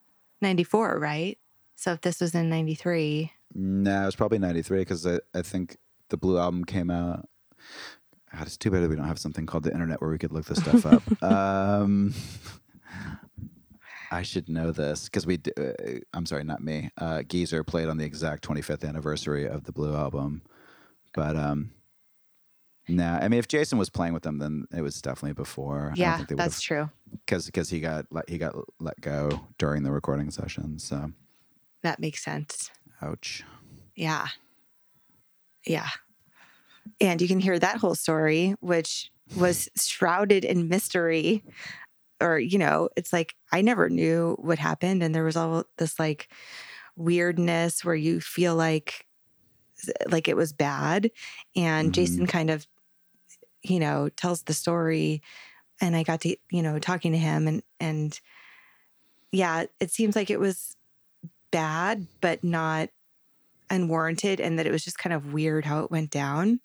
94, 0.41 0.97
right? 0.99 1.38
So 1.75 1.91
if 1.91 2.01
this 2.01 2.19
was 2.21 2.33
in 2.33 2.49
93, 2.49 3.31
No, 3.53 4.01
it 4.03 4.05
was 4.05 4.15
probably 4.15 4.39
'93 4.39 4.79
because 4.79 5.05
I, 5.05 5.19
I 5.36 5.41
think 5.43 5.77
the 6.09 6.17
Blue 6.17 6.39
album 6.39 6.65
came 6.65 6.89
out. 6.89 7.29
God, 8.38 8.47
it's 8.47 8.57
too 8.57 8.69
bad 8.69 8.83
that 8.83 8.89
we 8.89 8.95
don't 8.97 9.07
have 9.07 9.19
something 9.19 9.45
called 9.45 9.63
the 9.63 9.71
internet 9.71 10.01
where 10.01 10.09
we 10.09 10.17
could 10.17 10.33
look 10.33 10.45
this 10.45 10.59
stuff 10.59 10.86
up. 10.86 11.03
um, 11.23 12.13
I 14.11 14.23
should 14.23 14.49
know 14.49 14.71
this 14.71 15.05
because 15.05 15.25
we. 15.25 15.39
Uh, 15.57 15.99
I'm 16.13 16.25
sorry, 16.25 16.43
not 16.43 16.61
me. 16.61 16.89
Uh, 16.97 17.23
Geezer 17.23 17.63
played 17.63 17.88
on 17.88 17.97
the 17.97 18.05
exact 18.05 18.47
25th 18.47 18.88
anniversary 18.88 19.47
of 19.47 19.63
the 19.63 19.71
Blue 19.71 19.95
album, 19.95 20.41
but 21.13 21.36
um, 21.36 21.71
nah. 22.88 23.17
I 23.17 23.27
mean, 23.29 23.39
if 23.39 23.47
Jason 23.47 23.77
was 23.77 23.89
playing 23.89 24.13
with 24.13 24.23
them, 24.23 24.39
then 24.39 24.65
it 24.75 24.81
was 24.81 25.01
definitely 25.01 25.33
before. 25.33 25.86
I 25.86 25.88
don't 25.89 25.97
yeah, 25.97 26.17
think 26.17 26.29
they 26.29 26.36
that's 26.36 26.61
true. 26.61 26.89
because 27.11 27.45
because 27.45 27.69
he 27.69 27.79
got 27.79 28.05
let, 28.11 28.29
he 28.29 28.38
got 28.38 28.55
let 28.79 28.99
go 28.99 29.47
during 29.57 29.83
the 29.83 29.91
recording 29.91 30.29
session. 30.29 30.77
So, 30.77 31.11
That 31.83 31.99
makes 31.99 32.23
sense. 32.23 32.69
ouch. 33.01 33.43
Yeah. 33.95 34.27
Yeah. 35.65 35.88
And 37.01 37.21
you 37.21 37.27
can 37.27 37.39
hear 37.39 37.59
that 37.59 37.77
whole 37.77 37.95
story, 37.95 38.55
which 38.59 39.11
was 39.36 39.69
shrouded 39.75 40.45
in 40.45 40.69
mystery. 40.69 41.43
Or, 42.21 42.39
you 42.39 42.57
know, 42.57 42.89
it's 42.95 43.11
like 43.13 43.36
I 43.51 43.61
never 43.61 43.89
knew 43.89 44.36
what 44.39 44.59
happened. 44.59 45.03
And 45.03 45.13
there 45.13 45.23
was 45.23 45.36
all 45.36 45.65
this 45.77 45.99
like 45.99 46.29
weirdness 46.95 47.83
where 47.83 47.95
you 47.95 48.21
feel 48.21 48.55
like 48.55 49.05
like 50.09 50.27
it 50.27 50.38
was 50.38 50.53
bad. 50.53 51.11
And 51.55 51.89
Mhm. 51.89 51.93
Jason 51.93 52.27
kind 52.27 52.49
of, 52.49 52.67
you 53.63 53.79
know, 53.79 54.09
tells 54.09 54.43
the 54.43 54.53
story. 54.53 55.21
And 55.81 55.95
I 55.95 56.03
got 56.03 56.21
to, 56.21 56.36
you 56.51 56.63
know, 56.63 56.79
talking 56.79 57.11
to 57.11 57.17
him 57.17 57.47
and 57.47 57.63
and 57.79 58.19
yeah, 59.31 59.65
it 59.79 59.91
seems 59.91 60.15
like 60.15 60.29
it 60.29 60.39
was 60.39 60.77
bad, 61.51 62.07
but 62.21 62.43
not 62.43 62.89
unwarranted, 63.70 64.39
and 64.39 64.57
that 64.59 64.66
it 64.66 64.72
was 64.72 64.84
just 64.84 64.97
kind 64.97 65.13
of 65.13 65.34
weird 65.34 65.66
how 65.66 65.84
it 65.84 65.91
went 65.91 66.11
down, 66.11 66.59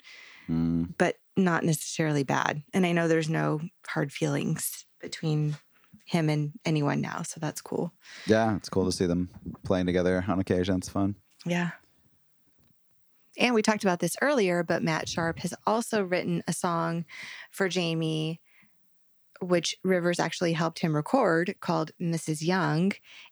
Mm. 0.49 0.93
but 0.97 1.17
not 1.37 1.63
necessarily 1.63 2.23
bad. 2.23 2.63
And 2.73 2.85
I 2.85 2.91
know 2.91 3.07
there's 3.07 3.29
no 3.29 3.61
hard 3.87 4.11
feelings 4.11 4.85
between 4.99 5.55
him 6.05 6.29
and 6.29 6.51
anyone 6.65 6.99
now, 6.99 7.21
so 7.21 7.39
that's 7.39 7.61
cool. 7.61 7.93
Yeah, 8.25 8.55
it's 8.57 8.67
cool 8.67 8.85
to 8.85 8.91
see 8.91 9.05
them 9.05 9.29
playing 9.63 9.85
together 9.85 10.25
on 10.27 10.39
occasion. 10.39 10.75
It's 10.77 10.89
fun. 10.89 11.15
Yeah. 11.45 11.71
And 13.37 13.55
we 13.55 13.61
talked 13.61 13.83
about 13.83 13.99
this 13.99 14.17
earlier, 14.21 14.61
but 14.61 14.83
Matt 14.83 15.07
Sharp 15.07 15.39
has 15.39 15.53
also 15.65 16.03
written 16.03 16.43
a 16.47 16.53
song 16.53 17.05
for 17.49 17.69
Jamie, 17.69 18.40
which 19.41 19.75
Rivers 19.83 20.19
actually 20.19 20.53
helped 20.53 20.79
him 20.79 20.95
record 20.95 21.55
called 21.59 21.91
Mrs. 21.99 22.41
Young. 22.45 22.91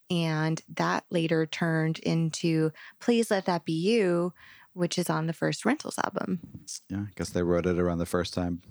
And 0.09 0.61
that 0.75 1.05
later 1.09 1.45
turned 1.45 1.99
into 1.99 2.71
Please 2.99 3.29
Let 3.31 3.45
That 3.45 3.63
Be 3.65 3.73
You, 3.73 4.33
which 4.73 4.97
is 4.97 5.09
on 5.09 5.27
the 5.27 5.33
first 5.33 5.65
Rentals 5.65 5.99
album. 6.03 6.39
Yeah, 6.89 7.01
I 7.01 7.11
guess 7.15 7.29
they 7.29 7.43
wrote 7.43 7.65
it 7.67 7.79
around 7.79 7.99
the 7.99 8.05
first 8.05 8.33
time. 8.33 8.61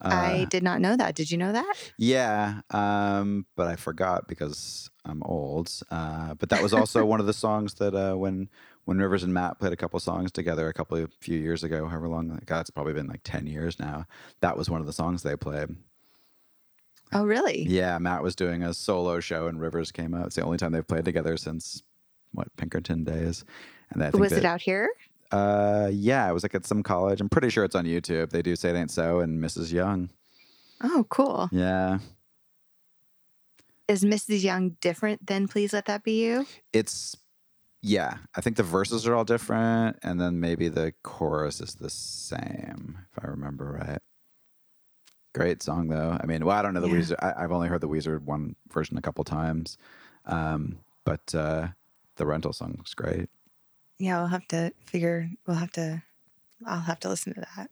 I 0.00 0.42
Uh, 0.42 0.44
did 0.46 0.62
not 0.62 0.80
know 0.80 0.96
that. 0.96 1.14
Did 1.14 1.30
you 1.30 1.38
know 1.38 1.52
that? 1.52 1.92
Yeah, 1.96 2.60
um, 2.70 3.46
but 3.56 3.68
I 3.68 3.76
forgot 3.76 4.26
because 4.26 4.90
I'm 5.04 5.22
old. 5.22 5.70
Uh, 5.90 6.34
but 6.34 6.48
that 6.50 6.62
was 6.62 6.74
also 6.74 7.04
one 7.06 7.20
of 7.20 7.26
the 7.26 7.32
songs 7.32 7.74
that 7.74 7.94
uh, 7.94 8.16
when 8.16 8.48
when 8.84 8.98
Rivers 8.98 9.22
and 9.22 9.32
Matt 9.32 9.58
played 9.58 9.72
a 9.72 9.76
couple 9.76 9.98
songs 10.00 10.30
together 10.30 10.68
a 10.68 10.74
couple 10.74 10.98
of 10.98 11.10
few 11.20 11.38
years 11.38 11.62
ago, 11.64 11.86
however 11.88 12.08
long, 12.08 12.38
God, 12.44 12.60
it's 12.62 12.70
probably 12.70 12.92
been 12.92 13.06
like 13.06 13.22
ten 13.22 13.46
years 13.46 13.78
now. 13.78 14.04
That 14.40 14.58
was 14.58 14.68
one 14.68 14.80
of 14.80 14.86
the 14.86 14.92
songs 14.92 15.22
they 15.22 15.36
played. 15.36 15.76
Oh, 17.14 17.24
really? 17.24 17.64
Yeah, 17.68 17.96
Matt 17.98 18.22
was 18.22 18.34
doing 18.34 18.62
a 18.62 18.74
solo 18.74 19.20
show 19.20 19.46
and 19.46 19.60
Rivers 19.60 19.92
came 19.92 20.14
out. 20.14 20.26
It's 20.26 20.36
the 20.36 20.42
only 20.42 20.58
time 20.58 20.72
they've 20.72 20.86
played 20.86 21.04
together 21.04 21.36
since 21.36 21.82
what 22.32 22.48
Pinkerton 22.56 23.04
days. 23.04 23.44
And 23.90 24.02
I 24.02 24.10
think 24.10 24.20
Was 24.20 24.30
that, 24.32 24.38
it 24.40 24.44
out 24.44 24.60
here? 24.60 24.88
Uh, 25.30 25.88
yeah, 25.92 26.28
it 26.28 26.32
was 26.32 26.42
like 26.42 26.54
at 26.54 26.66
some 26.66 26.82
college. 26.82 27.20
I'm 27.20 27.28
pretty 27.28 27.50
sure 27.50 27.64
it's 27.64 27.74
on 27.74 27.84
YouTube. 27.86 28.30
They 28.30 28.42
do 28.42 28.56
"Say 28.56 28.70
It 28.70 28.76
Ain't 28.76 28.90
So" 28.90 29.20
and 29.20 29.42
"Mrs. 29.42 29.72
Young." 29.72 30.10
Oh, 30.82 31.06
cool. 31.08 31.48
Yeah, 31.52 31.98
Is 33.88 34.04
Mrs. 34.04 34.42
Young 34.42 34.76
different 34.80 35.26
than 35.26 35.46
Please 35.48 35.72
Let 35.72 35.86
That 35.86 36.02
Be 36.02 36.24
You? 36.24 36.46
it's 36.72 37.16
yeah. 37.80 38.16
I 38.34 38.40
think 38.40 38.56
the 38.56 38.62
verses 38.62 39.06
are 39.06 39.14
all 39.14 39.24
different, 39.24 39.98
and 40.02 40.20
then 40.20 40.40
maybe 40.40 40.68
the 40.68 40.94
chorus 41.02 41.60
is 41.60 41.74
the 41.76 41.90
same, 41.90 42.98
if 43.12 43.24
I 43.24 43.28
remember 43.28 43.78
right. 43.86 44.00
Great 45.34 45.62
song 45.62 45.88
though. 45.88 46.16
I 46.20 46.26
mean, 46.26 46.44
well, 46.44 46.56
I 46.56 46.62
don't 46.62 46.74
know 46.74 46.80
the 46.80 46.88
Yeah. 46.88 46.94
Weezer. 46.96 47.16
I, 47.20 47.42
I've 47.44 47.50
only 47.52 47.68
heard 47.68 47.80
the 47.80 47.88
Weezer 47.88 48.20
one 48.22 48.54
version 48.68 48.96
a 48.96 49.02
couple 49.02 49.24
times, 49.24 49.76
um, 50.26 50.78
but 51.04 51.34
uh, 51.34 51.68
the 52.16 52.26
rental 52.26 52.52
song 52.52 52.76
was 52.80 52.94
great. 52.94 53.28
Yeah, 53.98 54.18
we'll 54.18 54.28
have 54.28 54.46
to 54.48 54.72
figure, 54.86 55.28
we'll 55.46 55.56
have 55.56 55.72
to, 55.72 56.02
I'll 56.66 56.80
have 56.80 57.00
to 57.00 57.08
listen 57.08 57.34
to 57.34 57.40
that. 57.56 57.70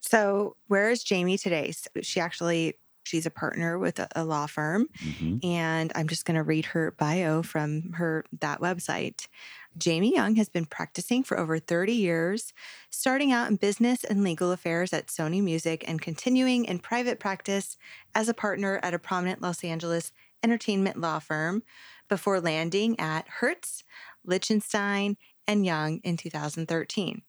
So, 0.00 0.56
where 0.68 0.90
is 0.90 1.02
Jamie 1.02 1.38
today? 1.38 1.72
So 1.72 1.88
she 2.02 2.20
actually, 2.20 2.74
she's 3.04 3.26
a 3.26 3.30
partner 3.30 3.78
with 3.78 3.98
a, 3.98 4.08
a 4.14 4.24
law 4.24 4.46
firm, 4.46 4.88
hmm 5.00 5.36
and 5.42 5.92
I'm 5.94 6.08
just 6.08 6.24
going 6.24 6.36
to 6.36 6.42
read 6.44 6.66
her 6.66 6.92
bio 6.92 7.42
from 7.42 7.92
her 7.94 8.24
that 8.40 8.60
website. 8.60 9.28
Jamie 9.76 10.14
Young 10.14 10.36
has 10.36 10.48
been 10.48 10.64
practicing 10.64 11.22
for 11.22 11.38
over 11.38 11.58
30 11.58 11.92
years, 11.92 12.54
starting 12.90 13.32
out 13.32 13.48
in 13.48 13.56
business 13.56 14.04
and 14.04 14.24
legal 14.24 14.52
affairs 14.52 14.92
at 14.92 15.08
Sony 15.08 15.42
Music 15.42 15.84
and 15.86 16.00
continuing 16.00 16.64
in 16.64 16.78
private 16.78 17.20
practice 17.20 17.76
as 18.14 18.28
a 18.28 18.34
partner 18.34 18.80
at 18.82 18.94
a 18.94 18.98
prominent 18.98 19.42
Los 19.42 19.62
Angeles 19.62 20.12
entertainment 20.42 20.98
law 20.98 21.18
firm 21.18 21.62
before 22.08 22.40
landing 22.40 22.98
at 22.98 23.28
Hertz, 23.28 23.84
Lichtenstein, 24.24 25.16
and 25.46 25.66
Young 25.66 26.00
in 26.04 26.16
2013. 26.16 27.22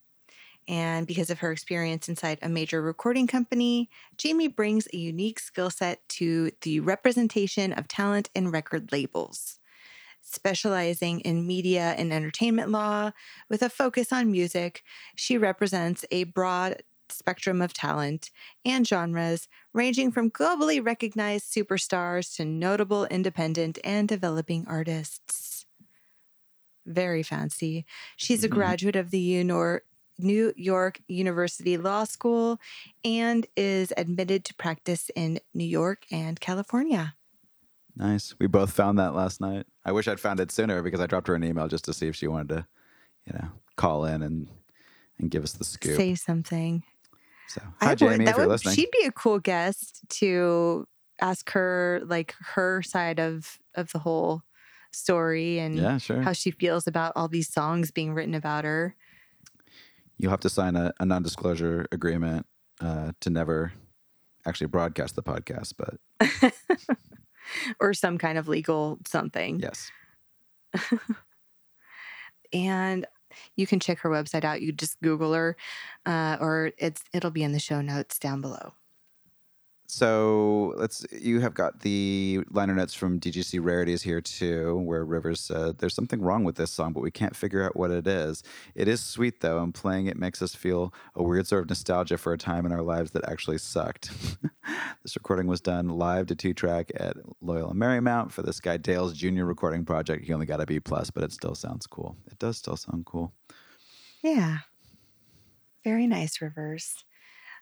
And 0.69 1.07
because 1.07 1.29
of 1.29 1.39
her 1.39 1.51
experience 1.51 2.09
inside 2.09 2.39
a 2.41 2.49
major 2.49 2.81
recording 2.81 3.27
company, 3.27 3.89
Jamie 4.17 4.49
brings 4.49 4.87
a 4.93 4.97
unique 4.97 5.39
skill 5.39 5.69
set 5.69 6.07
to 6.09 6.51
the 6.61 6.81
representation 6.81 7.71
of 7.73 7.87
talent 7.87 8.29
in 8.35 8.51
record 8.51 8.91
labels. 8.91 9.59
Specializing 10.29 11.21
in 11.21 11.47
media 11.47 11.93
and 11.97 12.11
entertainment 12.11 12.69
law 12.69 13.11
with 13.49 13.61
a 13.63 13.69
focus 13.69 14.11
on 14.11 14.29
music, 14.31 14.83
she 15.15 15.37
represents 15.37 16.03
a 16.11 16.25
broad 16.25 16.83
spectrum 17.09 17.61
of 17.61 17.73
talent 17.73 18.29
and 18.65 18.85
genres, 18.85 19.47
ranging 19.73 20.11
from 20.11 20.29
globally 20.29 20.85
recognized 20.85 21.51
superstars 21.51 22.35
to 22.35 22.43
notable 22.45 23.05
independent 23.05 23.79
and 23.85 24.09
developing 24.09 24.67
artists. 24.67 25.65
Very 26.85 27.21
fancy. 27.23 27.85
She's 28.15 28.43
a 28.43 28.47
Mhm. 28.47 28.47
graduate 28.49 28.95
of 28.95 29.11
the 29.11 29.43
New 30.19 30.53
York 30.55 31.01
University 31.07 31.77
Law 31.77 32.05
School 32.05 32.59
and 33.03 33.45
is 33.55 33.93
admitted 33.97 34.45
to 34.45 34.55
practice 34.55 35.11
in 35.15 35.39
New 35.53 35.65
York 35.65 36.05
and 36.11 36.39
California. 36.39 37.16
Nice. 37.97 38.35
We 38.39 38.45
both 38.47 38.71
found 38.71 38.99
that 38.99 39.15
last 39.15 39.41
night. 39.41 39.65
I 39.83 39.91
wish 39.91 40.07
I'd 40.07 40.19
found 40.19 40.39
it 40.39 40.51
sooner 40.51 40.81
because 40.83 40.99
I 41.01 41.07
dropped 41.07 41.27
her 41.27 41.35
an 41.35 41.43
email 41.43 41.67
just 41.67 41.85
to 41.85 41.93
see 41.93 42.07
if 42.07 42.15
she 42.15 42.27
wanted 42.27 42.49
to, 42.49 42.67
you 43.25 43.33
know, 43.33 43.49
call 43.75 44.05
in 44.05 44.21
and 44.21 44.47
and 45.19 45.31
give 45.31 45.43
us 45.43 45.53
the 45.53 45.63
scoop. 45.63 45.95
Say 45.97 46.13
something. 46.13 46.83
so, 47.47 47.61
I 47.81 47.85
hi 47.85 47.91
would- 47.91 47.97
Jamie, 47.99 48.25
that 48.25 48.31
if 48.31 48.37
you're 48.37 48.45
would- 48.45 48.51
listening. 48.51 48.75
She'd 48.75 48.91
be 48.91 49.05
a 49.07 49.11
cool 49.11 49.39
guest 49.39 50.01
to 50.09 50.87
ask 51.19 51.49
her 51.51 52.01
like 52.05 52.35
her 52.53 52.83
side 52.83 53.19
of 53.19 53.57
of 53.73 53.91
the 53.93 53.99
whole 53.99 54.43
story 54.91 55.57
and 55.57 55.75
yeah, 55.77 55.97
sure. 55.97 56.21
how 56.21 56.33
she 56.33 56.51
feels 56.51 56.85
about 56.87 57.13
all 57.15 57.27
these 57.27 57.51
songs 57.51 57.89
being 57.89 58.13
written 58.13 58.35
about 58.35 58.63
her. 58.63 58.95
You'll 60.19 60.31
have 60.31 60.39
to 60.41 60.49
sign 60.49 60.75
a, 60.75 60.93
a 60.99 61.05
non-disclosure 61.05 61.87
agreement 61.91 62.45
uh, 62.79 63.11
to 63.21 63.29
never 63.31 63.73
actually 64.45 64.67
broadcast 64.67 65.15
the 65.15 65.23
podcast. 65.23 65.73
But 65.77 66.51
or 67.79 67.93
some 67.93 68.17
kind 68.17 68.37
of 68.37 68.47
legal 68.47 68.99
something. 69.05 69.59
yes, 69.59 69.91
And 72.53 73.05
you 73.55 73.67
can 73.67 73.79
check 73.79 73.99
her 73.99 74.09
website 74.09 74.43
out. 74.43 74.61
You 74.61 74.71
just 74.71 74.99
Google 75.01 75.33
her, 75.33 75.57
uh, 76.05 76.37
or 76.39 76.71
it's 76.77 77.03
it'll 77.13 77.31
be 77.31 77.43
in 77.43 77.51
the 77.51 77.59
show 77.59 77.81
notes 77.81 78.19
down 78.19 78.41
below. 78.41 78.73
So 79.89 80.73
let's. 80.75 81.05
You 81.13 81.39
have 81.39 81.53
got 81.53 81.79
the 81.79 82.41
liner 82.51 82.75
notes 82.75 82.93
from 82.93 83.21
DGC 83.21 83.63
Rarities 83.63 84.01
here 84.01 84.19
too, 84.19 84.79
where 84.79 85.05
Rivers 85.05 85.39
said, 85.39 85.77
"There's 85.77 85.93
something 85.93 86.21
wrong 86.21 86.43
with 86.43 86.57
this 86.57 86.71
song, 86.71 86.91
but 86.91 86.99
we 86.99 87.09
can't 87.09 87.35
figure 87.35 87.63
out 87.63 87.77
what 87.77 87.89
it 87.89 88.05
is. 88.05 88.43
It 88.75 88.89
is 88.89 89.01
sweet 89.01 89.39
though, 89.39 89.63
and 89.63 89.73
playing 89.73 90.07
it 90.07 90.17
makes 90.17 90.41
us 90.41 90.53
feel 90.53 90.93
a 91.15 91.23
weird 91.23 91.47
sort 91.47 91.63
of 91.63 91.69
nostalgia 91.69 92.17
for 92.17 92.33
a 92.33 92.37
time 92.37 92.65
in 92.65 92.73
our 92.73 92.81
lives 92.81 93.11
that 93.11 93.27
actually 93.29 93.59
sucked." 93.59 94.11
this 95.03 95.15
recording 95.15 95.47
was 95.47 95.61
done 95.61 95.87
live 95.87 96.27
to 96.27 96.35
two 96.35 96.53
track 96.53 96.91
at 96.97 97.15
Loyola 97.39 97.73
Marymount 97.73 98.31
for 98.33 98.41
this 98.41 98.59
guy 98.59 98.75
Dale's 98.75 99.13
junior 99.13 99.45
recording 99.45 99.85
project. 99.85 100.25
He 100.25 100.33
only 100.33 100.45
got 100.45 100.59
a 100.59 100.65
B 100.65 100.81
plus, 100.81 101.09
but 101.11 101.23
it 101.23 101.31
still 101.31 101.55
sounds 101.55 101.87
cool. 101.87 102.17
It 102.29 102.37
does 102.39 102.57
still 102.57 102.75
sound 102.75 103.05
cool. 103.05 103.33
Yeah. 104.21 104.57
Very 105.85 106.07
nice, 106.07 106.41
Rivers. 106.41 106.93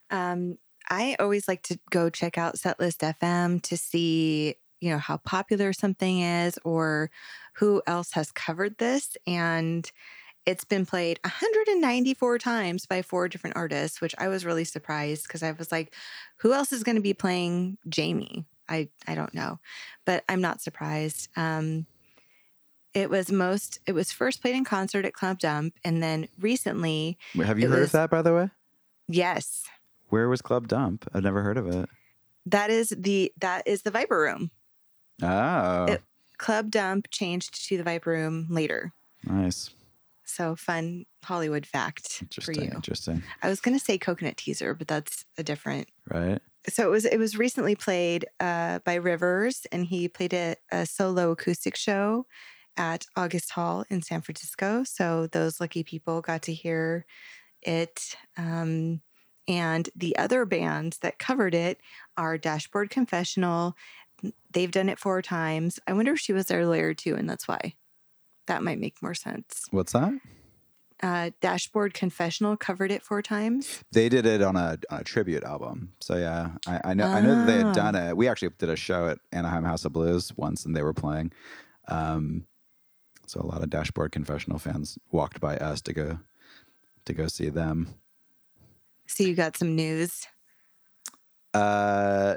Um, 0.10 0.58
I 0.90 1.16
always 1.20 1.48
like 1.48 1.64
to 1.64 1.80
go 1.90 2.10
check 2.10 2.38
out 2.38 2.56
Setlist 2.56 3.00
FM 3.20 3.62
to 3.64 3.78
see, 3.78 4.56
you 4.80 4.90
know, 4.90 4.98
how 4.98 5.18
popular 5.18 5.74
something 5.74 6.22
is 6.22 6.60
or 6.64 7.10
who 7.56 7.82
else 7.88 8.12
has 8.14 8.32
covered 8.32 8.78
this. 8.78 9.18
And 9.26 9.90
it's 10.46 10.64
been 10.66 10.86
played 10.86 11.20
194 11.24 12.38
times 12.38 12.86
by 12.86 13.02
four 13.02 13.28
different 13.28 13.56
artists, 13.56 14.00
which 14.00 14.14
I 14.20 14.28
was 14.28 14.46
really 14.46 14.64
surprised 14.64 15.24
because 15.24 15.42
I 15.42 15.52
was 15.54 15.72
like, 15.72 15.94
who 16.38 16.54
else 16.54 16.72
is 16.72 16.84
going 16.84 16.98
to 16.98 17.02
be 17.02 17.14
playing 17.16 17.78
Jamie? 17.90 18.46
I, 18.70 18.90
I 19.08 19.16
don't 19.16 19.34
know, 19.34 19.60
but 20.06 20.24
I'm 20.30 20.42
not 20.42 20.62
surprised. 20.62 21.30
Um, 21.36 21.86
it 22.94 23.10
was 23.10 23.32
most, 23.32 23.80
it 23.86 23.92
was 23.94 24.12
first 24.12 24.42
played 24.42 24.56
in 24.56 24.64
concert 24.66 25.06
at 25.06 25.14
Club 25.14 25.38
Dump. 25.40 25.76
And 25.84 26.02
then 26.02 26.28
recently, 26.40 27.18
Have 27.36 27.60
you 27.60 27.68
heard 27.70 27.80
was- 27.80 27.90
of 27.90 27.94
that, 27.94 28.10
by 28.10 28.22
the 28.22 28.34
way? 28.34 28.50
yes, 29.08 29.64
Where 30.16 30.30
was 30.30 30.42
Club 30.42 30.70
Dump? 30.70 31.06
I've 31.14 31.24
never 31.24 31.42
heard 31.44 31.58
of 31.58 31.68
it. 31.68 31.90
that 32.46 32.70
is 32.70 32.96
the, 32.98 33.34
that 33.42 33.64
is 33.68 33.82
the 33.82 33.92
Viper 33.92 34.18
Room. 34.18 34.50
Oh, 35.22 35.86
It- 35.88 36.04
Club 36.38 36.72
Dump 36.72 37.10
changed 37.12 37.68
to 37.68 37.76
the 37.76 37.84
Viper 37.84 38.12
Room 38.12 38.48
later. 38.50 38.94
nice. 39.26 39.72
So 40.24 40.56
fun 40.56 41.06
Hollywood 41.26 41.66
fact 41.66 42.14
for 42.14 42.24
Interesting. 42.54 42.64
you. 42.64 42.72
Interesting. 42.76 43.24
I 43.44 43.50
was 43.50 43.60
going 43.60 43.78
to 43.78 43.84
say 43.84 43.98
Coconut 43.98 44.38
Teaszer, 44.38 44.78
but 44.78 44.88
that's 44.88 45.26
a 45.38 45.44
different. 45.44 45.90
Right. 46.10 46.40
So 46.70 46.88
it 46.88 46.92
was 46.92 47.04
it 47.04 47.18
was 47.18 47.38
recently 47.38 47.76
played 47.76 48.26
uh, 48.40 48.80
by 48.86 48.96
Rivers, 48.96 49.68
and 49.74 49.86
he 49.86 50.08
played 50.08 50.34
a, 50.34 50.56
a 50.72 50.86
solo 50.86 51.32
acoustic 51.32 51.76
show 51.76 52.26
at 52.78 53.06
August 53.18 53.52
Hall 53.52 53.84
in 53.90 54.02
San 54.02 54.22
Francisco. 54.22 54.84
So 54.86 55.28
those 55.28 55.60
lucky 55.60 55.84
people 55.84 56.22
got 56.22 56.42
to 56.44 56.54
hear 56.54 57.06
it. 57.62 58.16
Um, 58.38 59.02
and 59.48 59.90
the 59.96 60.18
other 60.18 60.46
bands 60.46 60.98
that 61.00 61.20
covered 61.20 61.54
it 61.54 61.80
are 62.18 62.38
Dashboard 62.38 62.90
Confessional. 62.90 63.76
They've 64.52 64.72
done 64.72 64.90
it 64.90 65.00
four 65.00 65.22
times. 65.22 65.80
I 65.88 65.94
wonder 65.94 66.14
if 66.14 66.20
she 66.20 66.34
was 66.34 66.48
there 66.48 66.66
later 66.66 66.94
too, 66.94 67.16
and 67.16 67.30
that's 67.30 67.48
why. 67.48 67.74
That 68.48 68.64
might 68.64 68.80
make 68.80 69.02
more 69.02 69.16
sense. 69.16 69.66
What's 69.72 69.94
that? 69.94 70.14
Uh, 71.04 71.32
Dashboard 71.42 71.94
Confessional 71.94 72.56
covered 72.56 72.90
it 72.92 73.04
four 73.04 73.22
times. 73.22 73.84
They 73.92 74.08
did 74.08 74.26
it 74.26 74.42
on 74.42 74.56
a 74.56 74.78
on 74.90 75.00
a 75.02 75.04
tribute 75.04 75.44
album. 75.44 75.92
So 76.00 76.16
yeah, 76.16 76.52
I, 76.68 76.82
I 76.86 76.94
know 76.94 77.06
I 77.08 77.22
know 77.22 77.36
that 77.36 77.48
they 77.48 77.62
Ah. 77.62 77.66
had 77.68 77.76
done 77.76 77.96
it. 77.96 78.16
We 78.16 78.28
actually 78.28 78.52
did 78.58 78.70
a 78.70 78.76
show 78.76 79.08
at 79.10 79.20
Anaheim 79.32 79.64
House 79.66 79.84
of 79.84 79.94
Blues 79.94 80.32
once, 80.38 80.66
and 80.66 80.76
they 80.76 80.84
were 80.84 80.94
playing. 80.94 81.32
Um, 81.88 82.46
so 83.28 83.42
a 83.42 83.46
lot 83.46 83.62
of 83.64 83.70
Dashboard 83.70 84.12
Confessional 84.12 84.58
fans 84.60 84.98
walked 85.12 85.42
by 85.42 85.58
us 85.58 85.82
to 85.82 85.94
go 85.94 86.20
to 87.06 87.14
go 87.14 87.28
see 87.28 87.50
them. 87.50 87.96
So 89.08 89.24
you 89.24 89.36
got 89.36 89.58
some 89.58 89.76
news, 89.76 90.26
Uh, 91.54 92.36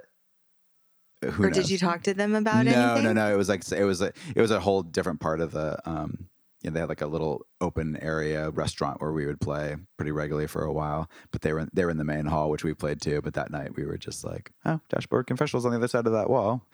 who 1.25 1.45
or 1.45 1.51
did 1.51 1.69
you 1.69 1.79
talk 1.79 2.03
to 2.05 2.15
them 2.15 2.35
about 2.35 2.67
it? 2.67 2.71
no, 2.71 2.91
anything? 2.95 3.05
No, 3.05 3.13
no, 3.13 3.33
It 3.33 3.37
was 3.37 3.49
like 3.49 3.71
it 3.73 3.85
was 3.85 4.01
a 4.01 4.13
it 4.37 4.41
was 4.41 4.51
a 4.51 4.61
whole 4.61 4.83
different 4.83 5.21
part 5.21 5.41
of 5.41 5.53
the 5.53 5.79
um. 5.89 6.29
You 6.61 6.71
know, 6.71 6.75
they 6.75 6.81
had 6.81 6.89
like 6.89 7.03
a 7.03 7.07
little 7.07 7.47
open 7.61 7.97
area 8.03 8.51
restaurant 8.51 9.01
where 9.01 9.13
we 9.13 9.27
would 9.27 9.41
play 9.41 9.77
pretty 9.97 10.11
regularly 10.11 10.49
for 10.49 10.65
a 10.65 10.73
while. 10.73 11.09
But 11.31 11.43
they 11.43 11.53
were 11.53 11.69
they 11.73 11.85
were 11.85 11.91
in 11.91 11.99
the 11.99 12.05
main 12.05 12.27
hall, 12.27 12.51
which 12.51 12.65
we 12.65 12.75
played 12.75 13.01
too. 13.01 13.23
But 13.23 13.35
that 13.35 13.53
night 13.53 13.77
we 13.77 13.85
were 13.87 13.97
just 13.97 14.25
like, 14.25 14.51
oh, 14.65 14.81
Dashboard 14.89 15.29
Confessionals 15.29 15.65
on 15.65 15.71
the 15.71 15.77
other 15.79 15.87
side 15.87 16.07
of 16.09 16.13
that 16.15 16.29
wall. 16.29 16.67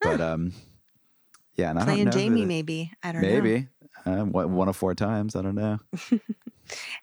But 0.00 0.20
um, 0.20 0.52
yeah, 1.54 1.70
and 1.70 1.78
I 1.78 1.84
Playing 1.84 2.06
don't 2.06 2.14
know 2.14 2.20
Jamie, 2.20 2.44
maybe. 2.44 2.90
I 3.04 3.12
don't 3.12 3.22
know. 3.22 3.28
maybe 3.28 3.68
one 4.04 4.54
one 4.56 4.68
of 4.68 4.76
four 4.76 4.96
times. 4.96 5.36
I 5.36 5.42
don't 5.42 5.54
know. 5.54 5.78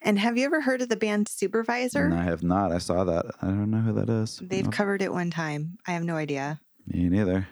And 0.01 0.17
have 0.19 0.37
you 0.37 0.45
ever 0.45 0.61
heard 0.61 0.81
of 0.81 0.89
the 0.89 0.95
band 0.95 1.27
Supervisor? 1.27 2.05
And 2.05 2.13
I 2.13 2.23
have 2.23 2.43
not. 2.43 2.71
I 2.71 2.77
saw 2.77 3.03
that. 3.03 3.25
I 3.41 3.47
don't 3.47 3.71
know 3.71 3.79
who 3.79 3.93
that 3.93 4.09
is. 4.09 4.39
They've 4.43 4.65
No. 4.65 4.71
covered 4.71 5.01
it 5.01 5.13
one 5.13 5.29
time. 5.31 5.77
I 5.87 5.91
have 5.91 6.03
no 6.03 6.15
idea. 6.15 6.59
Me 6.87 7.09
neither. 7.09 7.47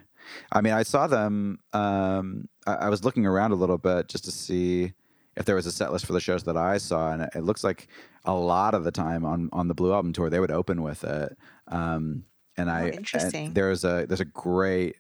I 0.52 0.62
mean, 0.62 0.74
I 0.74 0.84
saw 0.84 1.08
them. 1.08 1.60
Um, 1.74 2.48
I, 2.68 2.74
I 2.76 2.90
was 2.90 3.04
looking 3.04 3.26
around 3.26 3.52
a 3.52 3.56
little 3.56 3.78
bit 3.78 4.08
just 4.10 4.26
to 4.26 4.32
see 4.32 4.94
if 5.36 5.46
there 5.46 5.56
was 5.56 5.66
a 5.66 5.72
set 5.72 5.92
list 5.92 6.06
for 6.06 6.14
the 6.14 6.20
shows 6.20 6.44
that 6.44 6.58
I 6.58 6.78
saw, 6.78 7.12
and 7.12 7.22
it, 7.24 7.30
it 7.36 7.42
looks 7.44 7.64
like 7.64 7.88
a 8.26 8.34
lot 8.34 8.74
of 8.74 8.84
the 8.84 8.92
time 8.92 9.24
on 9.26 9.50
on 9.54 9.68
the 9.70 9.74
Blue 9.74 9.94
Album 9.94 10.12
tour 10.14 10.30
they 10.30 10.40
would 10.40 10.52
open 10.52 10.82
with 10.82 11.04
it. 11.04 11.38
Um, 11.70 12.26
and 12.58 12.70
I 12.70 12.82
and 12.82 12.94
Oh, 12.94 12.98
interesting. 12.98 13.54
there's 13.54 13.84
a 13.86 14.06
there's 14.08 14.20
a 14.20 14.26
great 14.26 14.98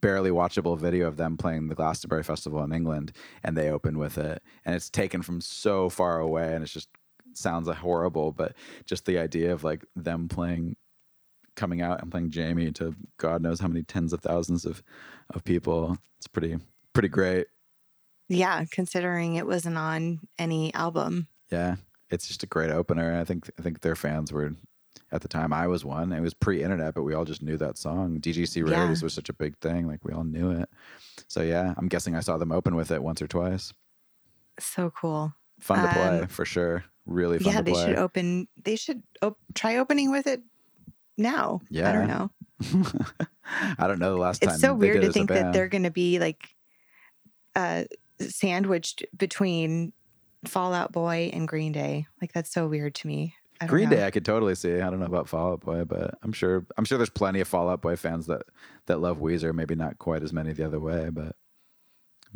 barely 0.00 0.30
watchable 0.30 0.78
video 0.78 1.06
of 1.06 1.16
them 1.16 1.36
playing 1.36 1.68
the 1.68 1.74
Glastonbury 1.74 2.22
Festival 2.22 2.62
in 2.62 2.72
England, 2.72 3.12
and 3.42 3.56
they 3.56 3.70
open 3.70 3.98
with 3.98 4.18
it, 4.18 4.42
and 4.64 4.74
it's 4.74 4.90
taken 4.90 5.22
from 5.22 5.40
so 5.40 5.88
far 5.88 6.18
away, 6.18 6.54
and 6.54 6.64
it 6.64 6.68
just 6.68 6.88
sounds 7.34 7.68
like 7.68 7.78
horrible, 7.78 8.32
but 8.32 8.54
just 8.84 9.06
the 9.06 9.18
idea 9.18 9.52
of 9.52 9.64
like 9.64 9.84
them 9.94 10.28
playing 10.28 10.76
coming 11.56 11.82
out 11.82 12.00
and 12.00 12.10
playing 12.10 12.30
Jamie 12.30 12.70
to 12.70 12.94
God 13.16 13.42
knows 13.42 13.60
how 13.60 13.68
many 13.68 13.82
tens 13.82 14.12
of 14.12 14.20
thousands 14.20 14.64
of 14.64 14.82
of 15.34 15.44
people. 15.44 15.98
It's 16.18 16.28
pretty 16.28 16.58
pretty 16.92 17.08
great. 17.08 17.46
Yeah, 18.28 18.64
considering 18.70 19.36
it 19.36 19.46
wasn't 19.46 19.78
on 19.78 20.20
any 20.38 20.72
album. 20.74 21.28
Yeah, 21.50 21.76
it's 22.10 22.28
just 22.28 22.42
a 22.42 22.46
great 22.46 22.70
opener. 22.70 23.18
I 23.18 23.24
think 23.24 23.50
I 23.58 23.62
think 23.62 23.80
their 23.80 23.96
fans 23.96 24.32
were 24.32 24.54
at 25.12 25.22
the 25.22 25.28
time 25.28 25.52
I 25.52 25.66
was 25.66 25.84
one. 25.84 26.12
It 26.12 26.20
was 26.20 26.34
pre-internet, 26.34 26.94
but 26.94 27.02
we 27.02 27.14
all 27.14 27.24
just 27.24 27.42
knew 27.42 27.56
that 27.58 27.78
song. 27.78 28.20
DGC 28.20 28.56
Yeah. 28.68 28.76
Rarities 28.76 29.02
was 29.02 29.14
such 29.14 29.28
a 29.28 29.32
big 29.32 29.56
thing, 29.58 29.86
like 29.86 30.04
we 30.04 30.12
all 30.12 30.24
knew 30.24 30.50
it. 30.50 30.68
So 31.28 31.40
yeah, 31.42 31.74
I'm 31.76 31.88
guessing 31.88 32.14
I 32.14 32.20
saw 32.20 32.36
them 32.38 32.52
open 32.52 32.74
with 32.76 32.90
it 32.90 33.02
once 33.02 33.22
or 33.22 33.26
twice. 33.26 33.72
So 34.60 34.90
cool. 34.90 35.34
Fun 35.60 35.82
to 35.86 35.92
play 35.92 36.20
Um, 36.20 36.26
for 36.28 36.44
sure. 36.44 36.84
Really 37.06 37.38
fun 37.38 37.54
to 37.54 37.62
play. 37.62 37.72
yeah, 37.72 37.86
they 37.86 37.90
should 37.90 37.98
open. 37.98 38.48
They 38.62 38.76
should 38.76 39.02
op- 39.22 39.38
try 39.54 39.76
opening 39.78 40.10
with 40.10 40.26
it 40.26 40.42
now. 41.16 41.60
Yeah, 41.70 41.88
I 41.88 41.92
don't 41.92 42.06
know. 42.08 42.30
I 43.78 43.86
don't 43.86 43.98
know 43.98 44.10
the 44.14 44.20
last 44.20 44.42
time. 44.42 44.50
It's 44.50 44.60
so 44.60 44.74
weird 44.74 45.00
to 45.02 45.12
think 45.12 45.30
that 45.30 45.52
they're 45.52 45.68
going 45.68 45.84
to 45.84 45.90
be 45.90 46.18
like 46.18 46.48
uh, 47.56 47.84
sandwiched 48.20 49.04
between 49.16 49.92
Fall 50.44 50.74
Out 50.74 50.92
Boy 50.92 51.30
and 51.32 51.48
Green 51.48 51.72
Day. 51.72 52.06
Like 52.20 52.32
that's 52.32 52.52
so 52.52 52.68
weird 52.68 52.94
to 52.96 53.06
me. 53.06 53.34
Green 53.66 53.90
know. 53.90 53.96
Day, 53.96 54.06
I 54.06 54.10
could 54.10 54.24
totally 54.24 54.54
see. 54.54 54.74
I 54.76 54.88
don't 54.90 55.00
know 55.00 55.06
about 55.06 55.28
Fall 55.28 55.52
Out 55.52 55.60
Boy, 55.60 55.84
but 55.84 56.16
I'm 56.22 56.32
sure 56.32 56.64
I'm 56.76 56.84
sure 56.84 56.96
there's 56.98 57.10
plenty 57.10 57.40
of 57.40 57.48
Fall 57.48 57.68
Out 57.68 57.80
Boy 57.82 57.96
fans 57.96 58.26
that 58.26 58.42
that 58.86 59.00
love 59.00 59.18
Weezer. 59.18 59.52
Maybe 59.54 59.74
not 59.74 59.98
quite 59.98 60.22
as 60.22 60.32
many 60.32 60.52
the 60.52 60.64
other 60.64 60.78
way, 60.80 61.10
but 61.10 61.34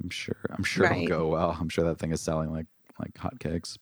I'm 0.02 0.10
sure 0.10 0.36
I'm 0.50 0.64
sure 0.64 0.84
Right. 0.86 1.04
it'll 1.04 1.18
go 1.18 1.28
well. 1.28 1.56
I'm 1.60 1.68
sure 1.68 1.84
that 1.84 1.98
thing 1.98 2.12
is 2.12 2.20
selling 2.20 2.50
like 2.50 2.66
like 2.98 3.14
hotcakes. 3.14 3.78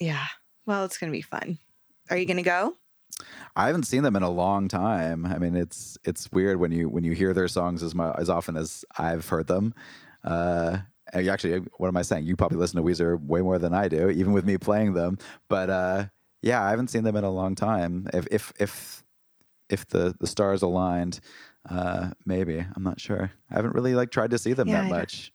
Yeah. 0.00 0.24
Well, 0.66 0.84
it's 0.84 0.98
going 0.98 1.10
to 1.12 1.16
be 1.16 1.22
fun. 1.22 1.58
Are 2.10 2.16
you 2.16 2.26
going 2.26 2.36
to 2.36 2.42
go? 2.42 2.74
I 3.56 3.66
haven't 3.66 3.84
seen 3.84 4.02
them 4.02 4.16
in 4.16 4.22
a 4.22 4.30
long 4.30 4.68
time. 4.68 5.26
I 5.26 5.38
mean, 5.38 5.56
it's 5.56 5.98
it's 6.04 6.30
weird 6.30 6.58
when 6.60 6.72
you 6.72 6.88
when 6.88 7.04
you 7.04 7.12
hear 7.12 7.34
their 7.34 7.48
songs 7.48 7.82
as 7.82 7.94
mu- 7.94 8.12
as 8.16 8.30
often 8.30 8.56
as 8.56 8.84
I've 8.96 9.28
heard 9.28 9.48
them. 9.48 9.74
Uh, 10.22 10.78
actually, 11.12 11.58
what 11.78 11.88
am 11.88 11.96
I 11.96 12.02
saying? 12.02 12.26
You 12.26 12.36
probably 12.36 12.58
listen 12.58 12.76
to 12.76 12.82
Weezer 12.82 13.20
way 13.20 13.40
more 13.40 13.58
than 13.58 13.74
I 13.74 13.88
do, 13.88 14.08
even 14.10 14.32
with 14.32 14.44
me 14.44 14.56
playing 14.58 14.92
them. 14.94 15.18
But 15.48 15.70
uh, 15.70 16.04
yeah, 16.42 16.62
I 16.64 16.70
haven't 16.70 16.88
seen 16.88 17.04
them 17.04 17.16
in 17.16 17.24
a 17.24 17.30
long 17.30 17.54
time. 17.54 18.06
If 18.12 18.26
if 18.30 18.52
if 18.60 19.04
if 19.70 19.86
the 19.88 20.16
the 20.20 20.26
stars 20.26 20.62
aligned, 20.62 21.20
uh, 21.70 22.12
maybe 22.26 22.58
I'm 22.60 22.82
not 22.84 23.00
sure. 23.00 23.32
I 23.50 23.54
haven't 23.56 23.74
really 23.74 23.94
like 23.96 24.10
tried 24.10 24.30
to 24.32 24.38
see 24.38 24.54
them 24.54 24.70
Yeah, 24.70 24.82
that 24.82 24.86
I 24.86 24.94
much. 24.98 25.32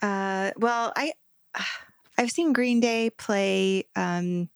Uh, 0.00 0.52
well, 0.56 0.92
I 0.96 1.12
I've 2.18 2.30
seen 2.30 2.52
Green 2.52 2.80
Day 2.80 3.10
play 3.10 3.84
um, 3.94 4.50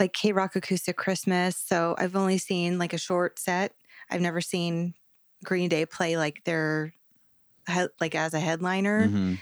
like 0.00 0.12
KROQ 0.14 0.56
Acoustic 0.56 0.96
Christmas, 0.96 1.56
so 1.56 1.94
I've 1.98 2.16
only 2.16 2.38
seen 2.38 2.78
like 2.78 2.92
a 2.94 2.98
short 2.98 3.38
set. 3.38 3.74
I've 4.10 4.22
never 4.22 4.40
seen 4.40 4.94
Green 5.44 5.68
Day 5.68 5.86
play 5.86 6.16
like 6.16 6.44
their 6.44 6.94
he- 7.68 7.88
like 8.00 8.14
as 8.14 8.34
a 8.34 8.40
headliner. 8.40 9.12
Mhm. 9.12 9.40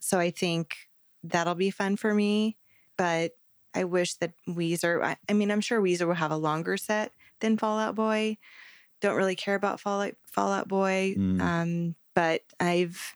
So 0.00 0.18
I 0.20 0.30
think 0.30 0.76
that'll 1.24 1.54
be 1.56 1.70
fun 1.70 1.96
for 1.96 2.14
me. 2.14 2.58
But 2.98 3.32
I 3.76 3.84
wish 3.84 4.14
that 4.14 4.32
Weezer. 4.48 5.02
I, 5.04 5.16
I 5.28 5.32
mean, 5.34 5.50
I'm 5.50 5.60
sure 5.60 5.80
Weezer 5.80 6.06
will 6.06 6.14
have 6.14 6.30
a 6.32 6.36
longer 6.36 6.76
set 6.76 7.12
than 7.40 7.56
Fall 7.58 7.78
Out 7.78 7.94
Boy. 7.94 8.38
Don't 9.00 9.16
really 9.16 9.36
care 9.36 9.54
about 9.54 9.78
Fallout 9.80 10.14
Fall 10.26 10.50
Out 10.52 10.68
Boy, 10.68 11.14
Mm. 11.16 11.40
um, 11.40 11.94
but 12.14 12.40
I've 12.58 13.14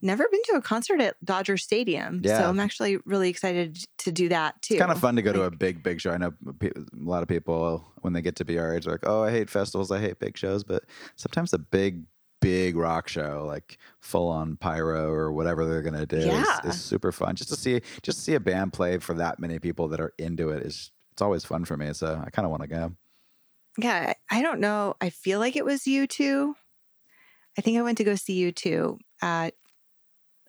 never 0.00 0.26
been 0.30 0.40
to 0.44 0.52
a 0.56 0.62
concert 0.62 1.00
at 1.00 1.22
Dodger 1.24 1.56
Stadium. 1.56 2.22
Yeah. 2.24 2.38
So 2.38 2.48
I'm 2.48 2.60
actually 2.60 2.96
really 3.04 3.28
excited 3.28 3.84
to 3.98 4.12
do 4.12 4.28
that 4.30 4.62
too. 4.62 4.74
It's 4.74 4.80
kind 4.80 4.92
of 4.92 4.98
fun 5.00 5.16
to 5.16 5.22
go 5.22 5.32
to 5.32 5.42
a 5.42 5.50
big, 5.50 5.82
big 5.82 6.00
show. 6.00 6.12
I 6.12 6.16
know 6.16 6.32
a 6.62 6.70
lot 6.94 7.22
of 7.22 7.28
people 7.28 7.84
when 8.00 8.12
they 8.14 8.22
get 8.22 8.36
to 8.36 8.44
be 8.44 8.58
our 8.58 8.74
age 8.74 8.86
are 8.86 8.92
like, 8.92 9.00
"Oh, 9.06 9.22
I 9.22 9.30
hate 9.30 9.50
festivals. 9.50 9.90
I 9.90 10.00
hate 10.00 10.18
big 10.18 10.38
shows." 10.38 10.64
But 10.64 10.84
sometimes 11.16 11.52
a 11.52 11.58
big, 11.58 12.04
big 12.40 12.76
rock 12.76 13.08
show, 13.08 13.44
like 13.46 13.78
full 14.00 14.28
on 14.28 14.56
pyro 14.56 15.08
or 15.10 15.32
whatever 15.32 15.64
they're 15.66 15.82
gonna 15.82 16.06
do, 16.06 16.18
Yeah. 16.18 16.44
is, 16.64 16.74
is 16.76 16.80
super 16.80 17.12
fun. 17.12 17.34
Just 17.36 17.50
to 17.50 17.56
see, 17.56 17.80
just 18.02 18.18
to 18.18 18.24
see 18.24 18.34
a 18.34 18.40
band 18.40 18.72
play 18.72 18.98
for 18.98 19.14
that 19.14 19.38
many 19.38 19.58
people 19.58 19.88
that 19.88 20.00
are 20.00 20.12
into 20.18 20.50
it 20.50 20.64
is 20.64 20.90
it's 21.12 21.22
always 21.22 21.44
fun 21.44 21.64
for 21.64 21.76
me. 21.76 21.92
So 21.92 22.22
I 22.24 22.30
kind 22.30 22.44
of 22.46 22.50
want 22.50 22.62
to 22.62 22.68
go. 22.68 22.92
Yeah, 23.76 24.12
I 24.30 24.42
don't 24.42 24.60
know. 24.60 24.94
I 25.00 25.10
feel 25.10 25.38
like 25.40 25.56
it 25.56 25.64
was 25.64 25.82
U2. 25.82 26.52
I 27.56 27.60
think 27.60 27.76
I 27.78 27.82
went 27.82 27.98
to 27.98 28.04
go 28.04 28.14
see 28.14 28.50
U2 28.52 28.98
at 29.22 29.54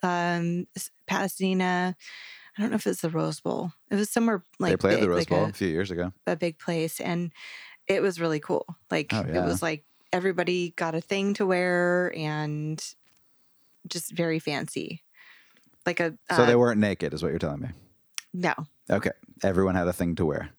um 0.02 0.66
Pasadena. 1.06 1.96
I 2.56 2.62
don't 2.62 2.70
know 2.70 2.76
if 2.76 2.86
it's 2.86 3.00
the 3.02 3.10
Rose 3.10 3.40
Bowl. 3.40 3.72
It 3.90 3.96
was 3.96 4.10
somewhere 4.10 4.42
like 4.58 4.72
they 4.72 4.76
played 4.76 4.94
big, 4.96 5.02
the 5.02 5.08
Rose 5.08 5.18
like 5.20 5.28
Bowl 5.28 5.44
a- 5.46 5.48
a, 5.48 5.52
few 5.52 5.68
years 5.68 5.90
ago. 5.90 6.12
a 6.26 6.36
big 6.36 6.58
place 6.58 7.00
and 7.00 7.32
it 7.86 8.02
was 8.02 8.20
really 8.20 8.40
cool 8.40 8.66
like 8.90 9.12
Oh, 9.12 9.20
it 9.20 9.44
was 9.44 9.62
like 9.62 9.84
everybody 10.12 10.70
got 10.76 10.94
a 10.94 11.00
thing 11.00 11.34
to 11.34 11.46
wear 11.46 12.12
and 12.16 12.82
just 13.88 14.12
very 14.12 14.38
fancy 14.38 15.02
like 15.86 16.00
a 16.00 16.10
So 16.34 16.42
uh, 16.42 16.46
they 16.46 16.56
weren't 16.56 16.80
naked, 16.80 17.14
is 17.14 17.22
what 17.22 17.30
you're 17.30 17.38
telling 17.38 17.60
me. 17.62 17.68
no 18.34 18.54
Okay, 18.90 19.12
everyone 19.42 19.74
had 19.76 19.86
a 19.88 19.92
thing 19.92 20.14
to 20.16 20.24
wear. 20.26 20.50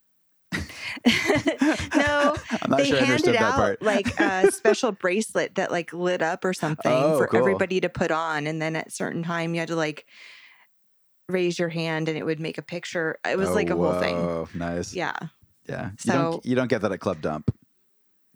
no 0.54 2.36
I'm 2.62 2.70
not 2.70 2.78
they 2.80 2.86
sure 2.86 2.98
I 2.98 3.02
understood 3.02 3.08
handed 3.08 3.34
that 3.36 3.42
out 3.42 3.56
part. 3.56 3.82
like 3.82 4.20
a 4.20 4.52
special 4.52 4.92
bracelet 4.92 5.56
that 5.56 5.72
like 5.72 5.94
lit 5.94 6.22
up 6.22 6.44
or 6.44 6.54
something 6.54 6.92
Oh, 6.92 7.18
for 7.18 7.28
cool. 7.28 7.40
everybody 7.40 7.80
to 7.82 7.90
put 7.90 8.12
on 8.12 8.48
and 8.48 8.62
then 8.62 8.76
at 8.76 8.92
certain 8.92 9.24
time 9.24 9.54
you 9.54 9.60
had 9.62 9.70
to 9.70 9.76
like 9.76 10.06
raise 11.30 11.58
your 11.58 11.70
hand 11.70 12.10
and 12.10 12.18
it 12.18 12.26
would 12.26 12.40
make 12.42 12.58
a 12.58 12.62
picture 12.62 13.18
it 13.26 13.38
was 13.38 13.50
Oh, 13.50 13.54
like 13.54 13.70
a 13.70 13.76
whole 13.76 14.00
thing 14.00 14.16
whoa, 14.18 14.50
Nice. 14.54 14.94
yeah 14.94 15.16
Yeah. 15.70 15.92
you 15.92 15.98
So- 16.00 16.14
don't 16.14 16.46
you 16.46 16.56
don't 16.56 16.68
get 16.68 16.82
that 16.82 16.92
at 16.92 17.00
Club 17.00 17.22
Dump. 17.22 17.56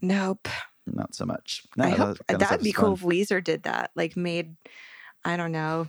nope 0.02 0.48
Not 0.88 1.16
so 1.16 1.26
much. 1.26 1.64
No, 1.76 1.86
I 1.86 1.90
that 1.92 1.98
hope 1.98 2.18
of 2.30 2.40
that'd 2.40 2.64
be 2.64 2.72
cool 2.72 2.96
fun. 2.96 3.12
if 3.12 3.16
Weezer 3.30 3.44
did 3.44 3.64
that. 3.64 3.92
Like 3.96 4.16
made, 4.16 4.56
I 5.24 5.36
don't 5.38 5.52
know, 5.52 5.88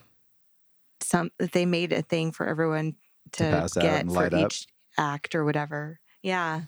some 1.01 1.31
that 1.39 1.53
they 1.53 1.67
made 1.67 1.93
a 1.93 2.03
thing 2.03 2.33
for 2.33 2.47
everyone 2.47 2.95
to, 3.33 3.45
To 3.45 3.51
pass 3.51 3.77
out 3.77 3.83
get 3.83 4.01
and 4.03 4.13
for 4.13 4.25
up. 4.27 4.33
each 4.35 4.67
act 4.97 5.35
or 5.35 5.45
whatever. 5.45 6.01
Yeah. 6.23 6.63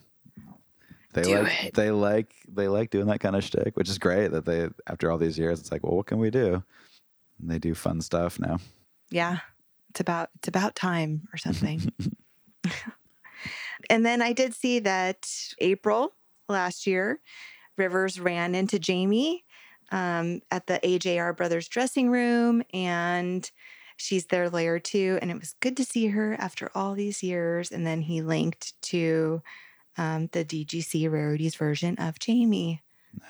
They 1.13 1.23
Do 1.23 1.39
like 1.41 1.65
it. 1.65 1.73
they 1.73 1.89
like 1.89 2.31
they 2.47 2.67
like 2.67 2.91
doing 2.91 3.07
that 3.07 3.19
kind 3.19 3.35
of 3.35 3.43
shtick, 3.43 3.75
which 3.75 3.89
is 3.89 3.97
great. 3.97 4.27
That 4.31 4.45
they 4.45 4.69
after 4.85 5.11
all 5.11 5.17
these 5.17 5.39
years, 5.39 5.59
it's 5.59 5.71
like, 5.71 5.83
well, 5.83 5.95
what 5.95 6.05
can 6.05 6.19
we 6.19 6.29
do? 6.29 6.63
And 7.41 7.49
they 7.49 7.57
do 7.57 7.73
fun 7.73 7.99
stuff 8.01 8.39
now. 8.39 8.59
Yeah. 9.09 9.39
It's 9.89 10.01
about 10.01 10.29
it's 10.35 10.47
about 10.47 10.75
time 10.75 11.27
or 11.33 11.37
something. 11.37 11.91
and 13.89 14.05
then 14.05 14.21
I 14.21 14.33
did 14.33 14.53
see 14.53 14.79
that 14.79 15.27
April 15.59 16.13
last 16.47 16.85
year, 16.85 17.19
Rivers 17.79 18.19
ran 18.19 18.53
into 18.53 18.77
Jamie 18.77 19.45
um, 19.91 20.41
at 20.51 20.67
the 20.67 20.79
AJR 20.83 21.35
Brothers 21.35 21.67
dressing 21.67 22.09
room, 22.09 22.61
and 22.73 23.49
she's 23.97 24.27
their 24.27 24.49
lawyer 24.49 24.79
too. 24.79 25.17
And 25.21 25.31
it 25.31 25.39
was 25.39 25.55
good 25.59 25.77
to 25.77 25.85
see 25.85 26.07
her 26.07 26.35
after 26.39 26.69
all 26.75 26.93
these 26.93 27.23
years. 27.23 27.71
And 27.71 27.87
then 27.87 28.01
he 28.01 28.21
linked 28.21 28.79
to 28.83 29.41
um, 29.97 30.29
the 30.31 30.45
DGC 30.45 31.09
Rarities 31.11 31.55
version 31.55 31.95
of 31.97 32.19
Jamie. 32.19 32.81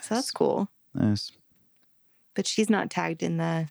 So 0.02 0.16
that's 0.16 0.32
cool. 0.32 0.70
Nice. 0.94 1.32
But 2.36 2.48
she's 2.48 2.70
not 2.70 2.90
tagged 2.90 3.24
in 3.24 3.38
the 3.38 3.70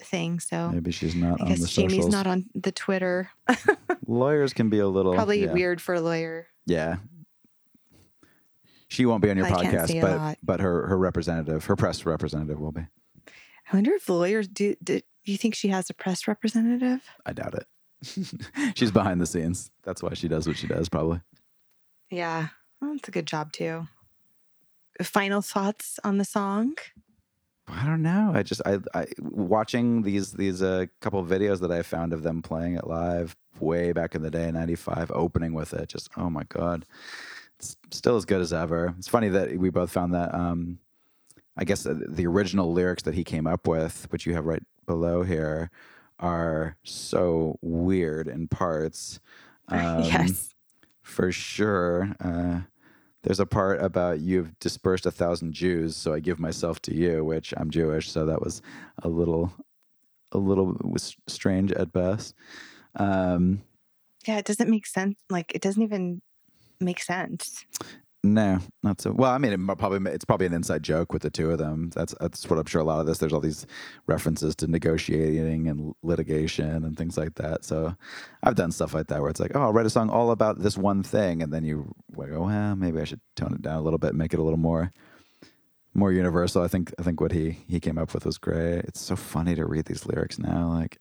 thing. 0.00 0.40
So 0.40 0.70
Maybe 0.70 0.90
she's 0.90 1.14
not 1.14 1.40
I 1.40 1.44
on 1.44 1.48
the 1.50 1.56
guess 1.56 1.70
Jamie's 1.70 1.92
socials. 1.96 2.12
not 2.12 2.26
on 2.26 2.46
the 2.54 2.72
Twitter. 2.72 3.30
Lawyers 4.06 4.52
can 4.52 4.68
be 4.70 4.78
a 4.78 4.88
little 4.88 5.14
Probably 5.14 5.44
yeah. 5.44 5.52
weird 5.52 5.80
for 5.80 5.94
a 5.94 6.00
lawyer. 6.00 6.48
Yeah. 6.66 6.96
She 8.88 9.06
won't 9.06 9.22
be 9.22 9.30
on 9.30 9.36
your 9.36 9.46
can't 9.46 9.66
podcast, 9.66 10.00
but 10.00 10.38
but 10.42 10.60
her 10.60 10.86
her 10.86 10.98
representative, 10.98 11.64
her 11.64 11.76
press 11.76 12.06
representative, 12.06 12.60
will 12.60 12.72
be. 12.72 12.86
I 13.72 13.76
wonder 13.76 13.92
if 13.92 14.08
lawyers 14.08 14.46
do. 14.46 14.76
Do 14.82 15.00
you 15.24 15.36
think 15.36 15.54
she 15.54 15.68
has 15.68 15.90
a 15.90 15.94
press 15.94 16.28
representative? 16.28 17.02
I 17.24 17.32
doubt 17.32 17.54
it. 17.54 17.66
She's 18.76 18.92
behind 18.92 19.20
the 19.20 19.26
scenes. 19.26 19.70
That's 19.82 20.02
why 20.02 20.14
she 20.14 20.28
does 20.28 20.46
what 20.46 20.56
she 20.56 20.66
does, 20.66 20.88
probably. 20.88 21.20
Yeah, 22.10 22.48
well, 22.80 22.92
that's 22.92 23.08
a 23.08 23.12
good 23.12 23.26
job 23.26 23.52
too. 23.52 23.88
Final 25.02 25.42
thoughts 25.42 25.98
on 26.04 26.18
the 26.18 26.24
song? 26.24 26.76
I 27.68 27.84
don't 27.84 28.02
know. 28.02 28.32
I 28.34 28.42
just 28.42 28.62
I, 28.64 28.78
I 28.94 29.06
watching 29.20 30.02
these 30.02 30.32
these 30.32 30.62
uh, 30.62 30.86
couple 31.00 31.18
of 31.18 31.26
videos 31.26 31.60
that 31.60 31.72
I 31.72 31.82
found 31.82 32.12
of 32.12 32.22
them 32.22 32.42
playing 32.42 32.76
it 32.76 32.86
live 32.86 33.36
way 33.58 33.92
back 33.92 34.14
in 34.14 34.22
the 34.22 34.30
day, 34.30 34.50
'95, 34.52 35.10
opening 35.12 35.52
with 35.52 35.74
it. 35.74 35.88
Just 35.88 36.08
oh 36.16 36.30
my 36.30 36.44
god, 36.44 36.86
it's 37.58 37.76
still 37.90 38.16
as 38.16 38.24
good 38.24 38.40
as 38.40 38.52
ever. 38.52 38.94
It's 38.98 39.08
funny 39.08 39.28
that 39.30 39.56
we 39.56 39.70
both 39.70 39.90
found 39.90 40.14
that. 40.14 40.34
Um, 40.34 40.78
I 41.56 41.64
guess 41.64 41.84
the, 41.84 41.94
the 41.94 42.26
original 42.26 42.72
lyrics 42.72 43.02
that 43.04 43.14
he 43.14 43.24
came 43.24 43.46
up 43.46 43.66
with, 43.66 44.06
which 44.10 44.26
you 44.26 44.34
have 44.34 44.44
right 44.44 44.62
below 44.86 45.22
here, 45.22 45.70
are 46.18 46.76
so 46.84 47.58
weird 47.62 48.28
in 48.28 48.48
parts. 48.48 49.20
Um, 49.68 50.04
yes. 50.04 50.54
for 51.02 51.32
sure. 51.32 52.14
Uh, 52.20 52.60
there's 53.24 53.40
a 53.40 53.46
part 53.46 53.82
about 53.82 54.20
you've 54.20 54.56
dispersed 54.60 55.06
a 55.06 55.10
thousand 55.10 55.54
Jews, 55.54 55.96
so 55.96 56.14
I 56.14 56.20
give 56.20 56.38
myself 56.38 56.80
to 56.82 56.94
you, 56.94 57.24
which 57.24 57.52
I'm 57.56 57.68
Jewish, 57.70 58.08
so 58.08 58.26
that 58.26 58.40
was 58.40 58.62
a 59.02 59.08
little, 59.08 59.52
a 60.30 60.38
little 60.38 60.76
strange 61.26 61.72
at 61.72 61.92
best. 61.92 62.36
Um, 62.94 63.62
Yeah, 64.28 64.38
it 64.38 64.44
doesn't 64.44 64.70
make 64.70 64.86
sense. 64.86 65.18
Like 65.30 65.50
it 65.52 65.62
doesn't 65.62 65.82
even 65.82 66.22
make 66.80 67.02
sense. 67.02 67.64
no, 68.24 68.58
not 68.82 69.00
so. 69.00 69.12
Well, 69.12 69.30
I 69.30 69.38
mean, 69.38 69.52
it 69.52 69.78
probably 69.78 70.10
it's 70.12 70.24
probably 70.24 70.46
an 70.46 70.52
inside 70.54 70.82
joke 70.82 71.12
with 71.12 71.22
the 71.22 71.30
two 71.30 71.50
of 71.50 71.58
them. 71.58 71.90
That's 71.94 72.14
that's 72.20 72.48
what 72.50 72.58
I'm 72.58 72.66
sure. 72.66 72.80
A 72.80 72.84
lot 72.84 73.00
of 73.00 73.06
this, 73.06 73.18
there's 73.18 73.32
all 73.32 73.40
these 73.40 73.66
references 74.06 74.56
to 74.56 74.66
negotiating 74.66 75.68
and 75.68 75.94
litigation 76.02 76.84
and 76.84 76.96
things 76.96 77.16
like 77.16 77.34
that. 77.36 77.64
So 77.64 77.94
I've 78.42 78.56
done 78.56 78.72
stuff 78.72 78.94
like 78.94 79.06
that 79.08 79.20
where 79.20 79.30
it's 79.30 79.40
like, 79.40 79.52
oh, 79.54 79.62
I'll 79.62 79.72
write 79.72 79.86
a 79.86 79.90
song 79.90 80.10
all 80.10 80.30
about 80.32 80.60
this 80.60 80.76
one 80.76 81.02
thing, 81.02 81.42
and 81.42 81.52
then 81.52 81.64
you 81.64 81.94
go, 82.16 82.24
oh, 82.34 82.46
well, 82.46 82.76
maybe 82.76 83.00
I 83.00 83.04
should 83.04 83.20
tone 83.36 83.54
it 83.54 83.62
down 83.62 83.76
a 83.78 83.82
little 83.82 83.98
bit, 83.98 84.14
make 84.14 84.32
it 84.34 84.40
a 84.40 84.42
little 84.42 84.58
more 84.58 84.92
more 85.94 86.12
universal. 86.12 86.62
I 86.62 86.68
think 86.68 86.92
I 86.98 87.02
think 87.02 87.20
what 87.20 87.32
he 87.32 87.58
he 87.68 87.80
came 87.80 87.98
up 87.98 88.12
with 88.14 88.26
was 88.26 88.38
great. 88.38 88.80
It's 88.86 89.00
so 89.00 89.16
funny 89.16 89.54
to 89.54 89.66
read 89.66 89.86
these 89.86 90.06
lyrics 90.06 90.38
now, 90.38 90.68
like. 90.68 90.98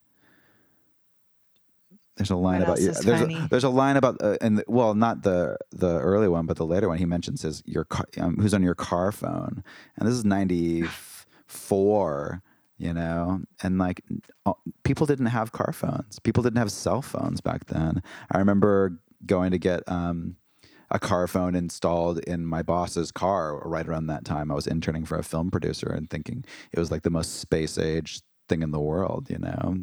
There's 2.18 2.32
a 2.32 2.36
line 2.36 2.62
about 2.62 2.80
you. 2.80 2.92
There's 2.92 3.22
a, 3.22 3.48
there's 3.50 3.64
a 3.66 3.70
line 3.70 3.98
about 3.98 4.22
uh, 4.22 4.38
and 4.40 4.64
well, 4.68 4.96
not 4.96 5.24
the 5.24 5.58
the 5.72 6.00
early 6.00 6.30
one, 6.30 6.46
but 6.46 6.56
the 6.56 6.66
later 6.66 6.88
one. 6.88 6.98
He 6.98 7.06
mentions 7.06 7.42
his 7.42 7.62
your 7.66 7.84
car, 7.84 8.06
um, 8.18 8.38
who's 8.38 8.54
on 8.54 8.64
your 8.64 8.76
car 8.76 9.12
phone, 9.12 9.64
and 9.98 10.08
this 10.08 10.16
is 10.16 10.24
'94, 10.24 12.42
you 12.78 12.94
know, 12.94 13.42
and 13.62 13.78
like 13.78 14.02
uh, 14.46 14.54
people 14.84 15.06
didn't 15.06 15.26
have 15.26 15.52
car 15.52 15.74
phones. 15.74 16.20
People 16.20 16.42
didn't 16.42 16.58
have 16.58 16.72
cell 16.72 17.02
phones 17.02 17.42
back 17.42 17.66
then. 17.66 18.02
I 18.32 18.38
remember 18.38 18.98
going 19.26 19.52
to 19.52 19.58
get 19.58 19.84
um, 19.88 20.38
a 20.90 21.00
car 21.00 21.28
phone 21.28 21.54
installed 21.54 22.20
in 22.20 22.46
my 22.46 22.62
boss's 22.62 23.12
car 23.12 23.60
right 23.66 23.88
around 23.88 24.08
that 24.08 24.24
time. 24.24 24.52
I 24.52 24.56
was 24.56 24.68
interning 24.68 25.06
for 25.06 25.18
a 25.18 25.24
film 25.24 25.52
producer 25.52 25.90
and 25.90 26.10
thinking 26.10 26.46
it 26.72 26.80
was 26.80 26.92
like 26.92 27.04
the 27.04 27.10
most 27.10 27.40
space 27.40 27.78
age 27.78 28.22
thing 28.48 28.62
in 28.62 28.72
the 28.72 28.80
world, 28.80 29.30
you 29.30 29.38
know. 29.38 29.78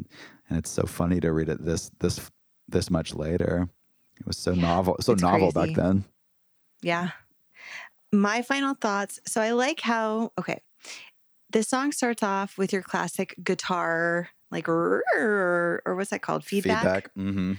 And 0.49 0.57
it's 0.57 0.69
so 0.69 0.83
funny 0.83 1.19
to 1.19 1.31
read 1.31 1.49
it 1.49 1.63
this 1.63 1.91
this 1.99 2.31
this 2.67 2.89
much 2.89 3.13
later. 3.13 3.69
It 4.19 4.27
was 4.27 4.37
so 4.37 4.51
Yeah, 4.51 4.61
novel, 4.61 4.97
so 4.99 5.13
novel 5.13 5.51
crazy. 5.51 5.73
back 5.73 5.83
then. 5.83 6.05
Yeah. 6.81 7.09
My 8.11 8.41
final 8.43 8.75
thoughts. 8.75 9.19
So 9.25 9.41
I 9.41 9.51
like 9.51 9.81
how, 9.81 10.31
okay, 10.39 10.61
this 11.51 11.67
song 11.67 11.91
starts 11.91 12.21
off 12.21 12.57
with 12.57 12.71
your 12.71 12.83
classic 12.83 13.35
guitar, 13.43 14.29
like, 14.51 14.69
or 14.69 15.81
what's 15.85 16.11
that 16.11 16.21
called? 16.21 16.45
Feedback. 16.45 17.13
Mm-hmm. 17.15 17.53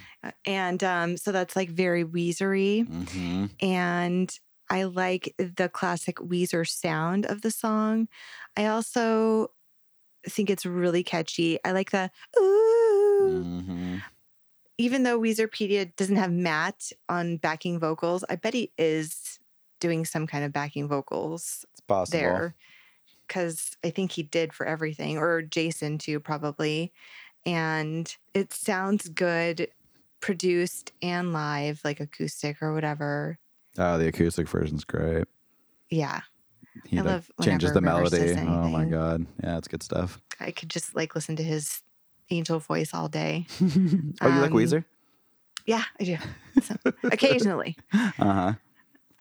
And 0.47 0.85
um, 0.85 1.17
so 1.17 1.33
that's 1.33 1.57
like 1.57 1.71
very 1.71 2.05
Weezery. 2.05 2.87
Mm-hmm. 2.87 3.47
And 3.61 4.39
I 4.71 4.85
like 4.85 5.35
the 5.39 5.69
classic 5.69 6.17
Weezer 6.17 6.67
sound 6.67 7.27
of 7.27 7.43
the 7.43 7.51
song. 7.51 8.09
I 8.57 8.67
also 8.67 9.51
think 10.29 10.51
it's 10.51 10.67
really 10.67 11.03
catchy. 11.03 11.59
I 11.65 11.73
like 11.73 11.91
the 11.91 12.11
ooh. 12.39 13.43
Mm-hmm. 13.45 13.97
Even 14.77 15.05
though 15.05 15.21
Weezerpedia 15.21 15.95
doesn't 15.97 16.17
have 16.17 16.33
Matt 16.33 16.91
on 17.09 17.37
backing 17.37 17.79
vocals, 17.79 18.25
I 18.29 18.37
bet 18.37 18.55
he 18.55 18.73
is 18.77 19.39
doing 19.79 20.05
some 20.05 20.27
kind 20.27 20.45
of 20.45 20.53
backing 20.53 20.89
vocals 20.89 21.65
It's 21.73 21.81
possible. 21.81 22.19
there 22.19 22.55
because 23.27 23.77
I 23.85 23.91
think 23.91 24.13
he 24.13 24.23
did 24.23 24.53
for 24.53 24.67
everything, 24.67 25.17
or 25.19 25.43
Jason 25.43 25.99
too, 25.99 26.21
probably. 26.21 26.93
And 27.47 28.15
it 28.35 28.53
sounds 28.53 29.09
good, 29.09 29.69
produced 30.21 30.93
and 31.03 31.33
live, 31.33 31.81
like 31.85 32.01
acoustic 32.01 32.61
or 32.63 32.73
whatever. 32.75 33.39
Oh, 33.79 33.99
the 33.99 34.09
acoustic 34.09 34.49
version's 34.49 34.85
great. 34.85 35.25
Yeah, 35.91 36.23
He 36.87 36.99
I 36.99 37.03
like, 37.03 37.11
love 37.11 37.31
changes 37.43 37.73
the 37.73 37.81
melody. 37.81 38.35
Oh 38.35 38.69
my 38.69 38.85
god, 38.85 39.27
yeah, 39.43 39.59
it's 39.59 39.69
good 39.69 39.83
stuff. 39.83 40.21
I 40.41 40.51
could 40.51 40.71
just 40.71 40.95
like 40.95 41.15
listen 41.15 41.37
to 41.37 41.43
his 41.43 41.83
angel 42.31 42.59
voice 42.59 42.93
all 42.93 43.09
day. 43.09 43.47
oh, 43.61 43.65
you 43.67 44.41
like 44.41 44.51
Um, 44.51 44.57
Weezer? 44.57 44.85
Yeah, 45.67 45.85
I 46.01 46.05
do. 46.05 46.17
So, 46.63 46.75
occasionally. 47.05 47.77
Uh 47.93 48.11
huh. 48.19 48.53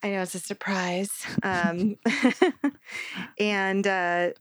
I 0.01 0.09
know 0.09 0.21
it's 0.21 0.35
a 0.35 0.39
surprise. 0.39 1.11
Um, 1.43 1.97
and 3.39 3.85
uh, 3.87 4.31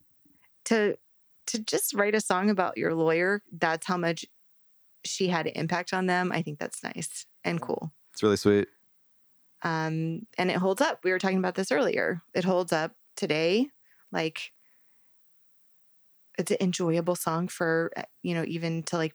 to 0.64 0.96
to 1.46 1.58
just 1.58 1.94
write 1.94 2.14
a 2.14 2.20
song 2.20 2.50
about 2.50 2.78
your 2.78 2.94
lawyer, 2.94 3.42
that's 3.52 3.86
how 3.86 3.96
much 3.96 4.24
she 5.04 5.28
had 5.28 5.46
an 5.46 5.52
impact 5.54 5.92
on 5.92 6.06
them. 6.06 6.32
I 6.32 6.42
think 6.42 6.58
that's 6.58 6.82
nice 6.82 7.26
and 7.44 7.60
cool. 7.60 7.92
It's 8.12 8.22
really 8.22 8.36
sweet. 8.36 8.68
Um, 9.62 10.26
and 10.38 10.50
it 10.50 10.56
holds 10.56 10.80
up. 10.80 11.04
We 11.04 11.12
were 11.12 11.18
talking 11.18 11.38
about 11.38 11.54
this 11.54 11.70
earlier. 11.70 12.22
It 12.34 12.44
holds 12.44 12.72
up 12.72 12.92
today. 13.16 13.68
Like 14.10 14.52
it's 16.38 16.50
an 16.50 16.58
enjoyable 16.60 17.14
song 17.14 17.48
for 17.48 17.90
uh, 17.96 18.02
you 18.22 18.34
know 18.34 18.44
even 18.46 18.82
to 18.84 18.96
like 18.96 19.14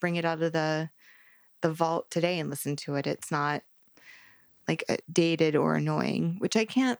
bring 0.00 0.16
it 0.16 0.24
out 0.24 0.42
of 0.42 0.52
the 0.52 0.90
the 1.62 1.72
vault 1.72 2.10
today 2.10 2.38
and 2.38 2.50
listen 2.50 2.76
to 2.76 2.94
it. 2.96 3.06
It's 3.06 3.30
not 3.30 3.62
like 4.68 4.84
dated 5.12 5.56
or 5.56 5.74
annoying, 5.74 6.36
which 6.38 6.56
I 6.56 6.64
can't. 6.64 6.98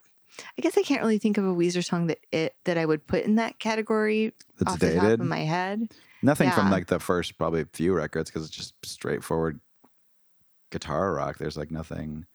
I 0.58 0.62
guess 0.62 0.76
I 0.76 0.82
can't 0.82 1.00
really 1.00 1.18
think 1.18 1.38
of 1.38 1.44
a 1.44 1.54
Weezer 1.54 1.84
song 1.84 2.08
that 2.08 2.18
it 2.32 2.54
that 2.64 2.76
I 2.76 2.84
would 2.86 3.06
put 3.06 3.24
in 3.24 3.36
that 3.36 3.58
category 3.58 4.32
It's 4.60 4.72
off 4.72 4.80
the 4.80 4.94
top 4.94 5.02
dated. 5.04 5.20
of 5.20 5.26
my 5.26 5.40
head. 5.40 5.92
Nothing 6.22 6.50
from 6.50 6.70
like 6.70 6.86
the 6.86 6.98
first 6.98 7.36
probably 7.36 7.64
few 7.72 7.92
records 7.94 8.30
because 8.30 8.46
it's 8.46 8.56
just 8.56 8.74
straightforward 8.84 9.60
guitar 10.70 11.12
rock. 11.12 11.38
There's 11.38 11.56
like 11.56 11.70
nothing. 11.70 12.26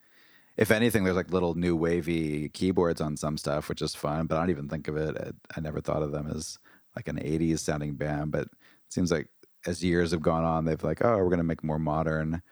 If 0.60 0.70
anything, 0.70 1.04
there's 1.04 1.16
like 1.16 1.32
little 1.32 1.54
new 1.54 1.74
wavy 1.74 2.50
keyboards 2.50 3.00
on 3.00 3.16
some 3.16 3.38
stuff, 3.38 3.70
which 3.70 3.80
is 3.80 3.94
fun. 3.94 4.26
But 4.26 4.36
I 4.36 4.40
don't 4.40 4.50
even 4.50 4.68
think 4.68 4.88
of 4.88 4.96
it. 4.98 5.16
I, 5.18 5.30
I 5.56 5.60
never 5.60 5.80
thought 5.80 6.02
of 6.02 6.12
them 6.12 6.30
as 6.30 6.58
like 6.94 7.08
an 7.08 7.16
'80s 7.16 7.60
sounding 7.60 7.94
band. 7.94 8.30
But 8.30 8.42
it 8.42 8.50
seems 8.90 9.10
like 9.10 9.28
as 9.66 9.82
years 9.82 10.10
have 10.12 10.20
gone 10.20 10.44
on, 10.44 10.66
they've 10.66 10.82
like, 10.84 11.02
oh, 11.02 11.16
we're 11.16 11.30
gonna 11.30 11.44
make 11.44 11.64
more 11.64 11.78
modern 11.78 12.42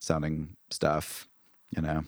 sounding 0.00 0.56
stuff. 0.70 1.28
You 1.70 1.82
know, 1.82 2.02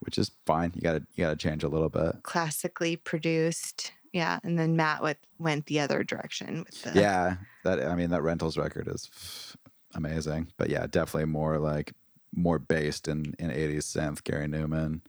which 0.00 0.16
is 0.16 0.30
fine. 0.46 0.72
You 0.74 0.80
gotta 0.80 1.02
you 1.14 1.24
gotta 1.24 1.36
change 1.36 1.62
a 1.62 1.68
little 1.68 1.90
bit. 1.90 2.22
Classically 2.22 2.96
produced 2.96 3.92
Yeah, 4.12 4.40
and 4.42 4.58
then 4.58 4.76
Matt 4.76 5.02
went 5.02 5.18
went 5.38 5.66
the 5.66 5.80
other 5.80 6.02
direction 6.02 6.64
with 6.64 6.82
the 6.82 6.98
Yeah, 6.98 7.36
that 7.64 7.84
I 7.84 7.94
mean 7.94 8.10
that 8.10 8.22
rentals 8.22 8.56
record 8.56 8.88
is 8.88 9.56
amazing. 9.94 10.48
But 10.56 10.70
yeah, 10.70 10.86
definitely 10.86 11.26
more 11.26 11.58
like 11.58 11.92
more 12.34 12.58
based 12.58 13.08
in 13.08 13.34
in 13.38 13.50
80s 13.50 13.96
synth 13.96 14.24
Gary 14.24 14.46
Numan 14.46 15.00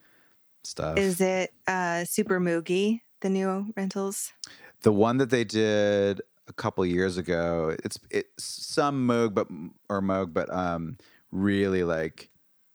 stuff. 0.64 0.98
Is 0.98 1.22
it 1.22 1.54
uh 1.68 2.06
Super 2.06 2.40
Moogie, 2.40 3.02
the 3.22 3.30
new 3.30 3.74
rentals? 3.76 4.34
the 4.82 4.92
one 4.92 5.18
that 5.18 5.30
they 5.30 5.44
did 5.44 6.22
a 6.48 6.54
couple 6.54 6.86
years 6.86 7.18
ago, 7.18 7.76
it's 7.84 8.00
it's 8.10 8.44
some 8.44 9.08
Moog 9.08 9.34
but 9.34 9.48
or 9.90 10.02
Moog 10.02 10.34
but 10.34 10.52
um 10.54 10.98
really 11.32 11.84
like 11.84 12.30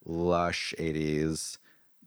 lush 0.05 0.73
80s 0.79 1.59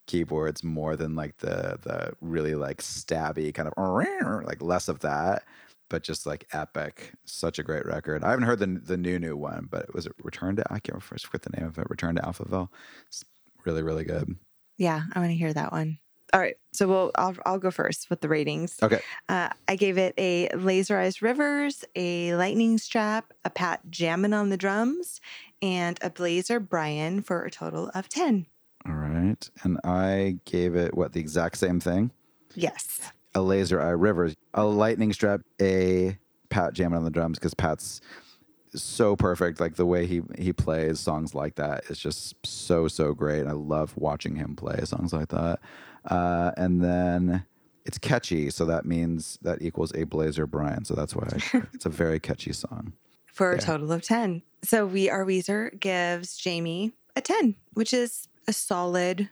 keyboards 0.08 0.64
more 0.64 0.96
than 0.96 1.16
like 1.16 1.38
the 1.38 1.78
the 1.84 2.14
really 2.22 2.56
like 2.56 2.78
stabby 2.82 3.54
kind 3.54 3.68
of 3.68 4.44
like 4.46 4.62
less 4.62 4.88
of 4.88 5.02
that 5.02 5.44
but 5.90 6.04
just 6.04 6.26
like 6.26 6.48
epic 6.54 7.14
such 7.26 7.60
a 7.60 7.64
great 7.64 7.86
record 7.86 8.24
i 8.24 8.30
haven't 8.30 8.46
heard 8.46 8.60
the 8.60 8.68
the 8.84 8.98
new 8.98 9.20
new 9.20 9.36
one 9.36 9.68
but 9.70 9.84
it 9.84 9.94
was 9.94 10.06
it 10.06 10.14
return 10.24 10.56
to 10.56 10.64
i 10.74 10.80
can't 10.80 11.02
forget 11.04 11.42
the 11.42 11.50
name 11.58 11.68
of 11.68 11.78
it 11.78 11.90
return 11.90 12.16
to 12.16 12.22
alphaville 12.22 12.70
it's 13.08 13.24
really 13.66 13.82
really 13.84 14.04
good 14.06 14.36
Yeah, 14.78 15.02
I 15.14 15.20
want 15.20 15.32
to 15.32 15.36
hear 15.36 15.52
that 15.54 15.72
one. 15.74 16.00
All 16.32 16.40
right, 16.40 16.56
so 16.74 16.88
we'll 16.88 17.12
I'll 17.16 17.36
I'll 17.46 17.58
go 17.60 17.72
first 17.72 18.10
with 18.12 18.22
the 18.22 18.30
ratings. 18.30 18.78
okay 18.84 19.00
Uh, 19.28 19.50
I 19.68 19.76
gave 19.76 19.98
it 19.98 20.14
a 20.18 20.48
Laserized 20.54 21.22
Rivers, 21.24 21.84
a 21.96 22.36
Lightning 22.36 22.78
Strap, 22.78 23.34
a 23.44 23.50
Pat 23.50 23.82
Jammin 23.90 24.32
on 24.34 24.50
the 24.50 24.58
drums, 24.58 25.20
and 25.62 25.98
a 26.04 26.10
Blazer 26.12 26.60
Brian 26.60 27.22
for 27.24 27.44
a 27.44 27.50
total 27.52 27.90
of 27.96 28.08
10. 28.10 28.46
all 28.86 28.94
right 28.94 29.50
and 29.64 29.78
i 29.84 30.38
gave 30.46 30.76
it 30.76 30.96
what 30.96 31.12
the 31.14 31.20
exact 31.20 31.58
same 31.58 31.80
thing 31.80 32.12
Yes. 32.56 33.12
A 33.36 33.42
laser 33.42 33.82
eye 33.82 33.90
rivers 33.90 34.36
a 34.54 34.66
lightning 34.66 35.14
strap 35.14 35.42
a 35.62 36.18
pat 36.50 36.74
jamming 36.74 36.98
on 36.98 37.04
the 37.04 37.12
drums 37.12 37.38
because 37.38 37.54
pat's 37.54 38.02
so 38.74 39.16
perfect 39.16 39.60
like 39.60 39.76
the 39.76 39.86
way 39.86 40.06
he 40.06 40.22
he 40.38 40.54
plays 40.54 41.00
songs 41.00 41.34
like 41.34 41.56
that 41.56 41.84
is 41.90 41.98
just 41.98 42.36
so 42.46 42.88
so 42.88 43.14
great 43.14 43.42
and 43.42 43.50
i 43.50 43.54
love 43.54 43.96
watching 43.98 44.36
him 44.36 44.56
play 44.56 44.80
songs 44.84 45.14
like 45.14 45.30
that. 45.30 45.60
Uh, 46.06 46.52
and 46.56 46.82
then 46.82 47.46
it's 47.86 47.98
catchy 47.98 48.50
so 48.50 48.66
that 48.66 48.86
means 48.86 49.38
that 49.42 49.62
equals 49.62 49.92
a 49.96 50.04
blazer 50.06 50.48
brian 50.48 50.86
so 50.86 50.94
that's 50.94 51.16
why 51.16 51.28
I, 51.32 51.62
it's 51.74 51.86
a 51.86 51.90
very 51.90 52.20
catchy 52.20 52.54
song. 52.54 52.94
For 53.34 53.54
a 53.54 53.58
total 53.58 53.92
of 53.94 54.02
10. 54.02 54.42
So 54.64 54.86
we 54.86 55.10
are 55.10 55.24
Weezer 55.24 55.80
gives 55.80 56.36
Jamie 56.36 56.92
a 57.16 57.22
10, 57.22 57.56
which 57.74 57.94
is 57.94 58.28
a 58.48 58.54
solid 58.54 59.30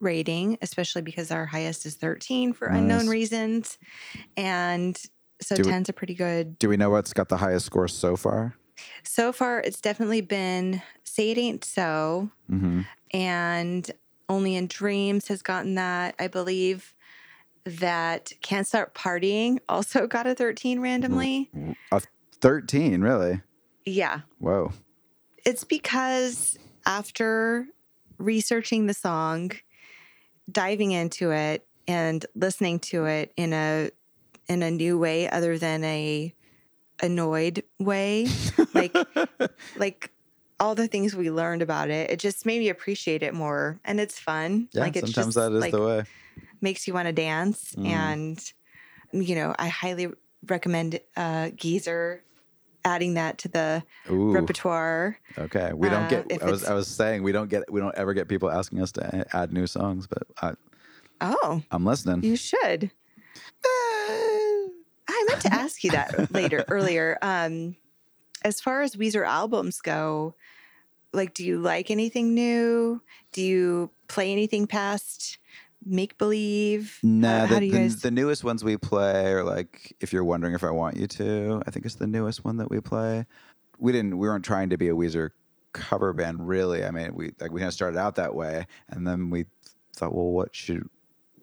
rating, 0.00 0.58
especially 0.62 1.02
because 1.02 1.30
our 1.30 1.46
highest 1.46 1.84
is 1.86 1.94
13 1.96 2.52
for 2.52 2.66
unknown 2.68 3.08
reasons. 3.08 3.78
And 4.36 5.00
so 5.40 5.56
Do 5.56 5.62
we- 5.64 5.70
10's 5.72 5.88
a 5.88 5.92
pretty 5.92 6.14
good 6.14 6.58
do 6.58 6.68
we 6.68 6.76
know 6.76 6.90
what's 6.90 7.12
got 7.12 7.28
the 7.28 7.36
highest 7.36 7.66
score 7.66 7.88
so 7.88 8.16
far 8.16 8.54
So 9.04 9.32
far, 9.32 9.60
it's 9.60 9.80
definitely 9.80 10.20
been 10.20 10.82
Say 11.04 11.30
It 11.32 11.38
Ain't 11.38 11.64
So, 11.64 12.30
mm-hmm. 12.50 12.82
and 13.12 13.90
Only 14.28 14.54
in 14.56 14.66
Dreams 14.68 15.28
has 15.28 15.42
gotten 15.42 15.74
that. 15.76 16.14
I 16.18 16.28
believe 16.28 16.94
that 17.64 18.32
Can't 18.40 18.66
Start 18.66 18.94
Partying 18.94 19.58
also 19.68 20.06
got 20.06 20.26
a 20.26 20.34
13 20.34 20.80
randomly. 20.80 21.50
a 21.92 22.00
13 22.40 23.00
really 23.00 23.40
Yeah. 23.84 24.20
whoa 24.38 24.72
It's 25.44 25.64
because 25.64 26.56
after 26.86 27.66
researching 28.18 28.86
the 28.86 28.94
song, 28.94 29.52
diving 30.50 30.92
into 30.92 31.30
it, 31.30 31.66
and 31.86 32.24
listening 32.34 32.78
to 32.80 33.06
it 33.06 33.32
in 33.36 33.52
a 33.52 33.90
in 34.48 34.62
a 34.62 34.70
new 34.70 34.98
way 34.98 35.28
other 35.28 35.58
than 35.58 35.84
a 35.84 36.34
annoyed 37.00 37.62
way, 37.78 38.26
like 38.74 38.96
like 39.76 40.12
all 40.60 40.74
the 40.74 40.88
things 40.88 41.14
we 41.14 41.30
learned 41.30 41.62
about 41.62 41.88
it, 41.90 42.10
it 42.10 42.18
just 42.18 42.44
made 42.44 42.58
me 42.58 42.68
appreciate 42.68 43.22
it 43.22 43.32
more. 43.32 43.78
And 43.84 44.00
it's 44.00 44.18
fun. 44.18 44.68
yeah 44.72 44.82
like 44.82 44.96
it's 44.96 45.12
sometimes 45.12 45.34
just, 45.34 45.36
that 45.36 45.52
is 45.52 45.60
like, 45.60 45.72
the 45.72 45.82
way 45.82 46.04
makes 46.60 46.86
you 46.86 46.94
want 46.94 47.06
to 47.06 47.12
dance. 47.12 47.74
Mm. 47.76 47.86
And 47.86 48.52
you 49.12 49.34
know, 49.34 49.54
I 49.58 49.68
highly 49.68 50.08
recommend 50.46 51.00
uh 51.16 51.50
Geezer 51.50 52.22
adding 52.88 53.14
that 53.14 53.38
to 53.38 53.48
the 53.48 53.82
Ooh. 54.10 54.32
repertoire. 54.32 55.18
Okay, 55.36 55.72
we 55.74 55.88
don't 55.88 56.04
Uh, 56.04 56.22
get. 56.24 56.42
I 56.42 56.50
was 56.50 56.64
I 56.64 56.74
was 56.74 56.88
saying 56.88 57.22
we 57.22 57.32
don't 57.32 57.48
get 57.50 57.70
we 57.70 57.80
don't 57.80 57.94
ever 57.94 58.14
get 58.14 58.26
people 58.28 58.50
asking 58.50 58.80
us 58.82 58.90
to 58.92 59.26
add 59.36 59.52
new 59.52 59.66
songs, 59.66 60.06
but 60.06 60.22
I, 60.42 60.54
Oh, 61.20 61.62
I'm 61.70 61.84
listening. 61.84 62.22
you 62.24 62.36
should. 62.36 62.90
I 63.64 65.24
meant 65.28 65.40
to 65.42 65.52
ask 65.52 65.84
you 65.84 65.90
that 65.90 66.32
later 66.32 66.64
earlier. 66.68 67.18
Um, 67.22 67.76
as 68.44 68.60
far 68.60 68.82
as 68.82 68.94
Weezer 68.96 69.26
albums 69.26 69.80
go, 69.80 70.34
like, 71.12 71.34
do 71.34 71.44
you 71.44 71.58
like 71.58 71.90
anything 71.90 72.34
new? 72.34 73.02
Do 73.32 73.42
you 73.42 73.90
play 74.08 74.30
anything 74.32 74.66
past 74.66 75.37
Make 75.84 76.18
Believe? 76.18 76.98
Nah, 77.02 77.42
the, 77.42 77.46
how 77.46 77.58
do 77.60 77.66
you 77.66 77.72
the, 77.72 77.78
guys? 77.78 78.02
the 78.02 78.10
newest 78.10 78.44
ones 78.44 78.64
we 78.64 78.76
play 78.76 79.32
are 79.32 79.44
like 79.44 79.96
if 80.00 80.12
you're 80.12 80.24
wondering 80.24 80.54
if 80.54 80.64
I 80.64 80.70
want 80.70 80.96
you 80.96 81.06
to, 81.06 81.62
I 81.66 81.70
think 81.70 81.86
it's 81.86 81.94
the 81.94 82.06
newest 82.06 82.44
one 82.44 82.56
that 82.58 82.70
we 82.70 82.80
play. 82.80 83.26
We 83.78 83.92
didn't 83.92 84.18
we 84.18 84.28
weren't 84.28 84.44
trying 84.44 84.70
to 84.70 84.76
be 84.76 84.88
a 84.88 84.94
Weezer 84.94 85.30
cover 85.72 86.12
band 86.12 86.46
really. 86.46 86.84
I 86.84 86.90
mean, 86.90 87.14
we 87.14 87.32
like 87.40 87.52
we 87.52 87.60
kind 87.60 87.68
of 87.68 87.74
started 87.74 87.98
out 87.98 88.16
that 88.16 88.34
way 88.34 88.66
and 88.88 89.06
then 89.06 89.30
we 89.30 89.46
thought, 89.94 90.14
well, 90.14 90.30
what 90.30 90.54
should 90.54 90.88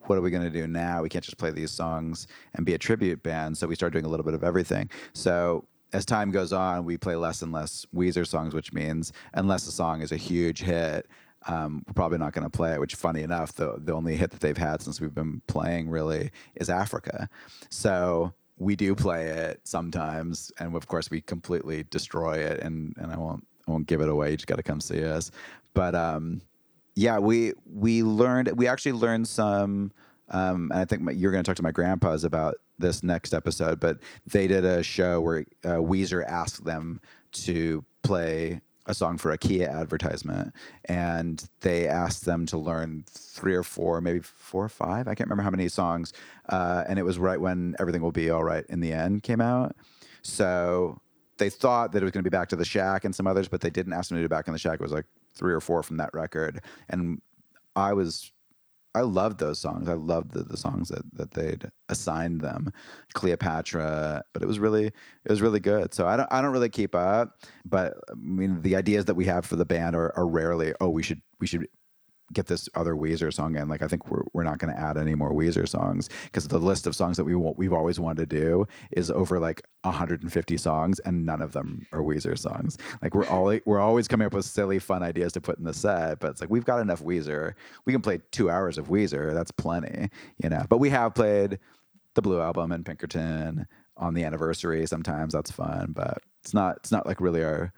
what 0.07 0.17
are 0.17 0.21
we 0.21 0.29
going 0.29 0.43
to 0.43 0.49
do 0.49 0.67
now? 0.67 1.01
We 1.01 1.09
can't 1.09 1.23
just 1.23 1.37
play 1.37 1.51
these 1.51 1.71
songs 1.71 2.27
and 2.53 2.65
be 2.65 2.73
a 2.73 2.77
tribute 2.77 3.23
band. 3.23 3.57
So 3.57 3.67
we 3.67 3.75
started 3.75 3.93
doing 3.93 4.05
a 4.05 4.09
little 4.09 4.23
bit 4.23 4.33
of 4.33 4.43
everything. 4.43 4.89
So 5.13 5.65
as 5.93 6.05
time 6.05 6.31
goes 6.31 6.53
on, 6.53 6.85
we 6.85 6.97
play 6.97 7.15
less 7.15 7.41
and 7.41 7.51
less 7.51 7.85
Weezer 7.95 8.27
songs, 8.27 8.53
which 8.53 8.73
means 8.73 9.13
unless 9.33 9.67
a 9.67 9.71
song 9.71 10.01
is 10.01 10.11
a 10.11 10.17
huge 10.17 10.61
hit, 10.61 11.07
um, 11.47 11.83
we're 11.87 11.93
probably 11.93 12.17
not 12.17 12.33
going 12.33 12.43
to 12.43 12.49
play 12.49 12.73
it. 12.73 12.79
Which, 12.79 12.95
funny 12.95 13.21
enough, 13.21 13.53
the 13.53 13.75
the 13.77 13.93
only 13.93 14.15
hit 14.15 14.31
that 14.31 14.39
they've 14.39 14.57
had 14.57 14.81
since 14.81 14.99
we've 14.99 15.13
been 15.13 15.41
playing 15.47 15.89
really 15.89 16.31
is 16.55 16.69
Africa. 16.69 17.29
So 17.69 18.33
we 18.57 18.75
do 18.75 18.95
play 18.95 19.27
it 19.27 19.61
sometimes, 19.63 20.51
and 20.59 20.75
of 20.75 20.87
course 20.87 21.09
we 21.09 21.21
completely 21.21 21.83
destroy 21.89 22.37
it. 22.37 22.61
And 22.61 22.93
and 22.97 23.11
I 23.11 23.17
won't 23.17 23.45
I 23.67 23.71
won't 23.71 23.87
give 23.87 24.01
it 24.01 24.09
away. 24.09 24.31
You 24.31 24.37
just 24.37 24.47
got 24.47 24.57
to 24.57 24.63
come 24.63 24.81
see 24.81 25.03
us. 25.03 25.31
But 25.73 25.95
um, 25.95 26.41
yeah, 26.95 27.19
we 27.19 27.53
we 27.65 28.03
learned 28.03 28.51
we 28.57 28.67
actually 28.67 28.93
learned 28.93 29.27
some. 29.27 29.91
Um, 30.29 30.71
and 30.71 30.79
I 30.79 30.85
think 30.85 31.03
my, 31.03 31.11
you're 31.11 31.31
going 31.31 31.43
to 31.43 31.47
talk 31.47 31.57
to 31.57 31.63
my 31.63 31.71
grandpas 31.71 32.23
about 32.23 32.55
this 32.79 33.03
next 33.03 33.31
episode. 33.31 33.79
But 33.79 33.99
they 34.25 34.47
did 34.47 34.65
a 34.65 34.81
show 34.81 35.21
where 35.21 35.45
uh, 35.63 35.77
Weezer 35.77 36.25
asked 36.27 36.65
them 36.65 36.99
to 37.33 37.85
play 38.01 38.61
a 38.87 38.93
song 38.93 39.17
for 39.17 39.31
a 39.31 39.37
Kia 39.37 39.67
advertisement, 39.67 40.53
and 40.85 41.47
they 41.61 41.87
asked 41.87 42.25
them 42.25 42.45
to 42.47 42.57
learn 42.57 43.03
three 43.07 43.55
or 43.55 43.63
four, 43.63 44.01
maybe 44.01 44.19
four 44.19 44.65
or 44.65 44.69
five. 44.69 45.07
I 45.07 45.15
can't 45.15 45.29
remember 45.29 45.43
how 45.43 45.49
many 45.49 45.67
songs. 45.67 46.13
Uh, 46.49 46.83
and 46.87 46.99
it 46.99 47.03
was 47.03 47.17
right 47.17 47.39
when 47.39 47.75
"Everything 47.79 48.01
Will 48.01 48.11
Be 48.11 48.29
All 48.29 48.43
Right" 48.43 48.65
in 48.69 48.79
the 48.79 48.93
end 48.93 49.23
came 49.23 49.41
out. 49.41 49.75
So 50.21 51.01
they 51.37 51.49
thought 51.49 51.91
that 51.91 52.01
it 52.01 52.05
was 52.05 52.11
going 52.11 52.23
to 52.23 52.29
be 52.29 52.35
Back 52.35 52.49
to 52.49 52.55
the 52.55 52.65
Shack 52.65 53.05
and 53.05 53.13
some 53.13 53.27
others, 53.27 53.47
but 53.47 53.61
they 53.61 53.69
didn't 53.69 53.93
ask 53.93 54.09
them 54.09 54.17
to 54.17 54.23
do 54.23 54.29
Back 54.29 54.47
in 54.47 54.53
the 54.53 54.59
Shack. 54.59 54.75
It 54.75 54.81
was 54.81 54.91
like 54.91 55.05
three 55.33 55.53
or 55.53 55.61
four 55.61 55.83
from 55.83 55.97
that 55.97 56.11
record, 56.13 56.61
and 56.89 57.21
I 57.75 57.93
was 57.93 58.31
I 58.95 59.01
loved 59.01 59.39
those 59.39 59.59
songs. 59.59 59.89
I 59.89 59.93
loved 59.93 60.31
the, 60.31 60.43
the 60.43 60.57
songs 60.57 60.87
that, 60.89 61.03
that 61.13 61.31
they'd 61.31 61.69
assigned 61.89 62.41
them, 62.41 62.71
Cleopatra. 63.13 64.23
But 64.33 64.41
it 64.41 64.45
was 64.45 64.57
really 64.57 64.87
it 64.87 65.29
was 65.29 65.41
really 65.41 65.59
good. 65.59 65.93
So 65.93 66.07
I 66.07 66.15
don't 66.15 66.31
I 66.31 66.41
don't 66.41 66.53
really 66.53 66.69
keep 66.69 66.95
up. 66.95 67.41
But 67.65 67.93
I 68.09 68.13
mean 68.15 68.61
the 68.61 68.75
ideas 68.75 69.05
that 69.05 69.15
we 69.15 69.25
have 69.25 69.45
for 69.45 69.57
the 69.57 69.65
band 69.65 69.95
are, 69.95 70.17
are 70.17 70.27
rarely 70.27 70.73
oh 70.79 70.89
we 70.89 71.03
should 71.03 71.21
we 71.39 71.47
should 71.47 71.67
get 72.33 72.47
this 72.47 72.67
other 72.75 72.95
Weezer 72.95 73.33
song 73.33 73.55
in. 73.55 73.67
Like 73.67 73.81
I 73.81 73.87
think 73.87 74.09
we're 74.09 74.23
we're 74.33 74.43
not 74.43 74.57
going 74.57 74.73
to 74.73 74.79
add 74.79 74.97
any 74.97 75.15
more 75.15 75.31
Weezer 75.31 75.67
songs 75.67 76.09
because 76.25 76.47
the 76.47 76.59
list 76.59 76.87
of 76.87 76.95
songs 76.95 77.17
that 77.17 77.23
we 77.23 77.35
want, 77.35 77.57
we've 77.57 77.73
always 77.73 77.99
wanted 77.99 78.29
to 78.29 78.37
do 78.37 78.67
is 78.91 79.11
over 79.11 79.39
like 79.39 79.61
150 79.81 80.57
songs, 80.57 80.99
and 80.99 81.25
none 81.25 81.41
of 81.41 81.51
them 81.53 81.85
are 81.91 82.01
Weezer 82.01 82.37
songs. 82.37 82.77
Like 83.01 83.13
we're 83.13 83.27
always 83.27 83.61
we're 83.65 83.79
always 83.79 84.07
coming 84.07 84.25
up 84.25 84.33
with 84.33 84.45
silly, 84.45 84.79
fun 84.79 85.03
ideas 85.03 85.33
to 85.33 85.41
put 85.41 85.57
in 85.57 85.65
the 85.65 85.73
set, 85.73 86.19
but 86.19 86.31
it's 86.31 86.41
like 86.41 86.49
we've 86.49 86.65
got 86.65 86.79
enough 86.79 87.03
Weezer. 87.03 87.53
We 87.85 87.93
can 87.93 88.01
play 88.01 88.21
two 88.31 88.49
hours 88.49 88.77
of 88.77 88.87
Weezer. 88.87 89.33
That's 89.33 89.51
plenty, 89.51 90.09
you 90.41 90.49
know. 90.49 90.65
But 90.69 90.79
we 90.79 90.89
have 90.89 91.13
played 91.13 91.59
the 92.15 92.21
Blue 92.21 92.41
album 92.41 92.71
and 92.71 92.85
Pinkerton 92.85 93.67
on 93.97 94.13
the 94.13 94.23
anniversary. 94.23 94.85
Sometimes 94.87 95.33
that's 95.33 95.51
fun, 95.51 95.93
but 95.95 96.19
it's 96.43 96.53
not 96.53 96.77
it's 96.77 96.91
not 96.91 97.05
like 97.05 97.21
really 97.21 97.43
our 97.43 97.71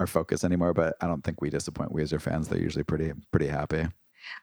our 0.00 0.06
focus 0.06 0.44
anymore. 0.44 0.74
But 0.74 0.96
I 1.00 1.06
don't 1.06 1.22
think 1.22 1.40
we 1.40 1.50
disappoint 1.50 1.92
Weezer 1.92 2.20
fans. 2.20 2.48
They're 2.48 2.60
usually 2.60 2.84
pretty 2.84 3.12
pretty 3.30 3.48
happy. 3.48 3.86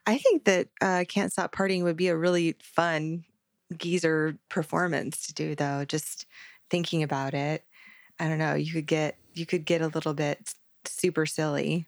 I 0.05 0.17
think 0.17 0.45
that 0.45 0.67
uh, 0.81 1.05
Can't 1.07 1.31
Stop 1.31 1.53
Partying 1.53 1.83
would 1.83 1.97
be 1.97 2.07
a 2.07 2.17
really 2.17 2.55
fun 2.61 3.25
geezer 3.75 4.37
performance 4.49 5.27
to 5.27 5.33
do, 5.33 5.55
though. 5.55 5.85
Just 5.85 6.25
thinking 6.69 7.03
about 7.03 7.33
it, 7.33 7.63
I 8.19 8.27
don't 8.27 8.39
know. 8.39 8.55
You 8.55 8.71
could 8.71 8.87
get 8.87 9.17
you 9.33 9.45
could 9.45 9.65
get 9.65 9.81
a 9.81 9.87
little 9.87 10.13
bit 10.13 10.53
super 10.85 11.25
silly 11.25 11.85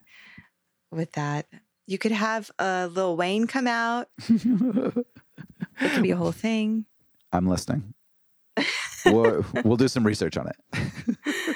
with 0.92 1.14
that. 1.14 1.48
You 1.88 1.98
could 1.98 2.12
have 2.12 2.52
uh, 2.60 2.90
Lil 2.92 3.18
Wayne 3.18 3.48
come 3.48 3.68
out. 3.68 4.10
It 5.82 5.92
could 5.92 6.04
be 6.04 6.12
a 6.12 6.18
whole 6.18 6.32
thing. 6.32 6.86
I'm 7.32 7.48
listening. 7.48 7.94
we'll, 9.06 9.46
we'll 9.64 9.78
do 9.78 9.88
some 9.88 10.06
research 10.06 10.36
on 10.36 10.50
it. 10.50 11.56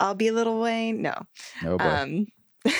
I'll 0.00 0.14
be 0.14 0.28
a 0.28 0.32
Little 0.32 0.60
Wayne. 0.60 1.02
No. 1.02 1.14
Oh 1.64 1.78
boy. 1.78 1.84
Um, 1.84 2.26
be 2.64 2.70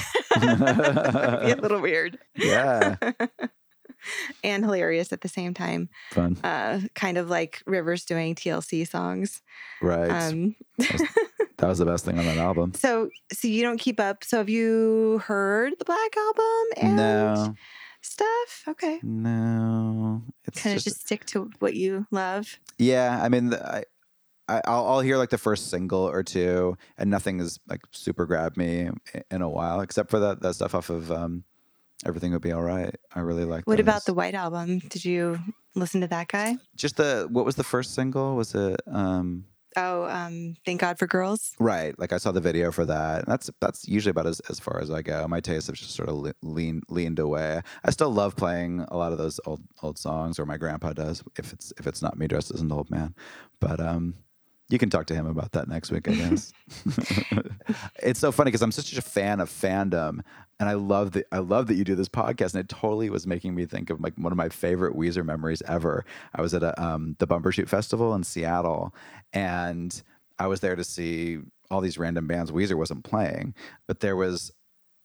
a 0.43 1.57
little 1.63 1.81
weird 1.81 2.19
yeah. 2.37 2.97
and 4.45 4.65
hilarious 4.65 5.13
at 5.13 5.21
the 5.23 5.29
same 5.29 5.55
time. 5.55 5.89
Fun. 6.13 6.37
Uh, 6.45 6.81
kind 6.95 7.19
of 7.19 7.29
like 7.31 7.63
Rivers 7.67 8.05
doing 8.05 8.35
TLC 8.35 8.89
songs. 8.89 9.43
Right. 9.83 10.11
Um, 10.11 10.55
that 10.79 11.69
was 11.69 11.79
the 11.79 11.85
best 11.87 12.05
thing 12.05 12.19
on 12.19 12.25
that 12.27 12.37
album. 12.39 12.75
so, 12.75 13.09
so 13.33 13.49
you 13.49 13.63
don't 13.63 13.79
keep 13.79 13.99
up. 14.01 14.25
So, 14.25 14.39
have 14.39 14.49
you 14.49 15.23
heard 15.25 15.75
the 15.79 15.85
Black 15.85 16.17
album 16.17 16.67
and 16.77 16.97
No. 16.97 17.55
stuff? 18.03 18.65
Okay, 18.69 19.01
No. 19.03 20.23
It's 20.45 20.63
kind 20.63 20.77
of 20.77 20.83
just, 20.83 20.97
just 20.97 21.07
stick 21.07 21.25
to 21.27 21.51
what 21.59 21.75
you 21.75 22.07
love. 22.11 22.59
yeah. 22.79 23.19
I 23.23 23.29
mean, 23.29 23.51
the, 23.51 23.67
I, 23.67 23.85
I, 24.49 24.61
I'll, 24.67 24.87
I'll 24.87 25.01
hear 25.01 25.17
like 25.19 25.31
the 25.31 25.39
first 25.39 25.71
single 25.71 26.01
or 26.09 26.23
two, 26.23 26.77
and 26.97 27.11
nothing 27.11 27.39
has 27.39 27.61
like 27.69 27.81
super 27.93 28.27
grabbed 28.27 28.57
me 28.57 28.89
in 29.31 29.43
a 29.43 29.49
while, 29.49 29.81
except 29.81 30.11
for 30.11 30.19
that 30.21 30.41
that 30.43 30.55
stuff 30.55 30.75
off 30.75 30.91
of 30.91 31.11
um, 31.13 31.45
Everything 32.07 32.33
Would 32.33 32.43
Be 32.43 32.53
All 32.53 32.63
Right. 32.63 32.95
I 33.15 33.21
really 33.21 33.45
like. 33.45 33.65
That. 33.65 33.71
What 33.71 33.81
about 33.81 34.05
the 34.05 34.15
White 34.15 34.35
album? 34.35 34.79
Did 34.79 35.05
you 35.05 35.39
listen 35.75 36.01
to 36.01 36.07
that 36.09 36.29
guy? 36.29 36.57
just 36.77 36.97
the 36.97 37.29
what 37.31 37.45
was 37.45 37.57
the 37.57 37.65
first 37.65 37.95
single? 37.95 38.37
Was 38.37 38.55
it 38.55 38.81
um 38.91 39.45
Oh, 39.77 40.05
um, 40.05 40.57
Thank 40.65 40.81
God 40.81 40.99
for 40.99 41.07
Girls. 41.07 41.55
right? 41.61 41.97
Like 42.01 42.13
I 42.13 42.17
saw 42.17 42.33
the 42.33 42.41
video 42.41 42.73
for 42.73 42.85
that. 42.87 43.27
That's 43.27 43.51
that's 43.61 43.87
usually 43.87 44.11
about 44.11 44.27
as, 44.27 44.41
as 44.49 44.59
far 44.59 44.81
as 44.81 44.91
I 44.91 45.03
go. 45.03 45.29
My 45.29 45.39
tastes 45.41 45.69
have 45.69 45.77
just 45.77 45.93
sort 45.95 46.09
of 46.09 46.17
le- 46.17 46.35
lean 46.43 46.81
leaned 46.89 47.19
away. 47.21 47.61
I 47.85 47.91
still 47.91 48.11
love 48.11 48.35
playing 48.35 48.87
a 48.89 48.97
lot 48.97 49.13
of 49.13 49.19
those 49.19 49.39
old 49.47 49.61
old 49.83 49.99
songs, 49.99 50.39
or 50.39 50.47
my 50.47 50.57
grandpa 50.57 50.95
does 50.95 51.23
if 51.39 51.53
it's 51.53 51.73
if 51.79 51.87
it's 51.87 52.03
not 52.03 52.19
me 52.19 52.27
dressed 52.27 52.51
as 52.53 52.61
an 52.61 52.73
old 52.73 52.91
man. 52.91 53.15
But 53.61 53.79
um, 53.79 54.15
you 54.69 54.79
can 54.79 54.91
talk 54.91 55.07
to 55.07 55.15
him 55.15 55.27
about 55.27 55.53
that 55.53 55.69
next 55.69 55.91
week, 55.91 56.09
I 56.09 56.13
guess. 56.13 56.53
it's 58.03 58.21
so 58.21 58.31
funny 58.31 58.49
because 58.49 58.63
I'm 58.63 58.73
such 58.73 58.97
a 58.97 59.03
fan 59.03 59.41
of 59.41 59.49
fandom, 59.49 60.21
and 60.61 60.69
I 60.69 60.75
love 60.75 61.13
that 61.13 61.27
I 61.33 61.39
love 61.39 61.69
that 61.69 61.75
you 61.75 61.85
do 61.85 61.95
this 61.95 62.09
podcast, 62.09 62.55
and 62.55 62.61
it 62.61 62.69
totally 62.69 63.09
was 63.09 63.27
making 63.27 63.55
me 63.55 63.65
think 63.65 63.91
of 63.91 64.01
like 64.01 64.15
one 64.17 64.33
of 64.33 64.37
my 64.37 64.49
favorite 64.49 64.95
Weezer 64.95 65.25
memories 65.25 65.63
ever. 65.67 66.05
I 66.35 66.43
was 66.43 66.53
at 66.53 66.63
a 66.63 66.81
um, 66.83 67.17
the 67.19 67.27
Bumbershoot 67.27 67.69
Festival 67.69 68.15
in 68.15 68.25
Seattle, 68.25 68.95
and 69.33 70.03
I 70.39 70.47
was 70.47 70.61
there 70.61 70.77
to 70.77 70.85
see 70.85 71.39
all 71.71 71.81
these 71.81 71.99
random 71.99 72.27
bands 72.27 72.51
Weezer 72.51 72.77
wasn't 72.77 73.05
playing, 73.05 73.55
but 73.87 74.01
there 74.01 74.17
was 74.17 74.53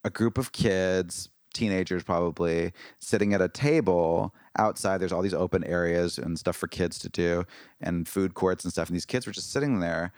a 0.03 0.09
group 0.09 0.37
of 0.37 0.51
kids, 0.51 1.29
teenagers 1.53 2.03
probably, 2.03 2.73
sitting 2.99 3.33
at 3.33 3.41
a 3.41 3.49
table 3.49 4.33
outside. 4.57 4.97
There's 4.97 5.11
all 5.11 5.21
these 5.21 5.33
open 5.33 5.63
areas 5.63 6.17
and 6.17 6.37
stuff 6.37 6.55
for 6.55 6.67
kids 6.67 6.99
to 6.99 7.09
do, 7.09 7.45
and 7.81 8.07
food 8.07 8.33
courts 8.33 8.63
and 8.63 8.71
stuff. 8.71 8.87
And 8.87 8.95
these 8.95 9.05
kids 9.05 9.25
were 9.25 9.33
just 9.33 9.51
sitting 9.51 9.79
there 9.79 10.11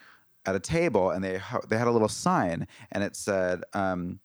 at 0.46 0.56
a 0.56 0.60
table, 0.60 1.10
and 1.10 1.24
they 1.24 1.42
they 1.70 1.78
had 1.78 1.88
a 1.88 1.92
little 1.92 2.10
sign, 2.10 2.68
and 2.92 3.04
it 3.04 3.16
said, 3.16 3.64
um, 3.74 4.20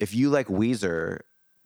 "If 0.00 0.14
you 0.14 0.30
like 0.30 0.48
Weezer, 0.48 1.20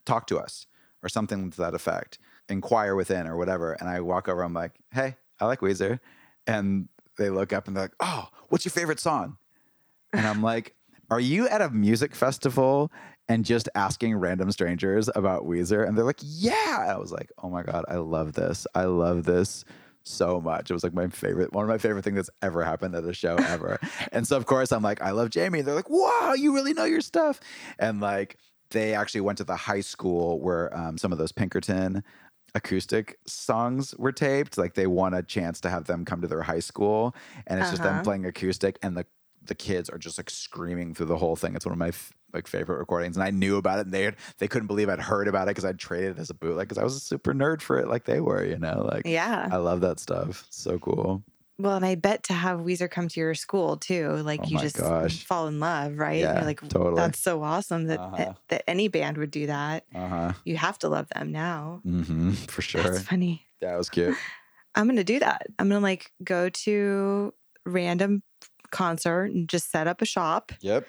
talk 0.04 0.26
to 0.28 0.38
us," 0.38 0.66
or 1.02 1.08
something 1.08 1.50
to 1.50 1.58
that 1.58 1.74
effect. 1.74 2.18
Inquire 2.48 2.94
within, 2.94 3.26
or 3.26 3.36
whatever. 3.36 3.72
And 3.72 3.88
I 3.88 4.00
walk 4.00 4.28
over. 4.28 4.42
I'm 4.42 4.54
like, 4.54 4.78
"Hey, 4.92 5.16
I 5.40 5.46
like 5.46 5.60
Weezer," 5.60 6.00
and 6.46 6.88
they 7.18 7.30
look 7.30 7.52
up 7.52 7.66
and 7.66 7.76
they're 7.76 7.84
like, 7.84 7.96
"Oh, 8.00 8.28
what's 8.48 8.64
your 8.64 8.72
favorite 8.72 9.00
song?" 9.00 9.38
And 10.12 10.26
I'm 10.26 10.42
like, 10.42 10.74
are 11.10 11.20
you 11.20 11.48
at 11.48 11.60
a 11.60 11.70
music 11.70 12.14
festival 12.14 12.90
and 13.28 13.44
just 13.44 13.68
asking 13.74 14.14
random 14.16 14.50
strangers 14.52 15.08
about 15.14 15.44
Weezer? 15.44 15.86
And 15.86 15.96
they're 15.96 16.04
like, 16.04 16.20
yeah. 16.22 16.86
I 16.88 16.96
was 16.98 17.12
like, 17.12 17.30
oh 17.42 17.50
my 17.50 17.62
God, 17.62 17.84
I 17.88 17.96
love 17.96 18.34
this. 18.34 18.66
I 18.74 18.84
love 18.84 19.24
this 19.24 19.64
so 20.04 20.40
much. 20.40 20.70
It 20.70 20.74
was 20.74 20.84
like 20.84 20.94
my 20.94 21.08
favorite, 21.08 21.52
one 21.52 21.64
of 21.64 21.68
my 21.68 21.78
favorite 21.78 22.04
things 22.04 22.16
that's 22.16 22.30
ever 22.42 22.64
happened 22.64 22.94
at 22.94 23.04
a 23.04 23.12
show 23.12 23.38
ever. 23.38 23.80
and 24.12 24.26
so, 24.26 24.36
of 24.36 24.46
course, 24.46 24.70
I'm 24.72 24.82
like, 24.82 25.02
I 25.02 25.10
love 25.10 25.30
Jamie. 25.30 25.62
They're 25.62 25.74
like, 25.74 25.90
wow, 25.90 26.34
you 26.36 26.54
really 26.54 26.72
know 26.74 26.84
your 26.84 27.00
stuff. 27.00 27.40
And 27.78 28.00
like, 28.00 28.36
they 28.70 28.94
actually 28.94 29.20
went 29.22 29.38
to 29.38 29.44
the 29.44 29.56
high 29.56 29.80
school 29.80 30.40
where 30.40 30.76
um, 30.76 30.98
some 30.98 31.12
of 31.12 31.18
those 31.18 31.32
Pinkerton 31.32 32.02
acoustic 32.54 33.18
songs 33.26 33.94
were 33.98 34.12
taped. 34.12 34.56
Like 34.58 34.74
they 34.74 34.86
won 34.86 35.14
a 35.14 35.22
chance 35.22 35.60
to 35.62 35.70
have 35.70 35.84
them 35.84 36.04
come 36.04 36.20
to 36.22 36.28
their 36.28 36.42
high 36.42 36.60
school, 36.60 37.14
and 37.46 37.60
it's 37.60 37.70
just 37.70 37.82
them 37.82 37.94
Uh-huh. 37.96 38.02
playing 38.02 38.24
acoustic, 38.26 38.78
and 38.82 38.96
the 38.96 39.06
the 39.46 39.54
kids 39.54 39.88
are 39.90 39.98
just 39.98 40.18
like 40.18 40.30
screaming 40.30 40.94
through 40.94 41.06
the 41.06 41.18
whole 41.18 41.36
thing. 41.36 41.54
It's 41.54 41.64
one 41.66 41.72
of 41.72 41.78
my 41.78 41.88
f- 41.88 42.12
like 42.32 42.46
favorite 42.46 42.78
recordings, 42.78 43.16
and 43.16 43.24
I 43.24 43.30
knew 43.30 43.56
about 43.56 43.78
it, 43.78 43.86
and 43.86 43.94
they 43.94 44.12
they 44.38 44.48
couldn't 44.48 44.66
believe 44.66 44.88
I'd 44.88 45.00
heard 45.00 45.28
about 45.28 45.44
it 45.48 45.50
because 45.50 45.64
I'd 45.64 45.78
traded 45.78 46.16
it 46.16 46.20
as 46.20 46.30
a 46.30 46.34
bootleg 46.34 46.68
because 46.68 46.78
I 46.78 46.84
was 46.84 46.94
a 46.96 47.00
super 47.00 47.32
nerd 47.32 47.62
for 47.62 47.78
it, 47.78 47.88
like 47.88 48.04
they 48.04 48.20
were, 48.20 48.44
you 48.44 48.58
know. 48.58 48.88
Like 48.90 49.06
Yeah. 49.06 49.48
I 49.50 49.56
love 49.56 49.80
that 49.82 49.98
stuff. 50.00 50.46
So 50.50 50.78
cool. 50.78 51.22
Well, 51.58 51.76
and 51.76 51.86
I 51.86 51.94
bet 51.94 52.24
to 52.24 52.34
have 52.34 52.60
Weezer 52.60 52.90
come 52.90 53.08
to 53.08 53.18
your 53.18 53.34
school 53.34 53.78
too, 53.78 54.10
like 54.16 54.40
Oh 54.44 54.46
you 54.48 54.58
just 54.58 54.76
gosh. 54.76 55.24
fall 55.24 55.46
in 55.46 55.58
love, 55.58 55.96
right? 55.96 56.20
Yeah, 56.20 56.34
You're 56.34 56.44
like, 56.44 56.60
totally. 56.68 56.96
that's 56.96 57.18
so 57.18 57.42
awesome 57.42 57.86
that 57.86 57.98
Uh-huh. 57.98 58.34
that 58.48 58.68
any 58.68 58.88
band 58.88 59.16
would 59.16 59.30
do 59.30 59.46
that. 59.46 59.84
Uh 59.94 60.06
huh. 60.08 60.32
You 60.44 60.58
have 60.58 60.78
to 60.80 60.90
love 60.90 61.08
them 61.14 61.32
now. 61.32 61.80
Mm-hmm. 61.86 62.32
For 62.32 62.60
sure. 62.60 62.82
That's 62.82 63.02
funny. 63.04 63.46
That 63.62 63.78
was 63.78 63.88
cute. 63.88 64.14
I'm 64.74 64.86
gonna 64.86 65.02
do 65.04 65.18
that. 65.20 65.46
I'm 65.58 65.70
gonna 65.70 65.80
like 65.80 66.12
go 66.22 66.50
to 66.50 67.32
random 67.64 68.22
concert 68.70 69.24
and 69.32 69.48
just 69.48 69.70
set 69.70 69.86
up 69.86 70.02
a 70.02 70.06
shop 70.06 70.52
Yep. 70.60 70.86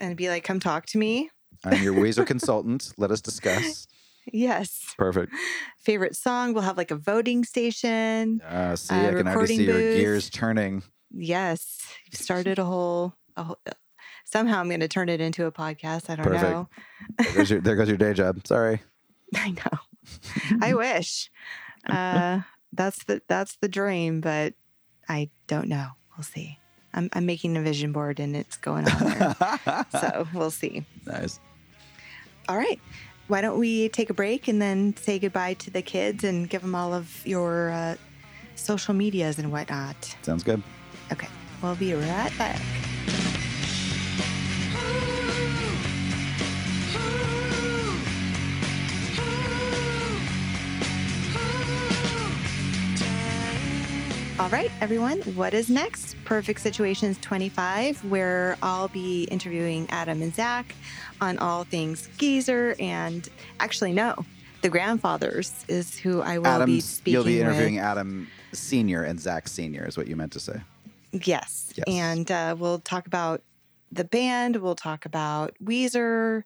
and 0.00 0.16
be 0.16 0.28
like, 0.28 0.44
come 0.44 0.60
talk 0.60 0.86
to 0.86 0.98
me. 0.98 1.30
I'm 1.64 1.82
your 1.82 1.94
Weezer 1.94 2.26
consultant. 2.34 2.92
Let 2.96 3.10
us 3.10 3.20
discuss. 3.20 3.86
Yes. 4.32 4.94
Perfect. 4.96 5.32
Favorite 5.78 6.14
song. 6.16 6.52
We'll 6.54 6.62
have 6.62 6.76
like 6.76 6.90
a 6.90 6.96
voting 6.96 7.44
station. 7.44 8.40
Uh, 8.42 8.76
see, 8.76 8.94
I 8.94 9.10
can 9.12 9.26
already 9.28 9.56
see 9.56 9.64
your 9.64 9.78
gears 9.78 10.30
turning. 10.30 10.82
Yes. 11.12 11.82
You've 12.10 12.20
started 12.20 12.58
a 12.58 12.64
whole, 12.64 13.14
a 13.36 13.42
whole 13.44 13.58
somehow 14.24 14.60
I'm 14.60 14.68
gonna 14.70 14.86
turn 14.88 15.08
it 15.08 15.20
into 15.20 15.46
a 15.46 15.52
podcast. 15.52 16.08
I 16.08 16.16
don't 16.16 16.24
Perfect. 16.26 16.42
know. 16.50 16.68
There 17.18 17.32
goes 17.34 17.50
your, 17.50 17.60
there 17.60 17.76
goes 17.76 17.88
your 17.88 17.96
day 17.96 18.12
job. 18.12 18.46
Sorry. 18.46 18.80
I 19.34 19.50
know. 19.50 19.78
I 20.62 20.74
wish. 20.74 21.30
Uh, 21.88 22.40
that's 22.72 23.04
the 23.04 23.22
that's 23.26 23.56
the 23.56 23.68
dream, 23.68 24.20
but 24.20 24.54
I 25.08 25.30
don't 25.48 25.66
know. 25.68 25.88
We'll 26.16 26.24
see. 26.24 26.58
I'm 26.94 27.08
I'm 27.12 27.26
making 27.26 27.56
a 27.56 27.62
vision 27.62 27.92
board 27.92 28.20
and 28.20 28.36
it's 28.36 28.56
going 28.56 28.88
on 28.88 28.98
there. 28.98 29.86
so 30.00 30.26
we'll 30.34 30.50
see. 30.50 30.84
nice. 31.06 31.40
All 32.48 32.56
right. 32.56 32.80
Why 33.28 33.40
don't 33.40 33.58
we 33.60 33.88
take 33.90 34.10
a 34.10 34.14
break 34.14 34.48
and 34.48 34.60
then 34.60 34.96
say 34.96 35.18
goodbye 35.20 35.54
to 35.54 35.70
the 35.70 35.82
kids 35.82 36.24
and 36.24 36.50
give 36.50 36.62
them 36.62 36.74
all 36.74 36.92
of 36.92 37.24
your 37.24 37.70
uh, 37.70 37.94
social 38.56 38.92
medias 38.92 39.38
and 39.38 39.52
whatnot? 39.52 40.16
Sounds 40.22 40.42
good. 40.42 40.60
Okay. 41.12 41.28
We'll 41.62 41.76
be 41.76 41.94
right 41.94 42.32
back. 42.38 42.60
All 54.40 54.48
right, 54.48 54.70
everyone, 54.80 55.20
what 55.34 55.52
is 55.52 55.68
next? 55.68 56.16
Perfect 56.24 56.62
Situations 56.62 57.18
25, 57.20 58.02
where 58.06 58.56
I'll 58.62 58.88
be 58.88 59.24
interviewing 59.24 59.86
Adam 59.90 60.22
and 60.22 60.34
Zach 60.34 60.74
on 61.20 61.36
all 61.36 61.64
things 61.64 62.08
geezer. 62.16 62.74
And 62.80 63.28
actually, 63.60 63.92
no, 63.92 64.24
the 64.62 64.70
grandfathers 64.70 65.66
is 65.68 65.98
who 65.98 66.22
I 66.22 66.38
will 66.38 66.46
Adam, 66.46 66.64
be 66.64 66.80
speaking 66.80 67.12
you'll 67.12 67.24
be 67.24 67.38
interviewing 67.38 67.74
with. 67.74 67.84
Adam 67.84 68.28
Senior 68.54 69.02
and 69.02 69.20
Zach 69.20 69.46
Senior, 69.46 69.86
is 69.86 69.98
what 69.98 70.08
you 70.08 70.16
meant 70.16 70.32
to 70.32 70.40
say. 70.40 70.62
Yes. 71.12 71.74
Yes. 71.76 71.84
And 71.86 72.30
uh, 72.30 72.56
we'll 72.58 72.78
talk 72.78 73.06
about 73.06 73.42
the 73.92 74.04
band, 74.04 74.56
we'll 74.56 74.74
talk 74.74 75.04
about 75.04 75.54
Weezer, 75.62 76.44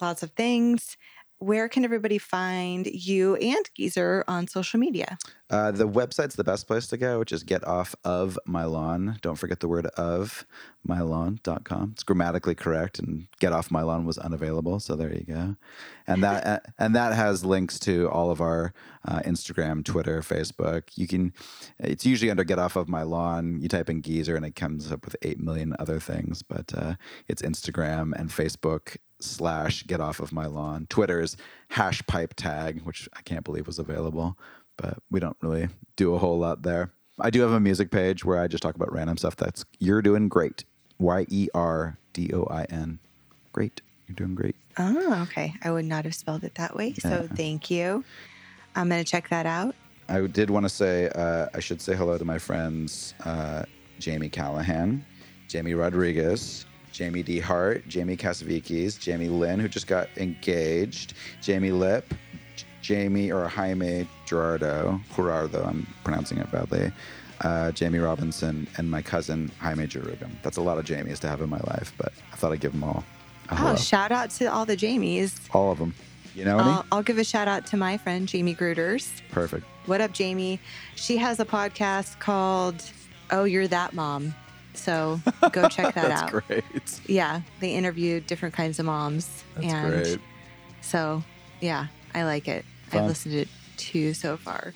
lots 0.00 0.22
of 0.22 0.30
things. 0.30 0.96
Where 1.44 1.68
can 1.68 1.84
everybody 1.84 2.16
find 2.16 2.86
you 2.86 3.36
and 3.36 3.68
Geezer 3.74 4.24
on 4.26 4.48
social 4.48 4.80
media? 4.80 5.18
Uh, 5.50 5.70
the 5.70 5.86
website's 5.86 6.36
the 6.36 6.42
best 6.42 6.66
place 6.66 6.86
to 6.86 6.96
go, 6.96 7.18
which 7.18 7.30
is 7.30 7.42
get 7.42 7.62
off 7.66 7.94
of 8.02 8.38
my 8.46 8.64
lawn. 8.64 9.18
Don't 9.20 9.36
forget 9.36 9.60
the 9.60 9.68
word 9.68 9.84
of 9.88 10.46
mylawn.com. 10.88 11.90
It's 11.92 12.02
grammatically 12.02 12.54
correct, 12.54 12.98
and 12.98 13.26
get 13.40 13.52
off 13.52 13.70
my 13.70 13.82
lawn 13.82 14.06
was 14.06 14.16
unavailable. 14.16 14.80
So 14.80 14.96
there 14.96 15.12
you 15.12 15.24
go. 15.24 15.56
And 16.06 16.24
that 16.24 16.46
uh, 16.46 16.60
and 16.78 16.96
that 16.96 17.12
has 17.12 17.44
links 17.44 17.78
to 17.80 18.08
all 18.08 18.30
of 18.30 18.40
our 18.40 18.72
uh, 19.06 19.20
Instagram, 19.20 19.84
Twitter, 19.84 20.22
Facebook. 20.22 20.84
You 20.96 21.06
can. 21.06 21.34
It's 21.78 22.06
usually 22.06 22.30
under 22.30 22.44
get 22.44 22.58
off 22.58 22.74
of 22.74 22.88
my 22.88 23.02
lawn. 23.02 23.60
You 23.60 23.68
type 23.68 23.90
in 23.90 24.00
geezer, 24.00 24.34
and 24.34 24.46
it 24.46 24.56
comes 24.56 24.90
up 24.90 25.04
with 25.04 25.14
eight 25.20 25.40
million 25.40 25.76
other 25.78 26.00
things. 26.00 26.42
But 26.42 26.72
uh, 26.74 26.94
it's 27.28 27.42
Instagram 27.42 28.14
and 28.18 28.30
Facebook 28.30 28.96
slash 29.24 29.86
get 29.86 30.00
off 30.00 30.20
of 30.20 30.32
my 30.32 30.46
lawn. 30.46 30.86
Twitter's 30.88 31.36
hash 31.68 32.04
pipe 32.06 32.34
tag, 32.34 32.82
which 32.82 33.08
I 33.16 33.22
can't 33.22 33.44
believe 33.44 33.66
was 33.66 33.78
available 33.78 34.36
but 34.76 34.98
we 35.10 35.20
don't 35.20 35.36
really 35.40 35.68
do 35.96 36.14
a 36.14 36.18
whole 36.18 36.38
lot 36.38 36.62
there. 36.62 36.92
I 37.20 37.30
do 37.30 37.40
have 37.42 37.52
a 37.52 37.60
music 37.60 37.90
page 37.90 38.24
where 38.24 38.40
I 38.40 38.48
just 38.48 38.62
talk 38.62 38.74
about 38.74 38.92
random 38.92 39.16
stuff. 39.16 39.36
That's 39.36 39.64
You're 39.78 40.02
Doing 40.02 40.28
Great. 40.28 40.64
Y 40.98 41.26
E 41.28 41.48
R 41.54 41.98
D 42.12 42.30
O 42.32 42.46
I 42.50 42.64
N. 42.64 42.98
Great. 43.52 43.80
You're 44.08 44.16
doing 44.16 44.34
great. 44.34 44.56
Oh, 44.78 45.22
okay. 45.22 45.54
I 45.62 45.70
would 45.70 45.84
not 45.84 46.04
have 46.04 46.14
spelled 46.14 46.44
it 46.44 46.56
that 46.56 46.76
way. 46.76 46.92
So 46.94 47.28
thank 47.34 47.70
you. 47.70 48.04
I'm 48.76 48.88
going 48.88 49.02
to 49.02 49.10
check 49.10 49.28
that 49.30 49.46
out. 49.46 49.74
I 50.08 50.20
did 50.26 50.50
want 50.50 50.64
to 50.64 50.68
say 50.68 51.08
uh, 51.14 51.46
I 51.54 51.60
should 51.60 51.80
say 51.80 51.94
hello 51.94 52.18
to 52.18 52.24
my 52.24 52.38
friends 52.38 53.14
uh, 53.24 53.64
Jamie 53.98 54.28
Callahan, 54.28 55.04
Jamie 55.48 55.74
Rodriguez, 55.74 56.66
Jamie 56.94 57.24
D. 57.24 57.40
Hart, 57.40 57.86
Jamie 57.88 58.16
Casavikis, 58.16 58.98
Jamie 59.00 59.28
Lynn, 59.28 59.58
who 59.58 59.66
just 59.68 59.88
got 59.88 60.08
engaged, 60.16 61.14
Jamie 61.42 61.72
Lip, 61.72 62.14
J- 62.54 62.64
Jamie 62.82 63.32
or 63.32 63.48
Jaime 63.48 64.06
Gerardo, 64.26 65.00
Gerardo, 65.16 65.64
I'm 65.64 65.88
pronouncing 66.04 66.38
it 66.38 66.48
badly, 66.52 66.92
uh, 67.40 67.72
Jamie 67.72 67.98
Robinson, 67.98 68.68
and 68.78 68.88
my 68.88 69.02
cousin 69.02 69.50
Jaime 69.58 69.88
Jerubin. 69.88 70.30
That's 70.44 70.56
a 70.56 70.60
lot 70.62 70.78
of 70.78 70.84
Jamies 70.84 71.18
to 71.18 71.28
have 71.28 71.42
in 71.42 71.50
my 71.50 71.58
life, 71.66 71.92
but 71.98 72.12
I 72.32 72.36
thought 72.36 72.52
I'd 72.52 72.60
give 72.60 72.70
them 72.70 72.84
all 72.84 73.02
a 73.48 73.56
hello. 73.56 73.72
Oh, 73.72 73.76
shout 73.76 74.12
out 74.12 74.30
to 74.30 74.46
all 74.46 74.64
the 74.64 74.76
Jamies. 74.76 75.34
all 75.52 75.72
of 75.72 75.78
them. 75.80 75.92
You 76.36 76.44
know? 76.44 76.58
I'll, 76.58 76.86
I'll 76.92 77.02
give 77.02 77.18
a 77.18 77.24
shout 77.24 77.48
out 77.48 77.66
to 77.66 77.76
my 77.76 77.96
friend 77.98 78.28
Jamie 78.28 78.54
Gruders. 78.54 79.20
Perfect. 79.32 79.66
What 79.86 80.00
up, 80.00 80.12
Jamie? 80.12 80.60
She 80.94 81.16
has 81.16 81.40
a 81.40 81.44
podcast 81.44 82.20
called 82.20 82.88
Oh, 83.32 83.42
You're 83.44 83.66
That 83.68 83.94
Mom. 83.94 84.32
So 84.74 85.20
go 85.52 85.68
check 85.68 85.94
that 85.94 86.08
That's 86.08 86.22
out. 86.22 86.30
great. 86.30 86.64
Yeah, 87.06 87.40
they 87.60 87.74
interviewed 87.74 88.26
different 88.26 88.54
kinds 88.54 88.78
of 88.78 88.86
moms. 88.86 89.44
That's 89.54 89.72
and 89.72 89.92
great. 90.04 90.18
So, 90.80 91.22
yeah, 91.60 91.86
I 92.14 92.24
like 92.24 92.48
it. 92.48 92.64
Fun. 92.88 93.02
I've 93.02 93.08
listened 93.08 93.32
to 93.32 93.40
it 93.42 93.48
two 93.76 94.14
so 94.14 94.36
far. 94.36 94.74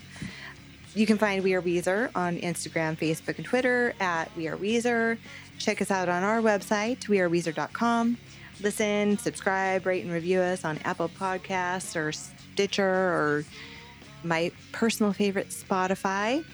You 0.94 1.06
can 1.06 1.18
find 1.18 1.44
We 1.44 1.54
Are 1.54 1.62
Weezer 1.62 2.10
on 2.14 2.38
Instagram, 2.38 2.96
Facebook, 2.96 3.36
and 3.36 3.44
Twitter 3.44 3.94
at 4.00 4.34
We 4.36 4.48
Are 4.48 4.56
Weezer. 4.56 5.18
Check 5.58 5.82
us 5.82 5.90
out 5.90 6.08
on 6.08 6.22
our 6.22 6.40
website, 6.40 7.00
weareweezer.com. 7.06 8.16
Listen, 8.60 9.18
subscribe, 9.18 9.86
rate, 9.86 10.04
and 10.04 10.12
review 10.12 10.40
us 10.40 10.64
on 10.64 10.78
Apple 10.84 11.08
Podcasts 11.08 11.94
or 11.94 12.10
Stitcher 12.10 12.84
or 12.84 13.44
my 14.24 14.50
personal 14.72 15.12
favorite, 15.12 15.50
Spotify. 15.50 16.44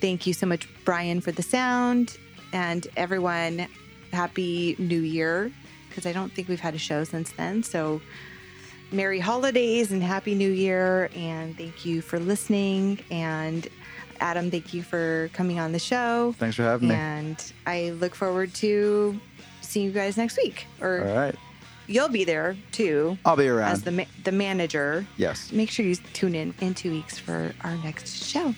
Thank 0.00 0.26
you 0.26 0.32
so 0.32 0.46
much, 0.46 0.66
Brian, 0.84 1.20
for 1.20 1.32
the 1.32 1.42
sound. 1.42 2.16
And 2.52 2.86
everyone, 2.96 3.66
happy 4.12 4.76
new 4.78 5.00
year, 5.00 5.50
because 5.88 6.06
I 6.06 6.12
don't 6.12 6.32
think 6.32 6.48
we've 6.48 6.60
had 6.60 6.74
a 6.74 6.78
show 6.78 7.04
since 7.04 7.32
then. 7.32 7.62
So, 7.62 8.00
Merry 8.90 9.20
holidays 9.20 9.90
and 9.90 10.02
Happy 10.02 10.34
New 10.34 10.50
Year. 10.50 11.08
And 11.16 11.56
thank 11.56 11.86
you 11.86 12.02
for 12.02 12.18
listening. 12.18 12.98
And 13.10 13.66
Adam, 14.20 14.50
thank 14.50 14.74
you 14.74 14.82
for 14.82 15.30
coming 15.32 15.58
on 15.58 15.72
the 15.72 15.78
show. 15.78 16.34
Thanks 16.38 16.56
for 16.56 16.62
having 16.64 16.88
me. 16.88 16.94
And 16.94 17.42
I 17.66 17.90
look 17.92 18.14
forward 18.14 18.52
to 18.56 19.18
seeing 19.62 19.86
you 19.86 19.92
guys 19.92 20.18
next 20.18 20.36
week. 20.36 20.66
Or 20.82 21.08
All 21.08 21.16
right. 21.16 21.34
you'll 21.86 22.10
be 22.10 22.24
there 22.24 22.54
too 22.70 23.16
I'll 23.24 23.34
be 23.34 23.48
around. 23.48 23.70
as 23.72 23.82
the, 23.82 23.92
ma- 23.92 24.04
the 24.24 24.32
manager. 24.32 25.06
yes. 25.16 25.50
Make 25.52 25.70
sure 25.70 25.86
you 25.86 25.96
tune 26.12 26.34
in 26.34 26.52
in 26.60 26.74
two 26.74 26.90
weeks 26.90 27.18
for 27.18 27.54
our 27.62 27.76
next 27.76 28.24
show. 28.26 28.54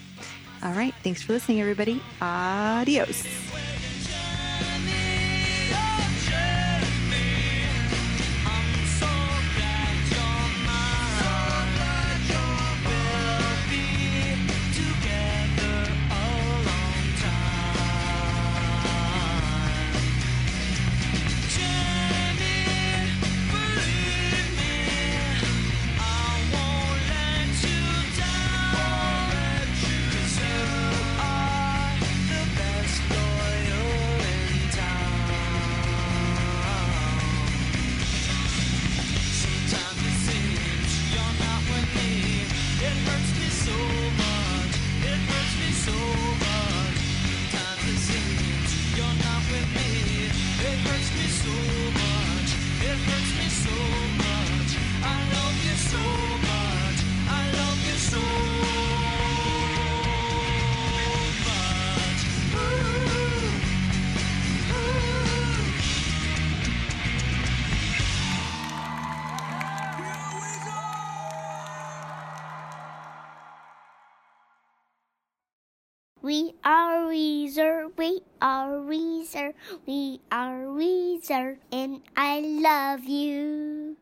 All 0.65 0.73
right. 0.73 0.95
Thanks 1.05 1.23
for 1.23 1.33
listening, 1.35 1.61
everybody. 1.61 2.03
Adios. 2.21 3.25
Weezer, 77.55 77.97
we 77.97 78.21
are 78.43 78.83
Weezer, 78.83 79.55
we 79.87 80.21
are 80.33 80.67
Weezer, 80.67 81.59
and 81.71 82.03
I 82.17 82.41
love 82.41 83.05
you. 83.05 83.97